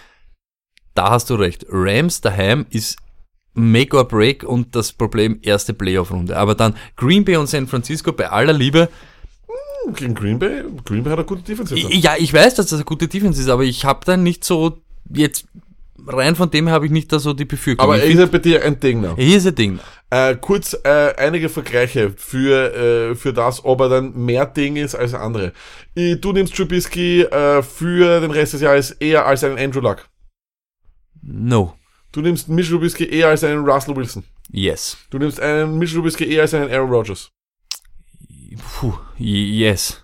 [0.94, 1.66] Da hast du recht.
[1.68, 2.96] Rams daheim ist
[3.54, 6.36] Make or Break und das Problem erste Playoff-Runde.
[6.36, 8.88] Aber dann Green Bay und San Francisco bei aller Liebe,
[9.94, 11.94] Gegen Green Bay, Green Bay hat eine gute Defense jetzt.
[11.94, 14.82] ja, ich weiß, dass das eine gute Defense ist, aber ich habe da nicht so,
[15.10, 15.46] jetzt
[16.06, 17.84] rein von dem habe ich nicht da so die Befürchtung.
[17.84, 19.16] Aber er ist halt bei dir ein Ding now.
[19.16, 19.78] hier ist ein Ding.
[20.10, 22.74] Äh, kurz äh, einige Vergleiche für,
[23.10, 25.52] äh, für das, ob er dann mehr Ding ist als andere.
[25.94, 30.08] Du nimmst Trubisky äh, für den Rest des Jahres eher als einen Andrew Luck.
[31.22, 31.77] No.
[32.18, 34.24] Du nimmst Mitchell Trubisky eher als einen Russell Wilson.
[34.50, 34.96] Yes.
[35.08, 37.30] Du nimmst einen Mitchell Trubisky eher als einen Aaron Rodgers.
[38.80, 38.94] Puh.
[39.16, 40.02] Yes.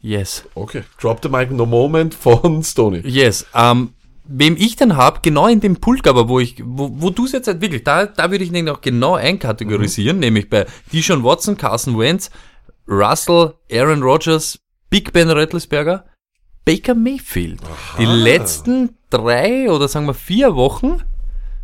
[0.00, 0.44] Yes.
[0.56, 0.82] Okay.
[1.00, 3.06] Drop the mic no moment von Stoney.
[3.06, 3.46] Yes.
[3.54, 3.90] Ähm,
[4.24, 7.30] wem ich dann hab, genau in dem Pulk aber, wo ich, wo, wo du es
[7.30, 11.56] jetzt halt wirklich, da, da würde ich den auch genau einkategorisieren, nämlich bei Deshaun Watson,
[11.56, 12.32] Carson Wentz,
[12.88, 14.58] Russell, Aaron Rodgers,
[14.88, 16.06] Big Ben Rattlesberger,
[16.64, 17.60] Baker Mayfield.
[18.00, 21.04] Die letzten drei oder sagen wir vier Wochen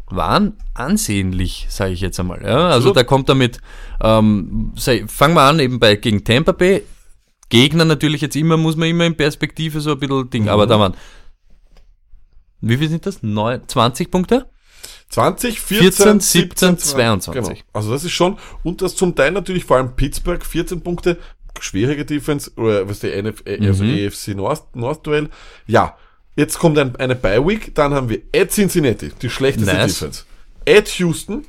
[0.09, 2.42] waren ansehnlich, sage ich jetzt einmal.
[2.44, 3.59] Ja, also da kommt damit,
[4.00, 6.82] ähm, sei, fangen wir an eben bei gegen Tampa Bay.
[7.48, 10.78] Gegner natürlich jetzt immer, muss man immer in Perspektive so ein bisschen Ding, aber da
[10.80, 10.94] waren,
[12.61, 13.22] wie viel sind das?
[13.22, 14.46] Neun, 20 Punkte?
[15.11, 17.32] 20, 14, 14, 17, 17, 22.
[17.32, 17.61] Genau.
[17.72, 21.18] Also das ist schon, und das zum Teil natürlich vor allem Pittsburgh, 14 Punkte,
[21.61, 23.90] schwierige Defense, oder was die NF, also Mhm.
[23.90, 25.28] EFC North, North Duell.
[25.66, 25.96] Ja,
[26.37, 29.99] jetzt kommt ein, eine Bye Week, dann haben wir at Cincinnati, die schlechteste Nice.
[29.99, 30.24] Defense.
[30.68, 31.45] At Houston,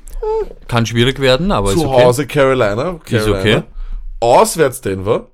[0.68, 2.04] Kann schwierig werden, aber ist zu okay.
[2.04, 3.38] Hause Carolina, Carolina.
[3.38, 3.62] okay.
[4.20, 5.28] Auswärts Denver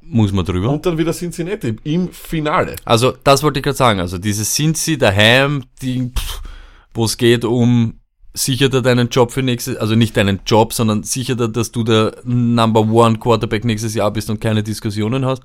[0.00, 0.70] Muss man drüber.
[0.70, 2.76] und dann wieder Cincinnati im Finale.
[2.84, 4.00] Also, das wollte ich gerade sagen.
[4.00, 6.12] Also, dieses sie daheim, die,
[6.94, 8.00] wo es geht um
[8.32, 11.82] sicher dir deinen Job für nächstes, also nicht deinen Job, sondern sicher dir, dass du
[11.84, 15.42] der Number One Quarterback nächstes Jahr bist und keine Diskussionen hast.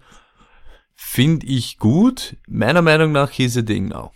[0.96, 2.38] Finde ich gut.
[2.48, 4.12] Meiner Meinung nach ist a Ding now.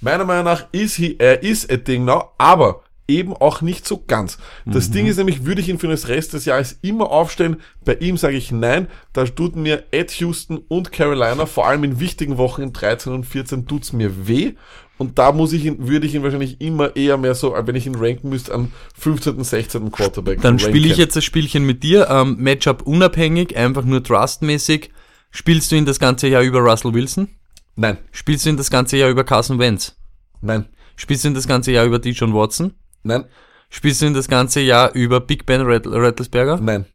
[0.00, 4.02] Meiner Meinung nach ist he, er ist a Ding now, aber eben auch nicht so
[4.06, 4.38] ganz.
[4.64, 4.92] Das Mhm.
[4.92, 7.56] Ding ist nämlich, würde ich ihn für den Rest des Jahres immer aufstellen.
[7.84, 8.86] Bei ihm sage ich nein.
[9.12, 13.24] Da tut mir Ed Houston und Carolina, vor allem in wichtigen Wochen in 13 und
[13.24, 14.52] 14, tut's mir weh.
[14.96, 17.86] Und da muss ich ihn, würde ich ihn wahrscheinlich immer eher mehr so, wenn ich
[17.86, 19.90] ihn ranken müsste, an 15., 16.
[19.90, 20.40] Quarterback.
[20.42, 22.08] Dann spiele ich jetzt das Spielchen mit dir.
[22.10, 24.90] Ähm, Matchup unabhängig, einfach nur trustmäßig.
[25.30, 27.28] Spielst du ihn das ganze Jahr über Russell Wilson?
[27.76, 29.96] Nein, Spielst du ihn das ganze Jahr über Carson Wentz?
[30.40, 30.66] nein,
[30.96, 32.74] Spielst du ihn das ganze Jahr über Dijon Watson?
[33.02, 33.24] nein,
[33.70, 36.58] Spielst du ihn das ganze Jahr über Big Ben Rattl- Rattlesberger?
[36.60, 36.86] nein.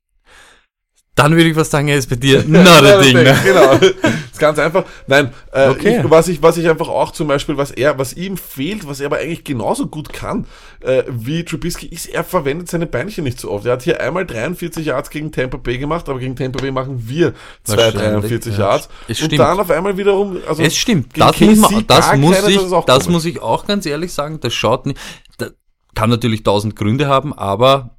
[1.16, 3.16] Dann würde ich was sagen, er ist bei dir not a Ding.
[3.16, 3.36] Ne?
[3.45, 3.78] Genau.
[3.78, 3.91] Das
[4.32, 4.84] ist ganz einfach.
[5.07, 6.01] Nein, äh, Okay.
[6.03, 8.99] ich, was ich, was ich einfach auch zum Beispiel, was er, was ihm fehlt, was
[8.99, 10.45] er aber eigentlich genauso gut kann,
[10.82, 13.66] äh, wie Trubisky, ist, er verwendet seine Beinchen nicht so oft.
[13.66, 17.07] Er hat hier einmal 43 Yards gegen Tampa Bay gemacht, aber gegen Tampa Bay machen
[17.07, 18.59] wir zwei Wahrscheinlich, 43 ja.
[18.59, 18.89] Yards.
[19.07, 19.39] Es und stimmt.
[19.39, 22.86] dann auf einmal wiederum, also Es stimmt, das, muss, man, das, muss keiner, ich, das
[22.86, 23.07] komisch.
[23.07, 24.99] muss ich auch ganz ehrlich sagen, das schaut nicht,
[25.38, 25.47] da
[25.95, 27.97] kann natürlich tausend Gründe haben, aber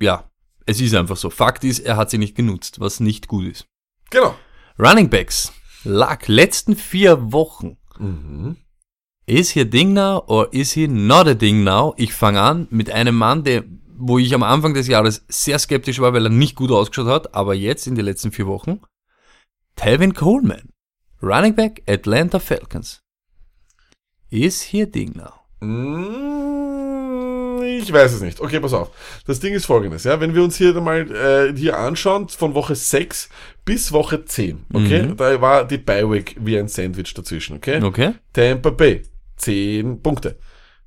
[0.00, 0.24] ja,
[0.66, 1.30] es ist einfach so.
[1.30, 3.66] Fakt ist, er hat sie nicht genutzt, was nicht gut ist.
[4.10, 4.34] Genau.
[4.78, 5.52] Running Backs,
[5.84, 7.78] Luck, letzten vier Wochen.
[7.98, 8.56] Mhm.
[9.24, 11.94] Is he a Ding now or is he not a Ding now?
[11.96, 13.64] Ich fange an mit einem Mann, der,
[13.96, 17.34] wo ich am Anfang des Jahres sehr skeptisch war, weil er nicht gut ausgeschaut hat,
[17.34, 18.80] aber jetzt in den letzten vier Wochen,
[19.74, 20.70] Tevin Coleman,
[21.22, 23.00] Running Back Atlanta Falcons.
[24.30, 25.40] Is he a Ding now?
[25.60, 26.65] Mm,
[27.66, 28.40] Ich weiß es nicht.
[28.40, 28.90] Okay, pass auf.
[29.26, 30.20] Das Ding ist folgendes, ja.
[30.20, 33.28] Wenn wir uns hier mal äh, hier anschauen, von Woche 6
[33.64, 35.12] bis Woche 10, okay?
[35.16, 37.82] Da war die Bi-Week wie ein Sandwich dazwischen, okay?
[37.82, 38.14] Okay.
[38.32, 39.02] Tampa Bay,
[39.36, 40.36] 10 Punkte.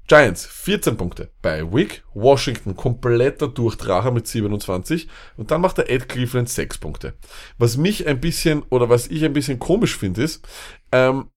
[0.09, 1.30] Giants, 14 Punkte.
[1.43, 5.07] Bei Wick, Washington, kompletter Durchdracher mit 27.
[5.38, 7.13] Und dann macht der Ed Cleveland 6 Punkte.
[7.59, 10.47] Was mich ein bisschen, oder was ich ein bisschen komisch finde, ist,
[10.91, 11.30] ähm,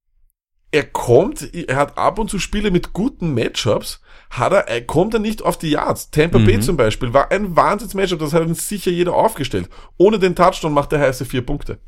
[0.70, 4.00] er kommt, er hat ab und zu Spiele mit guten Matchups,
[4.32, 6.10] hat er, er kommt er nicht auf die Yards.
[6.10, 9.68] Tampa Bay zum Beispiel war ein Wahnsinns-Matchup, das hat uns sicher jeder aufgestellt.
[9.98, 11.78] Ohne den Touchdown macht er heiße vier Punkte.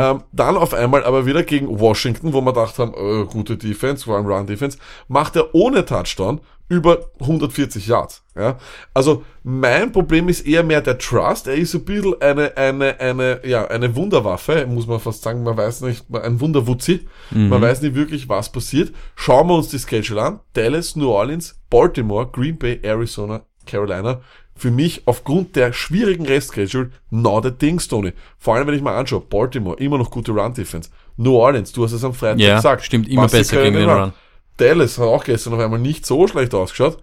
[0.00, 4.04] Ähm, dann auf einmal aber wieder gegen Washington, wo wir gedacht haben, äh, gute Defense,
[4.04, 4.78] vor allem Run-Defense,
[5.08, 6.40] macht er ohne Touchdown
[6.70, 8.22] über 140 Yards.
[8.36, 8.56] Ja?
[8.94, 11.48] Also mein Problem ist eher mehr der Trust.
[11.48, 15.42] Er ist so ein bisschen eine, eine, eine, ja, eine Wunderwaffe, muss man fast sagen.
[15.42, 17.06] Man weiß nicht, ein Wunderwutzi.
[17.32, 18.92] Man weiß nicht wirklich, was passiert.
[19.16, 20.40] Schauen wir uns die Schedule an.
[20.52, 24.20] Dallas, New Orleans, Baltimore, Green Bay, Arizona, Carolina.
[24.54, 28.12] Für mich aufgrund der schwierigen Restschedule not a Ding, Tony.
[28.38, 30.90] Vor allem, wenn ich mal anschaue, Baltimore, immer noch gute Run-Defense.
[31.16, 32.84] New Orleans, du hast es am Freitag Ja, gesagt.
[32.84, 34.00] stimmt, immer besser gegen den Run.
[34.00, 34.12] Run.
[34.60, 37.02] Dallas hat auch gestern auf einmal nicht so schlecht ausgeschaut.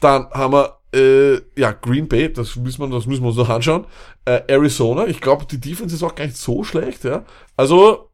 [0.00, 3.48] Dann haben wir äh, ja Green Bay, das müssen wir, das müssen wir uns noch
[3.48, 3.86] anschauen.
[4.24, 7.24] Äh, Arizona, ich glaube, die Defense ist auch gar nicht so schlecht, ja.
[7.56, 8.10] Also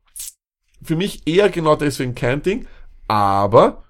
[0.83, 2.67] für mich eher genau deswegen kein Ding,
[3.09, 3.85] aber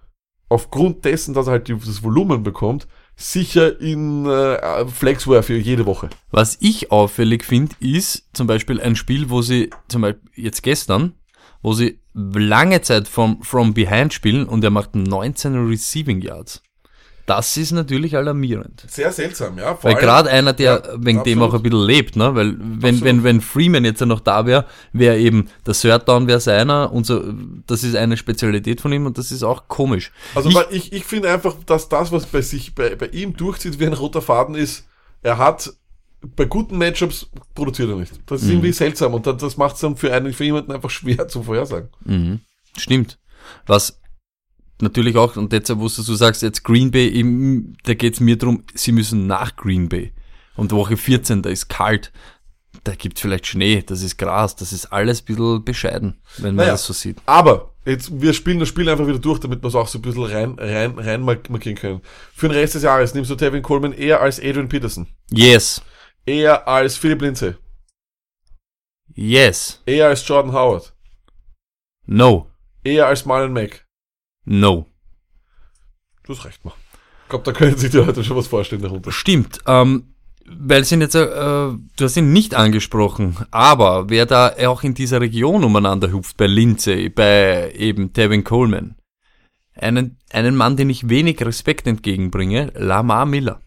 [0.49, 2.87] aufgrund dessen, dass er halt das Volumen bekommt,
[3.17, 6.11] sicher in äh, Flexware für jede Woche.
[6.31, 11.15] Was ich auffällig finde, ist zum Beispiel ein Spiel, wo sie, zum Beispiel jetzt gestern,
[11.63, 16.62] wo sie lange Zeit vom From Behind spielen und er macht 19 Receiving Yards.
[17.27, 18.85] Das ist natürlich alarmierend.
[18.87, 19.77] Sehr seltsam, ja.
[19.77, 21.43] Vor Weil gerade einer, der Ja, wegen dem absolut.
[21.51, 22.35] auch ein bisschen lebt, ne?
[22.35, 23.03] Weil wenn, Absolut.
[23.03, 27.07] wenn, wenn Freeman jetzt noch da wäre, wäre eben der Third Down wäre seiner und
[27.07, 27.23] so,
[27.67, 30.12] das ist eine Spezialität von ihm und das ist auch komisch.
[30.35, 33.35] Also ich, weil ich, ich finde einfach, dass das, was bei sich bei, bei ihm
[33.35, 34.87] durchzieht wie ein roter Faden ist,
[35.23, 35.73] er hat
[36.37, 38.12] bei guten Matchups produziert er nicht.
[38.27, 38.47] Das Mhm.
[38.49, 41.43] ist irgendwie seltsam und das, macht es dann für einen für jemanden einfach schwer zu
[41.43, 41.89] vorhersagen.
[42.05, 42.41] Mhm.
[42.77, 43.18] Stimmt.
[43.66, 44.01] Was
[44.81, 48.64] natürlich auch, und jetzt, wo du sagst, jetzt Green Bay, eben, da geht's mir drum,
[48.75, 50.12] sie müssen nach Green Bay.
[50.57, 52.12] Und Woche 14, da ist kalt,
[52.85, 56.64] da gibt's vielleicht Schnee, das ist Gras, das ist alles ein bisschen bescheiden, wenn man
[56.64, 56.72] Naja.
[56.72, 57.18] das so sieht.
[57.27, 60.03] Aber jetzt wir spielen das Spiel einfach wieder durch, damit wir es auch so ein
[60.03, 62.01] bisschen rein rein rein mark- markieren können.
[62.35, 65.83] Für den Rest des Jahres nimmst du Tevin Coleman eher als Adrian Peterson, Yes.
[66.27, 67.55] Eher als Philip Lindsay,
[69.14, 69.83] Yes.
[69.87, 70.93] eher als Jordan Howard,
[72.07, 72.51] No.
[72.83, 73.87] eher als Marlon Mack.
[74.45, 74.87] No.
[76.25, 76.75] Du hast recht, mal.
[77.25, 79.11] Ich glaube, da können sich die Leute schon was vorstellen darunter.
[79.12, 79.61] Stimmt.
[79.66, 80.14] Ähm,
[80.47, 84.93] weil sie ihn jetzt, äh, du hast ihn nicht angesprochen, aber wer da auch in
[84.95, 88.97] dieser Region umeinander hupft, bei Lindsay, bei eben Tevin Coleman,
[89.75, 93.61] einen, einen Mann, den ich wenig Respekt entgegenbringe, Lamar Miller.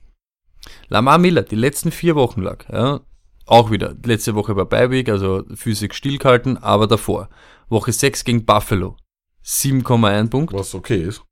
[0.90, 3.02] Lamar Miller, die letzten vier Wochen lag, ja,
[3.46, 7.30] auch wieder, letzte Woche war Beiweg, also Physik stillgehalten, aber davor,
[7.70, 8.98] Woche 6 gegen Buffalo,
[9.46, 11.24] 7,1 Punkt, Was okay ist.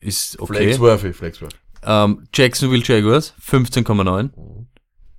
[0.00, 0.54] ist okay.
[0.64, 1.56] Flexworthy, Flexworthy.
[1.84, 4.30] Ähm, Jacksonville Jaguars 15,9.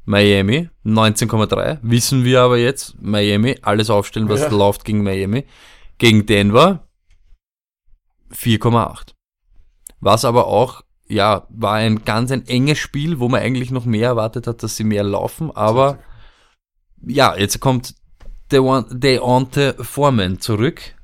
[0.05, 1.79] Miami 19,3.
[1.81, 4.49] Wissen wir aber jetzt, Miami, alles aufstellen, was Ja.
[4.49, 5.45] läuft gegen Miami.
[5.97, 6.85] Gegen Denver
[8.31, 9.13] 4,8.
[9.99, 14.09] Was aber auch, ja, war ein ganz ein enges Spiel, wo man eigentlich noch mehr
[14.09, 15.99] erwartet hat, dass sie mehr laufen, aber
[17.05, 17.95] ja, jetzt kommt
[18.51, 20.95] Deon- Deonte Foreman zurück.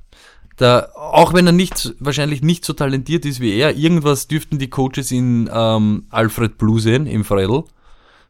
[0.56, 4.68] Da, auch wenn er nicht, wahrscheinlich nicht so talentiert ist wie er, irgendwas dürften die
[4.68, 7.64] Coaches in ähm, Alfred Blue sehen, im Fredel,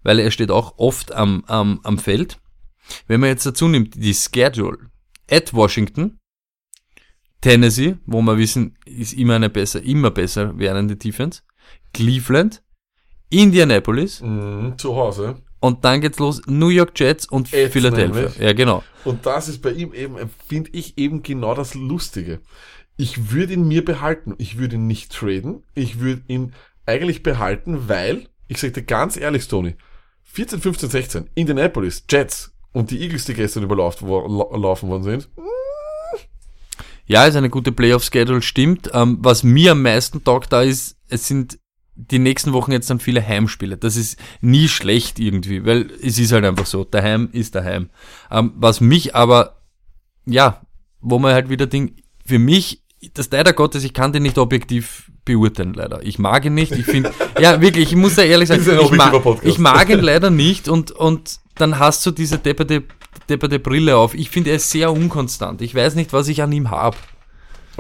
[0.04, 2.38] weil er steht auch oft am, am, am Feld.
[3.08, 4.78] Wenn man jetzt dazu nimmt, die Schedule
[5.28, 6.18] at Washington,
[7.40, 11.42] Tennessee, wo wir wissen, ist immer eine besser, immer besser werdende Defense,
[11.92, 12.62] Cleveland,
[13.30, 15.36] Indianapolis Mhm, zu Hause.
[15.60, 18.22] und dann geht's los, New York Jets und Jetzt Philadelphia.
[18.22, 18.36] nämlich.
[18.38, 18.82] Ja, genau.
[19.04, 20.16] Und das ist bei ihm eben,
[20.48, 22.40] finde ich eben genau das Lustige.
[22.96, 24.34] Ich würde ihn mir behalten.
[24.38, 25.62] Ich würde ihn nicht traden.
[25.74, 26.52] Ich würde ihn
[26.86, 29.76] eigentlich behalten, weil, ich sage dir ganz ehrlich, Tony,
[30.24, 35.04] 14, 15, 16, Indianapolis, Jets und die Eagles, die gestern überlaufen wo, lau- laufen worden
[35.04, 35.28] sind,
[37.06, 38.90] Ja, ist eine gute Playoff-Schedule, stimmt.
[38.92, 41.58] Ähm, was mir am meisten taugt da ist, es sind
[42.08, 43.76] die nächsten Wochen jetzt dann viele Heimspiele.
[43.76, 46.84] Das ist nie schlecht irgendwie, weil es ist halt einfach so.
[46.84, 47.90] Daheim ist daheim.
[48.30, 49.60] Ähm, was mich aber,
[50.26, 50.62] ja,
[51.00, 52.82] wo man halt wieder denkt, für mich,
[53.14, 56.02] das leider Gottes, ich kann den nicht objektiv beurteilen, leider.
[56.02, 56.72] Ich mag ihn nicht.
[56.72, 60.30] Ich finde, ja, wirklich, ich muss da ehrlich sagen, ich, mag, ich mag ihn leider
[60.30, 62.84] nicht und, und dann hast du diese depperte,
[63.28, 64.14] depperte Brille auf.
[64.14, 65.60] Ich finde, er ist sehr unkonstant.
[65.60, 66.96] Ich weiß nicht, was ich an ihm habe.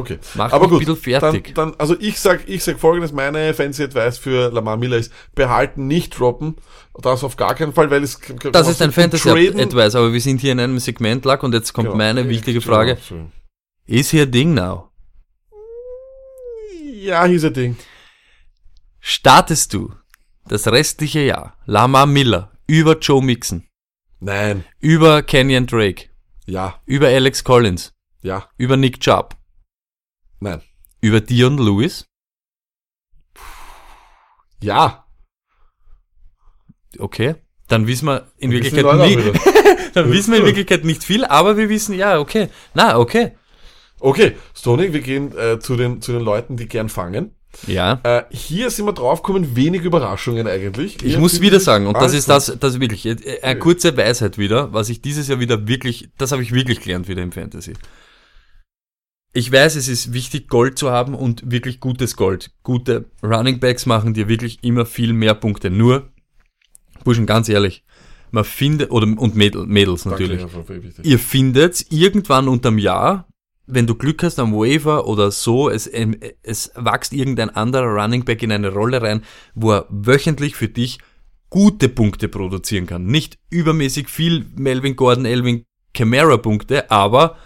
[0.00, 0.18] Okay.
[0.34, 1.54] Mach Aber gut, ein bisschen fertig.
[1.54, 5.12] Dann, dann, also ich sag, ich sag folgendes, meine fancy Advice für Lamar Miller ist,
[5.34, 6.56] behalten, nicht droppen.
[7.00, 8.18] Das auf gar keinen Fall, weil es...
[8.52, 11.54] Das ist ein Fantasy Traden- Advice, aber wir sind hier in einem Segment, Lack, und
[11.54, 11.96] jetzt kommt Genau.
[11.96, 12.98] meine wichtige Frage.
[13.08, 13.30] Genau,
[13.86, 14.90] Is here Ding now?
[16.94, 17.76] Ja, hier ist ein Ding.
[19.00, 19.92] Startest du
[20.48, 23.64] das restliche Jahr Lamar Miller über Joe Mixon,
[24.20, 24.64] Nein.
[24.78, 26.10] über Kenyon Drake,
[26.46, 26.80] Ja.
[26.84, 27.92] über Alex Collins,
[28.22, 28.48] Ja.
[28.58, 29.34] über Nick Chubb,
[30.40, 30.62] Nein.
[31.00, 32.06] über Dion Lewis?
[34.62, 35.04] Ja.
[36.98, 37.36] Okay.
[37.68, 39.32] Dann wissen wir in Wir Wirklichkeit wieder.
[39.94, 42.48] dann wissen wir in Wirklichkeit nicht viel, aber wir wissen, ja, okay.
[42.74, 43.32] Na, okay.
[44.00, 47.36] Okay, Stony, wir gehen äh, zu, den, zu den Leuten, die gern fangen.
[47.66, 48.00] Ja.
[48.02, 50.96] Äh, hier sind wir draufgekommen, wenig Überraschungen eigentlich.
[50.96, 53.96] Ich Hier muss wieder sagen, und das ist das, das ist wirklich, äh, eine kurze
[53.96, 57.32] Weisheit wieder, was ich dieses Jahr wieder wirklich, das habe ich wirklich gelernt wieder im
[57.32, 57.74] Fantasy.
[59.32, 62.50] Ich weiß, es ist wichtig, Gold zu haben und wirklich gutes Gold.
[62.64, 65.70] Gute Running Backs machen dir wirklich immer viel mehr Punkte.
[65.70, 66.08] Nur,
[67.04, 67.84] Burschen, ganz ehrlich,
[68.32, 70.84] man findet, oder, und Mädel, Mädels Danke, natürlich.
[70.84, 71.04] Wichtig.
[71.04, 73.28] Ihr findet irgendwann unterm Jahr,
[73.68, 78.24] wenn du Glück hast am Waiver oder so, es, ähm, es wächst irgendein anderer Running
[78.24, 79.22] Back in eine Rolle rein,
[79.54, 80.98] wo er wöchentlich für dich
[81.50, 83.06] gute Punkte produzieren kann.
[83.06, 85.64] Nicht übermäßig viel Melvin Gordon, Elvin
[85.94, 87.36] Kamara Punkte, aber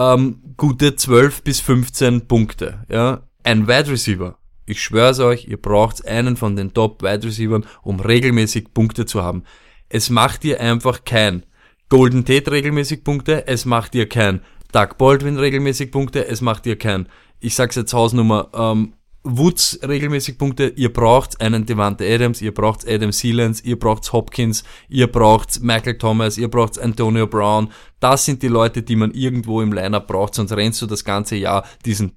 [0.00, 2.84] ähm, gute 12 bis 15 Punkte.
[2.88, 3.26] Ja?
[3.44, 4.38] Ein Wide Receiver.
[4.64, 9.22] Ich schwör's euch, ihr braucht einen von den Top Wide Receivern, um regelmäßig Punkte zu
[9.22, 9.42] haben.
[9.88, 11.44] Es macht dir einfach kein
[11.88, 14.42] Golden Tate regelmäßig Punkte, es macht dir kein
[14.72, 17.08] Doug Baldwin regelmäßig Punkte, es macht dir kein,
[17.40, 18.92] ich sag's jetzt Hausnummer, ähm,
[19.22, 24.64] Woods regelmäßig Punkte, ihr braucht einen Devante Adams, ihr braucht Adam Sealands, ihr braucht Hopkins,
[24.88, 27.70] ihr braucht Michael Thomas, ihr braucht Antonio Brown.
[28.00, 31.36] Das sind die Leute, die man irgendwo im Lineup braucht, sonst rennst du das ganze
[31.36, 32.12] Jahr diesen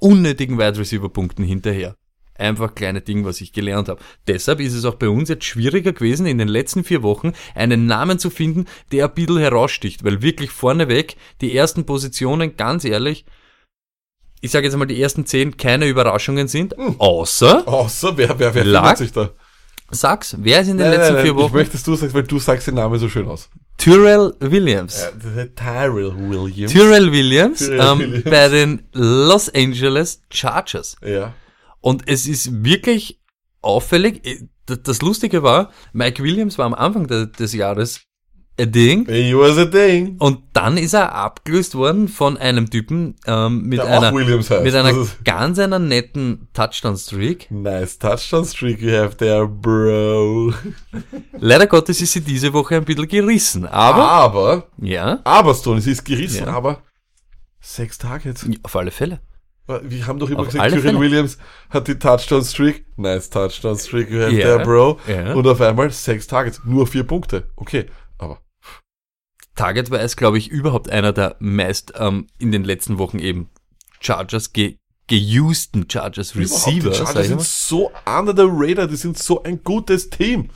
[0.00, 1.94] unnötigen Wide Receiver Punkten hinterher.
[2.34, 4.00] Einfach kleine Ding, was ich gelernt habe.
[4.26, 7.86] Deshalb ist es auch bei uns jetzt schwieriger gewesen, in den letzten vier Wochen einen
[7.86, 13.24] Namen zu finden, der ein bisschen heraussticht, weil wirklich vorneweg die ersten Positionen, ganz ehrlich,
[14.40, 18.64] ich sage jetzt einmal, die ersten zehn keine Überraschungen sind, außer, Außer, wer, wer, wer
[18.64, 18.96] Lag?
[18.96, 19.30] sich da?
[19.90, 21.54] sag's, wer ist in den Nein, letzten nein, vier nein, Ich Wochen?
[21.56, 23.48] möchte, dass du sagst, weil du sagst den Namen so schön aus.
[23.78, 25.00] Tyrell Williams.
[25.00, 26.72] Ja, Tyrell Williams.
[26.72, 28.24] Tyrell Williams, Tyrell ähm, Williams.
[28.24, 30.96] bei den Los Angeles Chargers.
[31.02, 31.32] Ja.
[31.80, 33.20] Und es ist wirklich
[33.62, 34.26] auffällig.
[34.26, 38.00] äh, Das Lustige war, Mike Williams war am Anfang de- des Jahres
[38.58, 39.06] ein Ding.
[39.08, 40.16] He was a thing.
[40.18, 45.06] Und dann ist er abgelöst worden von einem Typen ähm, mit Der einer, mit einer
[45.24, 47.50] ganz einer netten Touchdown-Streak.
[47.50, 50.52] Nice Touchdown Streak you have there, bro.
[51.38, 53.66] Leider Gottes ist sie diese Woche ein bisschen gerissen.
[53.66, 56.52] Aber, Aber, ja, aber Stone, sie ist gerissen, Ja.
[56.54, 56.82] aber
[57.60, 58.46] sechs Targets.
[58.62, 59.20] auf alle Fälle.
[59.82, 60.98] Wir haben doch immer Auf gesagt, Fälle.
[60.98, 61.36] Williams
[61.68, 62.86] hat die Touchdown Streak.
[62.96, 64.56] Nice Touchdown Streak you have Ja.
[64.56, 64.98] there, bro.
[65.06, 65.34] Ja.
[65.34, 67.50] Und auf einmal sechs Targets, nur vier Punkte.
[67.54, 67.84] Okay,
[69.58, 73.48] aber Target-wise, glaube ich, überhaupt einer der meist ähm, in den letzten Wochen eben
[74.00, 74.76] Chargers ge
[75.10, 76.90] geusten Chargers überhaupt, Receiver.
[76.90, 80.50] die Chargers sind so under the radar, die sind so ein gutes Team.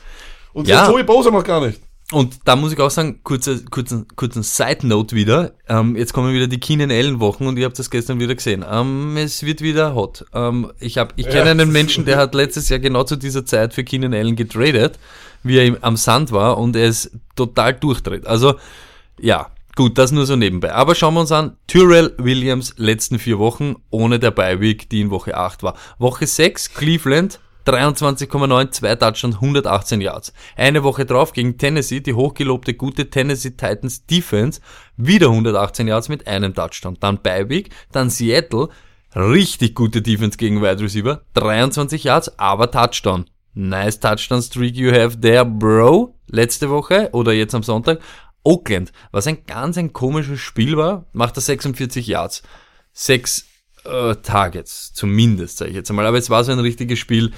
[0.53, 0.85] Und Ja.
[0.85, 1.81] so Joey Bosa noch gar nicht.
[2.13, 5.55] Und da muss ich auch sagen, kurze, kurzen, kurzen Side-Note wieder.
[5.67, 8.63] Ähm, jetzt kommen wieder die Keenan Allen Wochen und ihr habt das gestern wieder gesehen.
[8.71, 10.27] Ähm, es wird wieder hot.
[10.35, 13.47] Ähm, ich hab, ich kenne Ja, einen Menschen, der hat letztes Jahr genau zu dieser
[13.47, 14.99] Zeit für Keenan Allen getradet,
[15.43, 18.27] wie er im, am Sand war und er ist total durchdreht.
[18.27, 18.57] Also,
[19.21, 20.73] ja, gut, das nur so nebenbei.
[20.73, 25.11] Aber schauen wir uns an, Tyrell Williams letzten vier Wochen ohne der Bye-Week, die in
[25.11, 25.77] Woche 8 war.
[25.99, 30.33] Woche 6, Cleveland, 23,9, zwei Touchdowns, 118 Yards.
[30.57, 34.61] Eine Woche drauf gegen Tennessee, die hochgelobte gute Tennessee Titans Defense,
[34.97, 36.97] wieder 118 Yards mit einem Touchdown.
[37.01, 38.69] Dann Beiweg, dann Seattle,
[39.15, 43.27] richtig gute Defense gegen Wide Receiver, 23 Yards, aber Touchdown.
[43.55, 46.15] Nice Touchdown Streak you have there, bro.
[46.29, 48.01] Letzte Woche oder jetzt am Sonntag.
[48.45, 52.43] Oakland, was ein ganz ein komisches Spiel war, macht er 46 Yards.
[52.93, 53.47] Sechs
[53.85, 56.07] äh, Targets, zumindest, sage ich jetzt einmal.
[56.07, 57.33] Aber es war so ein richtiges Spiel.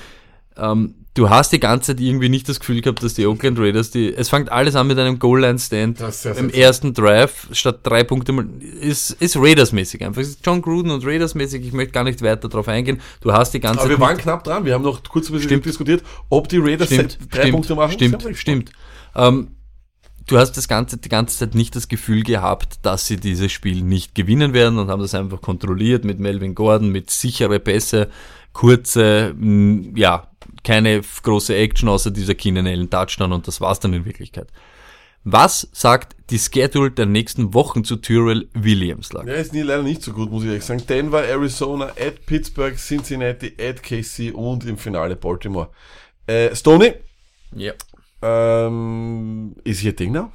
[0.56, 3.90] Ähm, du hast die ganze Zeit irgendwie nicht das Gefühl gehabt, dass die Oakland Raiders,
[3.90, 6.00] die, es fängt alles an mit einem Goal-Line-Stand
[6.36, 10.22] im ersten Drive, statt drei Punkte, mal- ist, ist Raiders-mäßig einfach.
[10.22, 13.00] Es ist John Gruden und Raiders-mäßig, ich möchte gar nicht weiter darauf eingehen.
[13.20, 14.64] Du hast die ganze Aber wir Zeit waren knapp dran.
[14.64, 15.66] Wir haben noch kurz ein bisschen Stimmt.
[15.66, 17.92] diskutiert, ob die Raiders Stimmt, drei stimmt, Punkte machen.
[17.92, 18.72] Stimmt, stimmt.
[19.16, 19.48] Ähm,
[20.26, 23.82] du hast das ganze, die ganze Zeit nicht das Gefühl gehabt, dass sie dieses Spiel
[23.82, 28.08] nicht gewinnen werden und haben das einfach kontrolliert mit Melvin Gordon, mit sichere Pässe,
[28.52, 29.34] kurze,
[29.94, 30.28] ja,
[30.62, 34.48] keine große Action außer dieser Keenan Allen Touchdown und das war's dann in Wirklichkeit.
[35.26, 39.10] Was sagt die Schedule der nächsten Wochen zu Tyrell Williams?
[39.14, 39.26] Lag?
[39.26, 40.86] Ja, ist nie, leider nicht so gut, muss ich ehrlich sagen.
[40.86, 45.70] Denver, Arizona, at Pittsburgh, Cincinnati, at KC und im Finale Baltimore.
[46.26, 46.92] Äh, Stoney,
[47.56, 47.72] Ja.
[48.24, 50.30] Ähm, ist hier Ding now?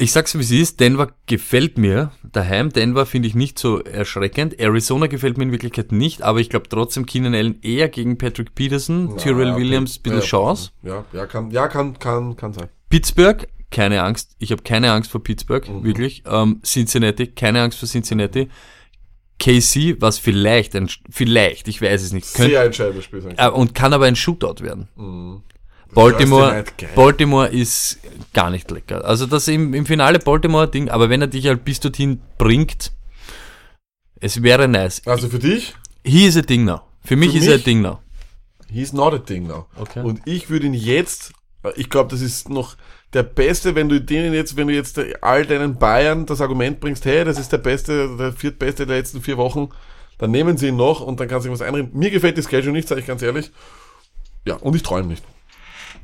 [0.00, 2.12] Ich sag's wie es ist, Denver gefällt mir.
[2.22, 4.60] Daheim Denver finde ich nicht so erschreckend.
[4.60, 8.54] Arizona gefällt mir in Wirklichkeit nicht, aber ich glaube trotzdem Keenan Allen eher gegen Patrick
[8.54, 10.70] Peterson, Tyrell Ja, Williams, bisschen ja, Chance.
[10.84, 12.68] Ja, ja, kann, ja, kann, kann, kann sein.
[12.90, 14.36] Pittsburgh, keine Angst.
[14.38, 15.82] Ich habe keine Angst vor Pittsburgh, Mhm.
[15.82, 16.22] wirklich.
[16.26, 18.48] Ähm, Cincinnati, keine Angst vor Cincinnati.
[19.40, 23.34] KC, was vielleicht, ein, vielleicht, ich weiß es nicht, könnte, Sehr entscheidendes Spiel sein.
[23.36, 24.88] äh, und kann aber ein Shootout werden.
[24.96, 25.42] Mhm.
[25.94, 26.64] Baltimore.
[26.94, 27.98] Baltimore ist
[28.34, 29.04] gar nicht lecker.
[29.04, 32.92] Also das im, im Finale Baltimore-Ding, aber wenn er dich halt bis dorthin bringt,
[34.20, 35.02] es wäre nice.
[35.06, 35.74] Also für dich,
[36.04, 36.80] He is a Ding now.
[37.04, 38.00] Für mich Für ist er ein Ding now.
[38.70, 39.66] he's not a thing now.
[39.76, 40.02] Okay.
[40.02, 41.32] Und ich würde ihn jetzt,
[41.76, 42.76] ich glaube, das ist noch
[43.14, 47.04] der Beste, wenn du denen jetzt, wenn du jetzt all deinen Bayern das Argument bringst,
[47.06, 49.70] hey, das ist der Beste, der viertbeste der letzten vier Wochen,
[50.18, 51.90] dann nehmen sie ihn noch und dann kannst du ihm was einreden.
[51.94, 53.50] Mir gefällt die Schedule nicht, sage ich ganz ehrlich.
[54.44, 55.24] Ja, und ich träume nicht.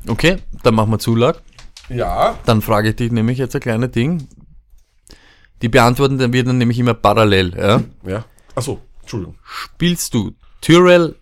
[0.06, 1.40] Okay, dann machen wir Zulag.
[1.88, 4.26] Ja, Dann frage ich dich nämlich jetzt ein kleines Ding.
[5.62, 7.54] Die beantworten dann wir dann nämlich immer parallel.
[7.56, 7.82] Ja?
[8.04, 8.24] ja.
[8.54, 9.36] Achso, Entschuldigung.
[9.44, 11.16] Spielst du Tyrell,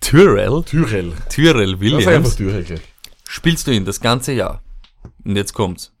[0.00, 1.12] Tyrell, Tyrell.
[1.28, 2.80] Tyrell Das ist Williams, einfach Tyrell gleich.
[3.28, 4.62] spielst du ihn das ganze Jahr?
[5.24, 5.92] Und jetzt kommt's.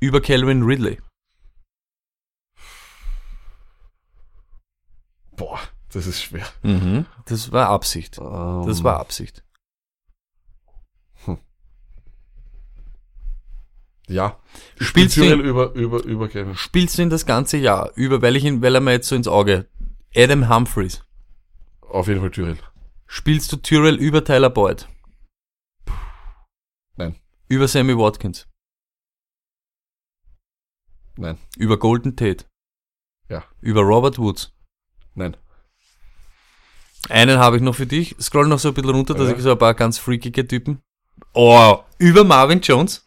[0.00, 0.98] Über Calvin Ridley.
[5.36, 5.60] Boah,
[5.92, 6.46] das ist schwer.
[6.62, 7.06] Mhm.
[7.26, 8.18] Das war Absicht.
[8.18, 9.42] Das war Absicht.
[14.08, 14.38] Ja.
[14.80, 16.54] Spielst spiel du Tyrell über, über, über Kevin.
[16.56, 19.16] Spielst du ihn das ganze Jahr über, weil ich ihn, weil er mir jetzt so
[19.16, 19.68] ins Auge.
[20.14, 21.04] Adam Humphreys.
[21.82, 22.58] Auf jeden Fall Tyrell.
[23.06, 24.88] Spielst du Tyrell über Tyler Boyd?
[26.96, 27.16] Nein.
[27.48, 28.46] Über Sammy Watkins?
[31.16, 31.38] Nein.
[31.56, 32.44] Über Golden Tate?
[33.28, 33.44] Ja.
[33.60, 34.52] Über Robert Woods?
[35.14, 35.36] Nein.
[37.08, 38.16] Einen habe ich noch für dich.
[38.20, 39.36] Scroll noch so ein bisschen runter, dass Ja.
[39.36, 40.80] ich so ein paar ganz freakige Typen.
[41.32, 43.05] Oh, über Marvin Jones?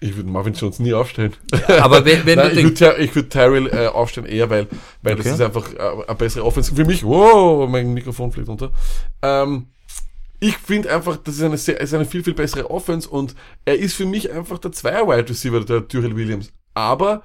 [0.00, 1.34] Ich würde Marvin Jones nie aufstellen.
[1.80, 4.66] Aber wenn, wenn Nein, du ich würde würd Tyrell äh, aufstellen eher, weil,
[5.02, 5.22] weil Okay.
[5.22, 7.02] das ist einfach äh, eine bessere Offensive für mich.
[7.02, 8.72] Wow, mein Mikrofon fliegt runter.
[9.22, 9.68] Ähm,
[10.38, 13.34] ich finde einfach, das ist eine, sehr, ist eine viel, viel bessere Offense und
[13.64, 16.52] er ist für mich einfach der Zweier-Wide Receiver, der Tyrell Williams.
[16.74, 17.22] Aber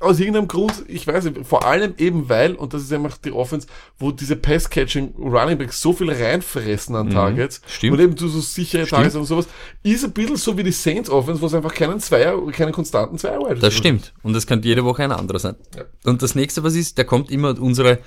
[0.00, 3.32] aus irgendeinem Grund, ich weiß nicht, vor allem eben weil, und das ist einfach die
[3.32, 3.66] Offense,
[3.98, 7.64] wo diese Pass-Catching Running Backs so viel reinfressen an Targets Mhm.
[7.70, 7.92] stimmt.
[7.92, 8.90] und eben du so sichere Stimmt.
[8.96, 9.46] Targets und sowas,
[9.82, 13.18] ist ein bisschen so wie die Saints Offense, wo es einfach keinen Zweier, keinen konstanten
[13.18, 14.14] Zweier-Wide das stimmt.
[14.22, 15.56] Und das kann jede Woche ein anderer sein.
[15.76, 15.84] Ja.
[16.04, 17.98] Und das nächste, was ist, da kommt immer unsere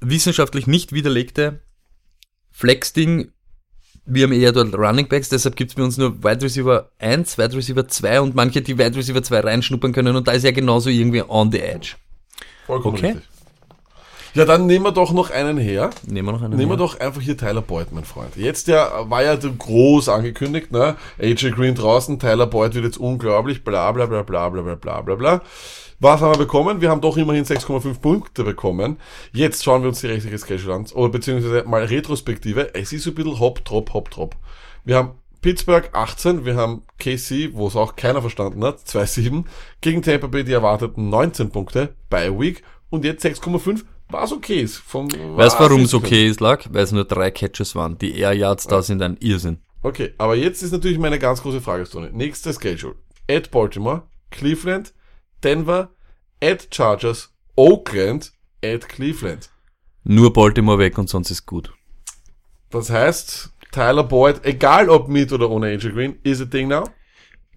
[0.00, 1.62] wissenschaftlich nicht widerlegte
[2.50, 3.30] Flex-Ding.
[4.04, 7.56] Wir haben eher dort Running Backs, deshalb gibt's bei uns nur Wide Receiver 1, Wide
[7.56, 10.90] Receiver 2 und manche, die Wide Receiver 2 reinschnuppern können und da ist er genauso
[10.90, 11.94] irgendwie on the edge.
[12.66, 13.06] Vollkommen Okay.
[13.12, 13.28] richtig.
[14.34, 15.90] Ja, dann nehmen wir doch noch einen her.
[16.06, 16.56] Nehmen wir noch einen.
[16.56, 16.76] Nehmen wir mehr?
[16.78, 18.34] doch einfach hier Tyler Boyd, mein Freund.
[18.36, 20.96] Jetzt ja, war ja groß angekündigt, ne?
[21.20, 25.00] AJ Green draußen, Tyler Boyd wird jetzt unglaublich, bla bla bla bla bla bla bla
[25.02, 25.42] bla bla.
[26.02, 26.80] Was haben wir bekommen?
[26.80, 28.96] Wir haben doch immerhin 6,5 Punkte bekommen.
[29.32, 32.74] Jetzt schauen wir uns die restliche Schedule an, oder beziehungsweise mal Retrospektive.
[32.74, 34.34] Es ist so ein bisschen hopp, trop, hopp, trop.
[34.84, 39.44] Wir haben Pittsburgh 18, wir haben KC, wo es auch keiner verstanden hat, 2,7.
[39.80, 44.78] Gegen Tampa Bay die erwarteten 19 Punkte bei Week und jetzt 6,5, was okay ist.
[44.78, 46.66] Vom, Weißt du, warum es okay ist, lag?
[46.72, 47.96] Weil es nur drei Catches waren.
[47.96, 49.58] Die Air Yards da sind ein Irrsinn.
[49.82, 52.08] Okay, aber jetzt ist natürlich meine ganz große Frage, Stoney.
[52.10, 52.96] Nächster Schedule.
[53.30, 54.92] At Baltimore, Cleveland,
[55.42, 55.90] Denver,
[56.40, 58.32] at Chargers, Oakland,
[58.64, 59.50] at Cleveland.
[60.04, 61.72] Nur Baltimore weg und sonst ist gut.
[62.70, 66.88] Das heißt, Tyler Boyd, egal ob mit oder ohne AJ Green, is a thing now.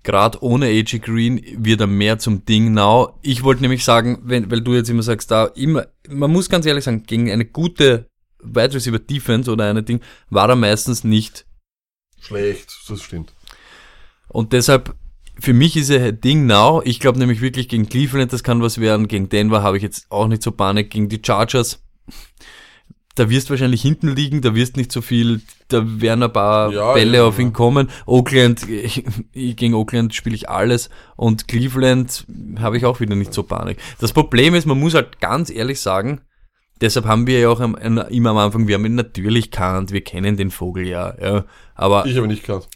[0.04, 3.18] Gerade ohne AJ Green wird er mehr zum Ding now.
[3.24, 6.66] Ich wollte nämlich sagen, wenn, weil du jetzt immer sagst, da immer, man muss ganz
[6.66, 8.08] ehrlich sagen, gegen eine gute
[8.40, 11.46] Wide Receiver Defense oder eine Ding, war er meistens nicht.
[12.20, 13.34] Schlecht, das stimmt.
[14.28, 14.96] Und deshalb,
[15.40, 16.82] für mich ist er Ding now.
[16.84, 19.08] Ich glaube nämlich wirklich gegen Cleveland, das kann was werden.
[19.08, 20.92] Gegen Denver habe ich jetzt auch nicht so Panik.
[20.92, 21.84] Gegen die Chargers,
[23.16, 26.94] da wirst wahrscheinlich hinten liegen, da wirst nicht so viel, da werden ein paar Ja,
[26.94, 27.54] Bälle ja, auf ihn ja.
[27.54, 27.90] kommen.
[28.06, 32.26] Oakland, ich, gegen Oakland spiele ich alles und Cleveland
[32.60, 33.78] habe ich auch wieder nicht so Panik.
[34.00, 36.22] Das Problem ist, man muss halt ganz ehrlich sagen,
[36.82, 40.02] deshalb haben wir ja auch am, immer am Anfang, wir haben ihn natürlich kannt, wir
[40.02, 42.68] kennen den Vogel ja, ja aber Ich habe nicht gekannt.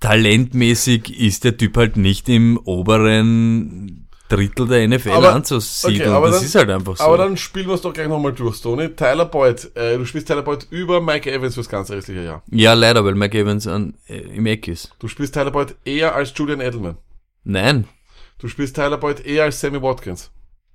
[0.00, 6.02] Talentmäßig ist der Typ halt nicht im oberen Drittel der NFL Aber- anzusiedeln.
[6.02, 7.04] okay, aber das dann- ist halt einfach so.
[7.04, 8.88] Aber dann spielen wir es doch gleich nochmal durch, Stoney.
[8.96, 12.42] Tyler Boyd, äh, du spielst Tyler Boyd über Mike Evans fürs ganze restliche Jahr.
[12.50, 14.92] ja, leider, weil Mike Evans an, äh, im Eck ist.
[14.98, 16.98] Du spielst Tyler Boyd eher als Julian Edelman.
[17.44, 17.86] Nein.
[18.38, 20.32] Du spielst Tyler Boyd eher als Sammy Watkins.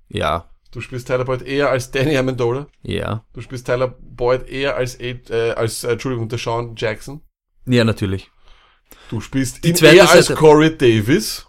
[0.07, 0.49] Ja.
[0.71, 2.67] Du spielst Tyler Boyd eher als Danny Amendola.
[2.83, 3.25] Ja.
[3.33, 5.19] Du spielst Tyler Boyd eher als, äh,
[5.57, 7.19] als äh, Entschuldigung, Deshaun Jackson.
[7.65, 8.31] Ja, natürlich.
[9.09, 11.47] Du spielst Die ihn eher als Seite- Corey Davis.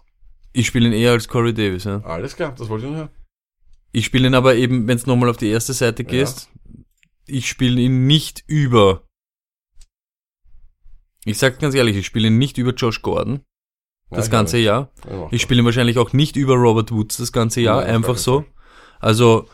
[0.52, 2.00] Ich spiele ihn eher als Corey Davis, ja.
[2.02, 3.10] Alles klar, das wollte ich nur hören.
[3.92, 6.48] Ich spiele ihn aber eben, wenn es nochmal auf die erste Seite gehst,
[7.26, 9.02] ich spiele ihn nicht über.
[11.24, 13.42] Ich sag ganz ehrlich, ich spiele ihn nicht über Josh Gordon
[14.10, 14.90] das Ja, ganze ich Jahr.
[15.08, 15.44] Ja, Ich doch.
[15.44, 18.44] spiele ihn wahrscheinlich auch nicht über Robert Woods das ganze Jahr, Nein, einfach so.
[19.00, 19.48] Also,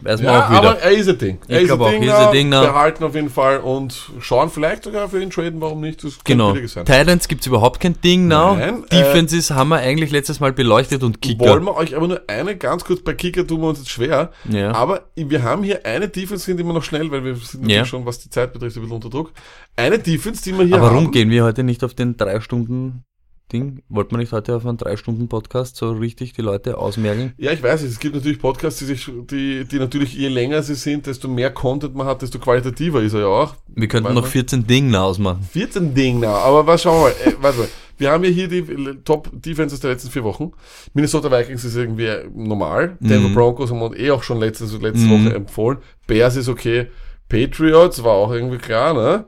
[0.00, 0.58] weiß man Ja, auch wieder.
[0.70, 1.38] aber er ist ein Ding.
[1.48, 2.50] Ich Er ist glaub ein auch, Ding, er ist ein Ding.
[2.50, 6.04] Behalten auf jeden Fall und schauen vielleicht sogar für ihn traden, warum nicht?
[6.04, 6.52] Das Genau.
[6.54, 8.54] Titans gibt's überhaupt kein Ding now.
[8.56, 11.46] Nein, äh, Defenses haben wir eigentlich letztes Mal beleuchtet und Kicker.
[11.46, 14.30] Wollen wir euch aber nur eine ganz kurz, bei Kicker tun wir uns jetzt schwer,
[14.48, 14.72] Ja.
[14.72, 17.84] aber wir haben hier eine Defense, sind immer noch schnell, weil wir sind natürlich Ja.
[17.84, 19.32] schon, was die Zeit betrifft, ein bisschen unter Druck.
[19.76, 21.12] Eine Defense, die wir hier Aber warum haben.
[21.12, 23.04] gehen wir heute nicht auf den drei Stunden
[23.52, 23.82] Ding?
[23.88, 27.32] Wollten wir nicht heute auf einen drei Stunden Podcast so richtig die Leute ausmergeln?
[27.38, 27.92] Ja, ich weiß es.
[27.92, 31.50] Es gibt natürlich Podcasts, die sich, die, die natürlich je länger sie sind, desto mehr
[31.50, 33.54] Content man hat, desto qualitativer ist er ja auch.
[33.68, 34.30] Wir könnten noch man.
[34.30, 35.42] 14 Dinge ausmachen.
[35.52, 36.28] 14 Ding now.
[36.28, 37.32] Aber was schauen wir mal.
[37.32, 37.68] Äh, warte mal.
[38.00, 38.62] Wir haben ja hier die
[39.04, 40.52] Top Defenses der letzten vier Wochen.
[40.94, 42.96] Minnesota Vikings ist irgendwie normal.
[43.00, 45.10] Denver Broncos haben wir eh auch schon letzte, letzte Mhm.
[45.26, 45.78] Woche empfohlen.
[46.06, 46.86] Bears ist okay.
[47.28, 49.24] Patriots war auch irgendwie klar, ne?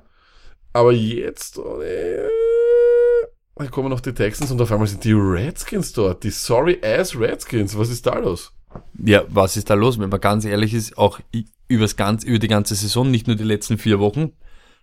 [0.73, 2.29] Aber jetzt, äh,
[3.61, 6.24] da kommen noch die Texans und auf einmal sind die Redskins dort.
[6.24, 7.76] Die sorry ass Redskins.
[7.76, 8.52] Was ist da los?
[9.04, 9.98] Ja, was ist da los?
[9.98, 11.20] Wenn man ganz ehrlich ist, auch
[11.68, 14.32] übers ganz, über die ganze Saison, nicht nur die letzten vier Wochen,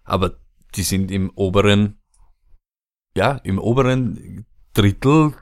[0.03, 0.37] aber
[0.75, 1.99] die sind im oberen,
[3.15, 5.33] ja, im oberen Drittel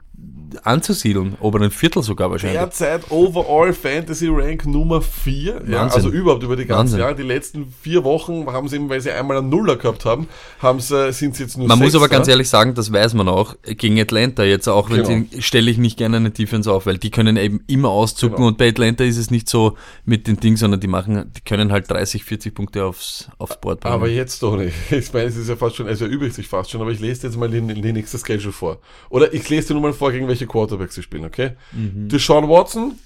[0.64, 2.58] anzusiedeln, oberen Viertel sogar wahrscheinlich.
[2.58, 5.62] Derzeit Overall Fantasy Rank Nummer 4.
[5.68, 6.98] Ja, also überhaupt über die ganzen Wahnsinn.
[7.00, 7.14] Jahre.
[7.16, 10.28] Die letzten vier Wochen haben sie eben, weil sie einmal einen Nuller gehabt haben,
[10.60, 12.16] haben sie, sind sie jetzt nur Man muss aber Sechster.
[12.16, 15.24] ganz ehrlich sagen, das weiß man auch, gegen Atlanta jetzt auch, Genau.
[15.40, 18.48] stelle ich nicht gerne eine Defense auf, weil die können eben immer auszucken Genau.
[18.48, 21.72] und bei Atlanta ist es nicht so mit den Dingen, sondern die machen, die können
[21.72, 23.94] halt 30, 40 Punkte aufs, aufs Board bringen.
[23.94, 24.74] Aber jetzt doch nicht.
[24.90, 27.22] Ich meine, es ist ja fast schon, also erübrigt sich fast schon, aber ich lese
[27.22, 28.78] dir jetzt mal die, die nächste Schedule vor.
[29.10, 31.52] Oder ich lese dir nur mal vor, gegen welche Quarterbacks sie spielen, okay?
[31.72, 32.08] Mhm.
[32.08, 32.98] Deshaun Watson,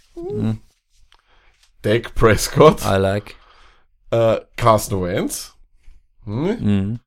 [1.82, 3.36] Dak Prescott, I like.
[4.10, 5.54] äh, Carson Wentz,
[6.24, 6.56] hm?
[6.60, 7.00] Mhm.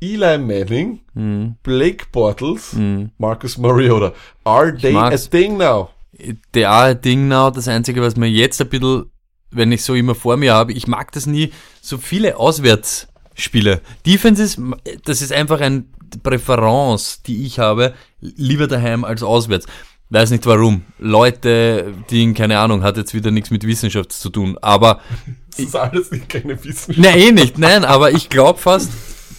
[0.00, 1.56] Eli Manning, Mhm.
[1.62, 3.10] Blake Bortles, Mhm.
[3.18, 4.12] Marcus Mariota.
[4.44, 5.90] Are they a thing now?
[6.54, 9.10] der Ding now, das Einzige, was mir jetzt ein bisschen,
[9.50, 13.82] wenn ich so immer vor mir habe, ich mag das nie, so viele Auswärtsspiele.
[14.06, 14.58] Defenses,
[15.04, 15.84] das ist einfach eine
[16.18, 19.66] Präferenz, die ich habe, lieber daheim als auswärts.
[20.08, 20.82] Weiß nicht warum.
[20.98, 25.00] Leute, die, keine Ahnung, hat jetzt wieder nichts mit Wissenschaft zu tun, aber,
[25.50, 26.98] Das ist alles nicht keine Wissenschaft.
[26.98, 28.90] na eh nicht, nein, aber ich glaube fast,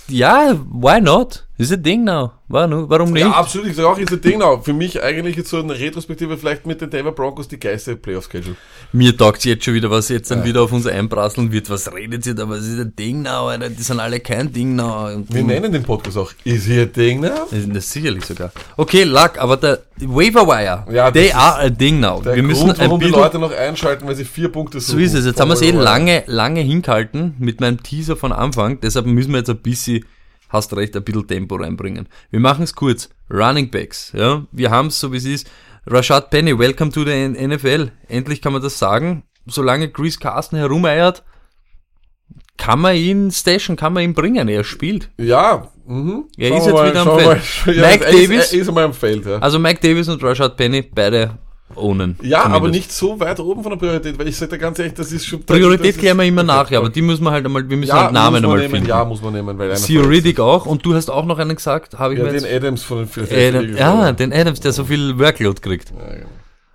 [0.10, 1.47] ja, why not?
[1.60, 2.34] Ist ein Ding now.
[2.50, 3.24] Warum warum nicht?
[3.24, 3.68] Ja, absolut.
[3.68, 4.62] Ich sage auch, ist ein Ding now.
[4.62, 8.56] Für mich eigentlich jetzt so eine Retrospektive vielleicht mit den Denver Broncos die geilste Playoff-Schedule.
[8.94, 11.70] Mir taugt jetzt schon wieder, was jetzt dann wieder auf uns einprasseln wird.
[11.72, 12.48] Was redet ihr da?
[12.48, 13.48] Was ist ein Ding now?
[13.48, 13.70] Alter?
[13.70, 15.10] Die sind alle kein Ding now.
[15.30, 17.48] Wir nennen den Podcast auch Is he a Ding now?
[17.50, 18.52] das ist sicherlich sogar.
[18.78, 22.22] Okay, Luck, aber der Waiver Wire, Ja, they ist are a Ding now.
[22.22, 24.96] Der Wir müssen Grund, ein warum die Leute noch einschalten, weil sie vier Punkte so
[25.00, 25.26] ist es.
[25.26, 28.80] Jetzt haben wir es eh lange, lange hingehalten mit meinem Teaser von Anfang.
[28.80, 30.06] Deshalb müssen wir jetzt ein bisschen,
[30.50, 32.08] hast recht, ein bisschen Tempo reinbringen.
[32.30, 33.10] Wir machen es kurz.
[33.30, 34.46] Running Backs, ja.
[34.52, 35.50] Wir haben es so wie es ist.
[35.86, 37.92] Rashad Penny, welcome to the NFL.
[38.08, 39.24] Endlich kann man das sagen.
[39.46, 41.24] Solange Chris Carsten herumeiert,
[42.58, 44.50] kann man ihn stashen, kann man ihn bringen.
[44.50, 45.10] Er spielt.
[45.18, 46.26] Ja, mhm.
[46.38, 47.28] Er Schauen ist jetzt mal, wieder am Feld.
[47.28, 47.76] mal.
[47.76, 48.46] Ja, Mike er Davis?
[48.46, 49.38] Ist, er ist einmal am Feld, ja.
[49.40, 51.38] Also Mike Davis und Rashad Penny, beide
[51.76, 52.18] ownen.
[52.22, 52.74] Ja, aber zumindest.
[52.74, 55.26] nicht so weit oben von der Priorität, weil ich sage dir ganz ehrlich, das ist
[55.26, 55.44] schon...
[55.44, 58.04] Priorität das klären wir immer nachher, aber die müssen wir halt einmal, wir müssen ja,
[58.04, 58.90] halt Namen einmal nehmen, finden.
[58.90, 61.40] Ja, muss man nehmen, weil einer Theo verletzt Riddick auch und du hast auch noch
[61.40, 62.26] einen gesagt, habe ich ist.
[62.26, 65.62] mir Ja, jetzt den Adams von den Adam, ja, den Adams, der so viel Workload
[65.62, 65.92] kriegt.
[65.92, 66.28] Ja, genau.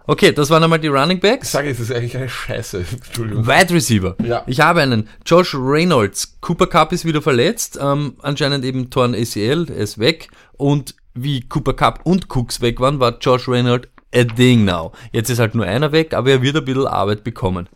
[0.06, 1.52] Okay, das waren einmal die Running Ich Backs.
[1.52, 2.84] sage, es ist eigentlich eine Scheiße.
[3.06, 3.46] Entschuldigung.
[3.46, 4.16] Wide Receiver.
[4.24, 4.42] Ja.
[4.46, 5.08] Ich habe einen.
[5.24, 6.38] Josh Reynolds.
[6.40, 7.78] Cooper Cup ist wieder verletzt.
[7.80, 9.68] Ähm, anscheinend eben Torn ACL.
[9.70, 10.28] Er ist weg.
[10.54, 14.92] Und wie Cooper Cup und Cooks weg waren, war Josh Reynolds a thing now.
[15.12, 17.68] Jetzt ist halt nur einer weg, aber er wird ein bisschen Arbeit bekommen.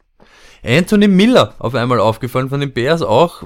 [0.65, 3.43] Anthony Miller auf einmal aufgefallen von den Bears auch.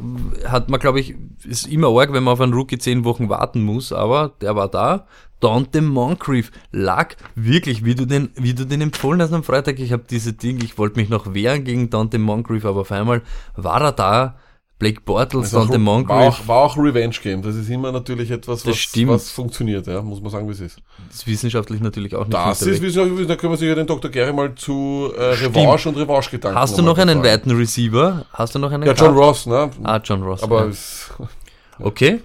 [0.47, 1.15] Hat man, glaube ich,
[1.45, 4.69] ist immer arg, wenn man auf einen Rookie zehn Wochen warten muss, aber der war
[4.69, 5.07] da.
[5.41, 9.79] Dante Moncrief lag wirklich, wie du den, wie du den empfohlen hast am Freitag.
[9.79, 13.23] Ich habe diese Ding, ich wollte mich noch wehren gegen Dante Moncrief, aber auf einmal
[13.57, 14.37] war er da.
[14.81, 17.43] Blake Bortles, Das Dante schon- war Moncrief, auch, war auch Revenge Game.
[17.43, 20.61] Das ist immer natürlich etwas, Das was, was funktioniert, ja, muss man sagen, wie es
[20.61, 20.79] ist.
[21.13, 24.11] ist wissenschaftlich natürlich auch nicht Das ist, gesagt, da können wir sicher den Dr.
[24.11, 27.41] Gary mal zu äh, Revanche und Revanche-Gedanken Hast du noch einen befragen.
[27.43, 28.25] weiten Receiver?
[28.33, 29.19] Hast du noch einen Ja, John gehabt?
[29.29, 29.71] Ross, ne?
[29.85, 30.43] Ah, John Ross.
[30.43, 30.71] Aber ja.
[30.71, 31.11] es,
[31.79, 32.21] Okay.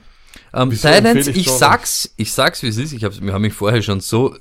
[0.53, 2.93] Ähm, Titans, ich sag's, ich sag's wie es ist.
[2.93, 4.33] Ich hab's, wir haben mich vorher schon so,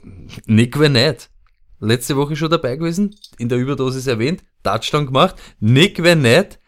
[0.47, 1.29] Nick Vannett,
[1.81, 6.61] letzte Woche schon dabei gewesen, in der Überdosis erwähnt, Touchdown gemacht, Nick Vannett,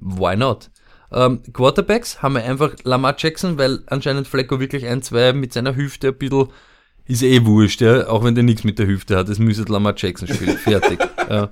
[0.00, 0.70] why not?
[1.10, 5.74] Ähm, Quarterbacks haben wir einfach Lamar Jackson, weil anscheinend Flecko wirklich ein, zwei mit seiner
[5.74, 6.48] Hüfte ein bisschen,
[7.06, 9.94] ist eh wurscht, ja, auch wenn der nichts mit der Hüfte hat, es müsste Lamar
[9.96, 10.98] Jackson spielen, fertig.
[11.30, 11.48] ja.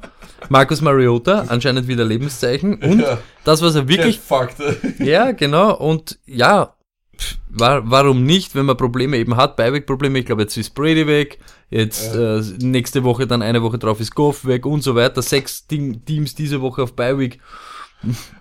[0.51, 3.19] Marcus Mariota, anscheinend wieder Lebenszeichen und Ja.
[3.45, 4.59] das, was er wirklich Fakt.
[4.99, 5.75] ja, genau.
[5.75, 6.75] Und ja,
[7.17, 10.19] pff, war, warum nicht, wenn man Probleme eben hat, Beiweg-Probleme.
[10.19, 11.39] Ich glaube, jetzt ist Brady weg.
[11.71, 15.23] Jetzt äh, nächste Woche, dann eine Woche drauf ist Goff weg und so weiter.
[15.23, 17.39] Sechs Teams diese Woche auf Beiweg.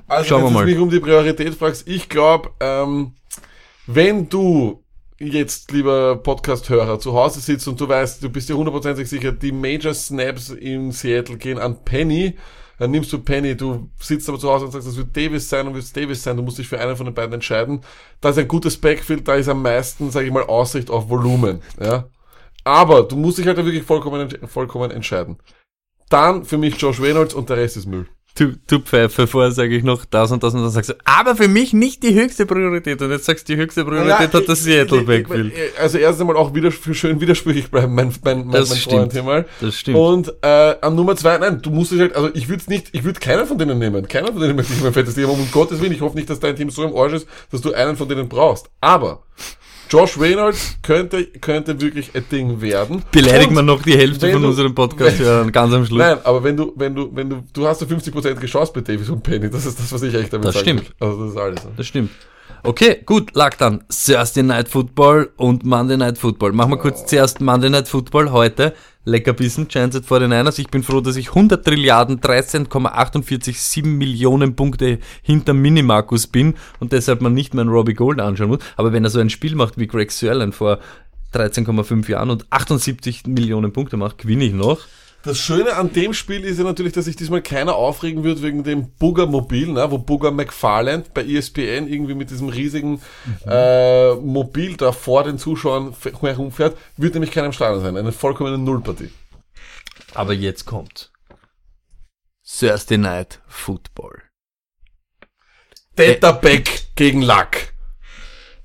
[0.08, 0.66] Also, Schauen wir wenn du mal.
[0.66, 3.14] mich um die Priorität fragst, ich glaube, ähm,
[3.88, 4.84] wenn du
[5.20, 9.52] jetzt, lieber Podcast-Hörer, zu Hause sitzt und du weißt, du bist dir hundertprozentig sicher, die
[9.52, 12.36] Major Snaps in Seattle gehen an Penny,
[12.78, 15.68] dann nimmst du Penny, du sitzt aber zu Hause und sagst, das wird Davis sein
[15.68, 17.82] und wird Davis sein, du musst dich für einen von den beiden entscheiden.
[18.20, 21.62] Da ist ein gutes Backfield, da ist am meisten, sage ich mal, Aussicht auf Volumen,
[21.80, 22.10] ja.
[22.66, 25.38] Aber du musst dich halt wirklich vollkommen, vollkommen entscheiden.
[26.10, 28.08] Dann für mich Josh Reynolds und der Rest ist Müll.
[28.38, 31.38] Du, du Pfeife, vorher sage ich noch das und das und dann sagst du, aber
[31.38, 33.02] für mich nicht die höchste Priorität.
[33.02, 35.54] Und jetzt sagst du, die höchste Priorität Ja, hat das Seattle Backfield.
[35.80, 38.82] Also erst einmal auch wieder für schön widersprüchlich bleiben, mein, mein, mein, mein Das Freund
[38.82, 39.14] stimmt.
[39.14, 39.46] hier mal.
[39.62, 39.98] Das stimmt.
[39.98, 43.06] Und äh, an Nummer zwei, nein, du musst dich halt, also ich würde nicht, ich
[43.06, 44.06] würde keinen von denen nehmen.
[44.06, 45.40] Keiner von denen möchte ich in mein fettes Team haben.
[45.40, 47.72] Um Gottes Willen, ich hoffe nicht, dass dein Team so im Arsch ist, dass du
[47.74, 48.70] einen von denen brauchst.
[48.82, 49.24] Aber
[49.90, 53.04] Josh Reynolds könnte, könnte wirklich ein Ding werden.
[53.12, 56.00] Beleidigen Und wir noch die Hälfte von du- unserem Podcast wenn- ja, ganz am Schluss.
[56.00, 59.10] Nein, aber wenn du, wenn du, wenn du, du hast ja 50% Chance bei Davis
[59.10, 59.50] und Penny.
[59.50, 60.92] Das ist das, was ich echt damit Das sagen stimmt.
[61.00, 61.60] Also das ist alles.
[61.78, 62.10] Das stimmt.
[62.66, 66.52] Okay, gut, lag dann Thursday Night Football und Monday Night Football.
[66.52, 68.74] Machen wir kurz zuerst Monday Night Football heute.
[69.04, 70.58] Leckerbissen, Giants at 49ers.
[70.58, 77.22] Ich bin froh, dass ich 100 Trilliarden 13,487 Millionen Punkte hinter Minimarkus bin und deshalb
[77.22, 78.60] man nicht meinen Robbie Gold anschauen muss.
[78.78, 80.80] Aber wenn er so ein Spiel macht wie Greg Sörlein vor
[81.36, 84.80] 13,5 Jahren und 78 Millionen Punkte macht, gewinne ich noch.
[85.26, 88.64] Das Schöne an dem Spiel ist ja natürlich, dass sich diesmal keiner aufregen wird wegen
[88.64, 93.02] dem Booger-Mobil, ne, wo Booger McFarland bei ESPN irgendwie mit diesem riesigen
[93.48, 97.98] äh, Mobil da vor den Zuschauern herumfährt, wird nämlich keiner im Stadion sein.
[97.98, 99.10] Eine vollkommene Nullpartie.
[100.14, 101.12] Aber jetzt kommt
[102.48, 104.22] Thursday Night Football.
[105.96, 107.74] Data Beck gegen Luck.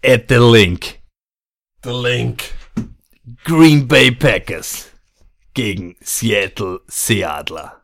[0.04, 1.00] At the Link.
[1.82, 2.52] The Link.
[3.44, 4.89] Green Bay Packers
[5.55, 7.76] gegen Seattle Seadler.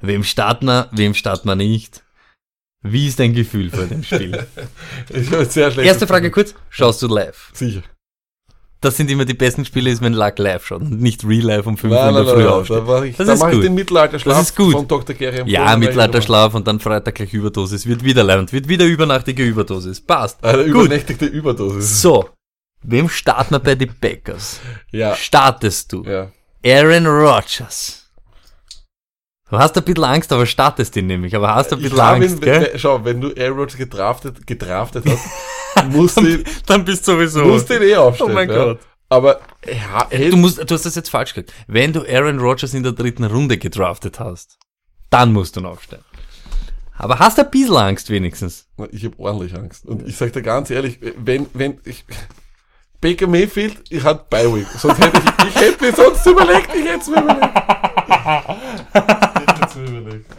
[0.00, 2.04] Wem starten wir, wem starten wir nicht?
[2.82, 4.46] Wie ist dein Gefühl vor dem Spiel?
[5.10, 5.88] Ich habe sehr schlecht.
[5.88, 7.50] Erste Frage kurz, schaust du live?
[7.52, 7.82] Sicher.
[8.80, 11.66] Das sind immer die besten Spiele, ist wenn Luck live schaut und nicht real live
[11.66, 12.84] um 5 Uhr in der Früh aufsteht.
[12.86, 13.64] da ich, Das da ist mach ich gut.
[13.64, 14.72] den Mittelalterschlaf Das ist gut.
[14.72, 15.16] von Dr.
[15.16, 17.86] Gary Ja, Mittelalterschlaf und dann Freitag gleich Überdosis.
[17.86, 20.00] Wird wieder Leibend, wird wieder übernachtige Überdosis.
[20.00, 20.44] Passt.
[20.44, 20.84] Eine Gut.
[20.84, 22.00] übernächtigte Überdosis.
[22.00, 22.28] So,
[22.82, 24.60] wem starten wir bei den Packers?
[24.92, 25.16] Ja.
[25.16, 26.04] Startest du?
[26.04, 26.30] Ja.
[26.64, 28.04] Aaron Rodgers.
[29.50, 31.34] Du hast ein bisschen Angst, aber startest ihn nämlich.
[31.34, 32.72] Aber hast ein Ich bisschen hab Angst, ihn, gell?
[32.78, 37.44] Schau, wenn du Aaron Rodgers gedraftet, gedraftet hast, musst du ihn, Dann bist du sowieso.
[37.44, 38.30] musst du ihn eh aufstellen.
[38.30, 38.64] Oh mein ja.
[38.64, 38.80] Gott.
[39.08, 41.54] Aber ja, Du, musst, du hast das jetzt falsch gesagt.
[41.66, 44.58] Wenn du Aaron Rodgers in der dritten Runde gedraftet hast,
[45.08, 46.04] dann musst du ihn aufstellen.
[46.98, 48.66] Aber hast ein bisschen Angst wenigstens.
[48.90, 49.86] ich habe ordentlich Angst.
[49.86, 52.04] Und ich sag dir ganz ehrlich, wenn, wenn ich,
[53.00, 54.66] Baker Mayfield, ich hatte Bi-Week.
[54.76, 57.52] Sonst hätte ich, ich hätte mir sonst überlegt, ich hätte es mir überlegt.
[58.94, 60.30] Ich hätte es mir überlegt.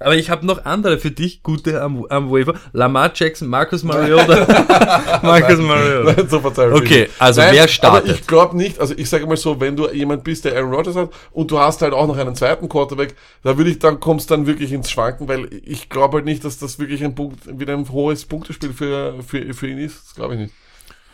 [0.00, 2.54] Aber ich habe noch andere für dich, gute am, am Waiver.
[2.72, 5.20] Lamar Jackson, Marcus Mariota.
[5.22, 6.14] Marcus Mariota.
[6.16, 6.42] Nein, so
[6.74, 8.10] Okay, also wer startet?
[8.10, 10.74] Aber ich glaube nicht, also ich sage mal so, wenn du jemand bist, der Aaron
[10.74, 13.14] Rodgers hat und du hast halt auch noch einen zweiten Quarterback,
[13.44, 16.58] da würde ich dann, kommst dann wirklich ins Schwanken, weil ich glaube halt nicht, dass
[16.58, 20.06] das wirklich ein Punkt, wieder ein hohes Punktespiel für, für, für ihn ist.
[20.06, 20.54] Das glaube ich nicht.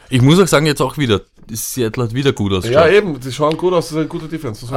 [0.08, 1.20] Ich muss auch sagen, jetzt auch wieder,
[1.52, 2.86] Seattle hat wieder gut ausgeschaut.
[2.86, 4.66] Ja, eben, die schauen gut aus, das ist eine gute Defense.
[4.66, 4.72] Das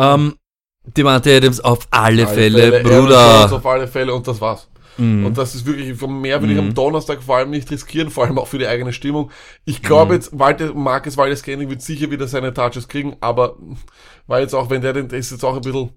[0.84, 3.54] war- Devante Adams auf alle, Alle Fälle, Jones Bruder.
[3.54, 4.68] Auf alle Fälle und das war's.
[4.98, 5.26] Mhm.
[5.26, 8.38] Und das ist wirklich, mehr würde ich am Donnerstag vor allem nicht riskieren, vor allem
[8.38, 9.32] auch für die eigene Stimmung.
[9.66, 9.86] Ich Mhm.
[9.88, 13.56] glaube jetzt, Walter, Marcus Waldes Scanning wird sicher wieder seine Touches kriegen, aber
[14.28, 15.90] weil jetzt auch, wenn der den, der ist jetzt auch ein bisschen,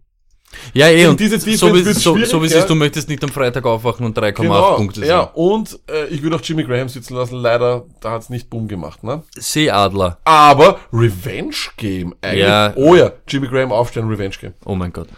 [0.73, 2.61] Ja, eh, und diese so Defense wie, wird's so, so wie es ja.
[2.61, 5.31] ist, du möchtest nicht am Freitag aufwachen und 3,8 genau, Punkte ja, sehen.
[5.35, 9.03] und äh, ich würde auch Jimmy Graham sitzen lassen, leider, da hat's nicht Boom gemacht,
[9.03, 9.23] ne?
[9.37, 10.19] Seeadler.
[10.25, 12.41] Aber Revenge Game, eigentlich.
[12.41, 12.73] Ja.
[12.77, 14.55] Oh ja, Jimmy Graham aufstellen, Revenge Game.
[14.65, 15.09] Oh mein Gott.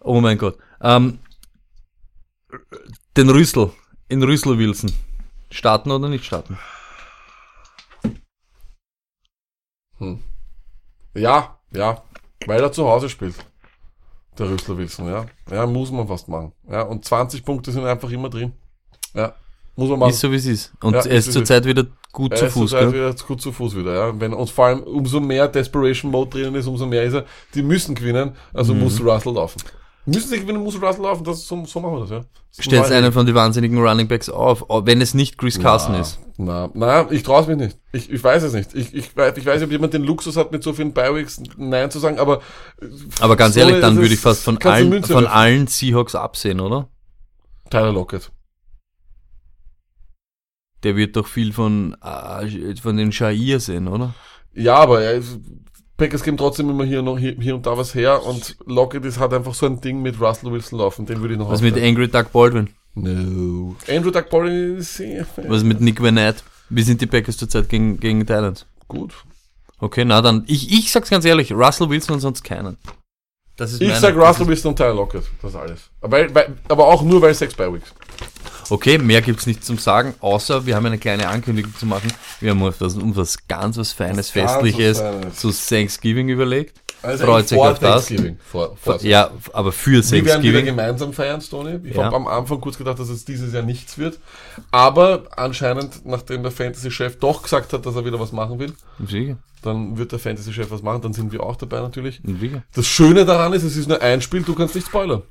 [0.00, 0.58] Oh mein Gott.
[0.80, 1.18] Ähm,
[3.16, 3.70] den Rüssel,
[4.08, 4.92] in Rüssel Wilson.
[5.50, 6.58] Starten oder nicht starten?
[11.14, 12.02] Ja, ja,
[12.46, 13.36] weil er zu Hause spielt.
[14.42, 15.26] Der Rüssler Wilson, ja.
[15.50, 16.52] Ja, muss man fast machen.
[16.70, 18.52] Ja, und 20 Punkte sind einfach immer drin.
[19.14, 19.34] Ja,
[19.76, 20.10] muss man machen.
[20.10, 20.72] Ist so wie es ist.
[20.82, 23.12] Und Ja, er ist, ist zurzeit wieder gut Er zu ist Fuß, zurzeit gell?
[23.12, 24.20] wieder gut zu Fuß wieder, ja.
[24.20, 27.24] Wenn, und vor allem, umso mehr Desperation Mode drinnen ist, umso mehr ist er.
[27.54, 28.80] Die müssen gewinnen, also Mhm.
[28.80, 29.62] muss Russell laufen.
[30.04, 32.24] Müssen sie gewinnen, muss Russell laufen, das, so, so machen wir das, ja.
[32.56, 36.18] Das Stellst einen von den wahnsinnigen Running Backs auf, wenn es nicht Chris Carson ist.
[36.38, 37.78] Na, na, ich traue es mich nicht.
[37.92, 38.74] Ich, ich weiß es nicht.
[38.74, 41.42] Ich, ich, weiß- ich weiß nicht, ob jemand den Luxus hat, mit so vielen Bi-Weeks
[41.56, 42.42] Nein zu sagen, aber
[43.20, 46.88] Aber ganz So, ehrlich, dann würde ich fast von allen, von allen Seahawks absehen, oder?
[47.70, 48.32] Tyler Lockett.
[50.82, 54.14] Der wird doch viel von, äh, von den Shair sehen, oder?
[54.52, 55.38] Ja, aber er ist,
[56.02, 59.18] Packers geben trotzdem immer hier noch hier, hier und da was her und Lockett ist,
[59.20, 61.74] hat einfach so ein Ding mit Russell Wilson laufen, den würde ich noch Was mit
[61.74, 61.96] aufstellen.
[61.96, 62.68] Angry Doug Baldwin?
[62.94, 63.74] No.
[63.88, 66.42] Andrew Duck Baldwin ist sehr Was mit Nick Vanette?
[66.68, 68.66] Wie sind die Packers zurzeit gegen, gegen Titans?
[68.88, 69.14] gut.
[69.78, 72.76] Okay, na dann, ich, ich sag's ganz ehrlich, Russell Wilson und sonst keinen.
[73.56, 75.24] Das ist Ich meine- sag Russell Wilson und Tyler Lockett.
[75.40, 75.80] Das ist alles.
[76.00, 77.92] Aber, weil, aber auch nur, weil sechs Bi-Weeks.
[78.70, 82.12] Okay, mehr gibt's nicht zum Sagen, außer wir haben eine kleine Ankündigung zu machen.
[82.40, 85.36] Wir haben uns was, uns was ganz was Feines, Was ganz was Festliches Feines.
[85.36, 86.78] zu Thanksgiving überlegt.
[87.04, 88.06] Also Freut sich auf das.
[88.06, 88.38] Thanksgiving.
[88.48, 90.64] Vor, vor Ja, aber für Wir werden wieder Thanksgiving.
[90.66, 91.80] gemeinsam feiern, Stoney.
[91.82, 92.04] Ich Ja.
[92.04, 94.20] habe am Anfang kurz gedacht, dass es dieses Jahr nichts wird.
[94.70, 98.72] Aber anscheinend, nachdem der Fantasy-Chef doch gesagt hat, dass er wieder was machen will,
[99.04, 102.20] Sicher, dann wird der Fantasy-Chef was machen, dann sind wir auch dabei natürlich.
[102.24, 102.62] sicher.
[102.72, 105.22] Das Schöne daran ist, es ist nur ein Spiel, du kannst nicht spoilern.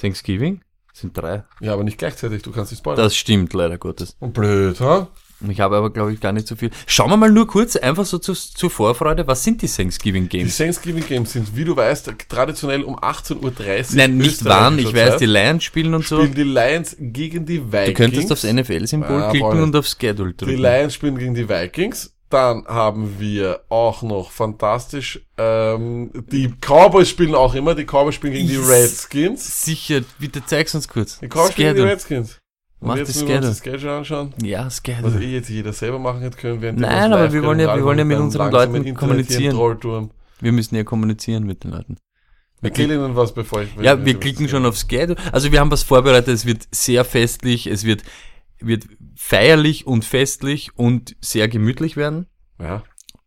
[0.00, 0.60] Thanksgiving
[1.00, 1.42] sind drei.
[1.60, 3.02] Ja, aber nicht gleichzeitig, du kannst nicht spoilern.
[3.02, 4.16] Das stimmt leider Gottes.
[4.20, 5.08] Und blöd, ha?
[5.48, 6.68] Ich habe aber, glaube ich, gar nicht so viel.
[6.86, 10.38] Schauen wir mal nur kurz, einfach so zu, zur Vorfreude, was sind die Thanksgiving Die
[10.40, 10.58] Games?
[10.58, 13.84] Thanksgiving Games sind, wie du weißt, traditionell um 18.30 Uhr.
[13.96, 16.18] Nein, nicht wann, ich weiß, die Lions spielen und so.
[16.18, 17.86] spielen die Lions gegen die Vikings.
[17.86, 20.60] Du könntest aufs NFL-Symbol Ah, klicken und auf Schedule Die drücken.
[20.60, 22.12] Lions spielen gegen die Vikings.
[22.30, 28.34] Dann haben wir auch noch fantastisch, ähm, die Cowboys spielen auch immer, die Cowboys spielen
[28.34, 28.56] gegen die.
[28.56, 29.64] Redskins.
[29.64, 31.18] Sicher, bitte zeig's uns kurz.
[31.18, 31.90] Die Cowboys spielen gegen die.
[31.92, 32.38] Redskins.
[32.78, 33.72] Und Mach jetzt das müssen wir uns Schedule.
[33.72, 35.22] das Schedule anschauen, Ja, was Schedule.
[35.24, 36.62] eh jetzt jeder selber machen hätte können.
[36.62, 40.10] während wir Nein, aber wir wollen ja- wir wollen ja mit unseren Leuten kommunizieren.
[40.40, 41.96] Wir müssen ja kommunizieren mit den Leuten.
[42.62, 43.68] Erzähl ihnen was, bevor ich...
[43.82, 45.16] Ja, wir klicken schon auf Schedule.
[45.32, 48.02] Also wir haben was vorbereitet, es wird sehr festlich, es wird,
[48.60, 48.86] wird
[49.16, 52.26] feierlich und festlich und sehr gemütlich werden.
[52.58, 52.82] Ja,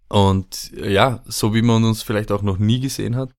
[0.09, 3.31] Und äh, ja, so wie man uns vielleicht auch noch nie gesehen hat.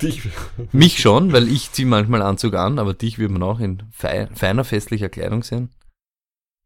[0.00, 0.22] dich.
[0.72, 4.28] Mich schon, weil ich ziehe manchmal Anzug an, aber dich wird man auch in fei
[4.34, 5.70] feiner festlicher Kleidung sehen.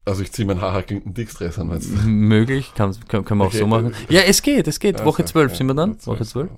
[0.05, 1.97] Also ich ziehe mein haarhackenden Dickstress an, meinst du?
[2.09, 3.57] Möglich, kann, kann, kann man Okay.
[3.57, 3.93] auch so machen.
[4.09, 5.05] Ja, es geht, es geht.
[5.05, 5.97] Woche Also, 12 ja, sind wir dann?
[5.97, 6.51] Woche Woche 12.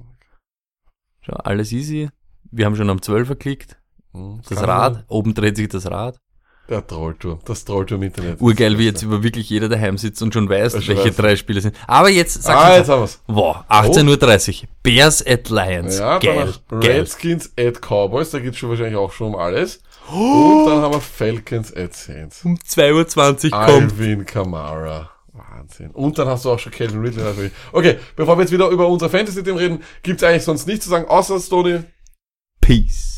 [1.22, 2.10] Schau, alles easy.
[2.50, 3.78] Wir haben schon am 12 geklickt.
[4.12, 6.18] Hm, Das Rad, oben dreht sich das Rad.
[6.68, 8.40] Der Trollturm, das Trollturm-Internet.
[8.42, 11.16] Urgeil, wie jetzt über wirklich jeder daheim sitzt und schon weiß, Ja, schon welche weiß.
[11.16, 11.74] drei Spiele sind.
[11.86, 13.20] Aber jetzt sag Ah, jetzt haben wir's.
[13.26, 14.68] Wow, 18.30 Uhr.
[14.82, 15.98] Bears at Lions.
[15.98, 16.80] Ja, geil, geil.
[17.00, 19.80] Redskins at Cowboys, da geht's schon wahrscheinlich auch schon um alles.
[20.12, 22.44] Und dann haben wir Falcons at Saints.
[22.44, 23.92] Um 2.20 Uhr kommt.
[23.92, 25.10] Alvin Kamara.
[25.32, 25.90] Wahnsinn.
[25.92, 27.52] Und dann hast du auch schon Calvin Ridley natürlich.
[27.72, 31.06] Okay, bevor wir jetzt wieder über unser Fantasy-Team reden, gibt's eigentlich sonst nichts zu sagen,
[31.08, 31.80] außer Stoney.
[32.60, 33.17] Peace.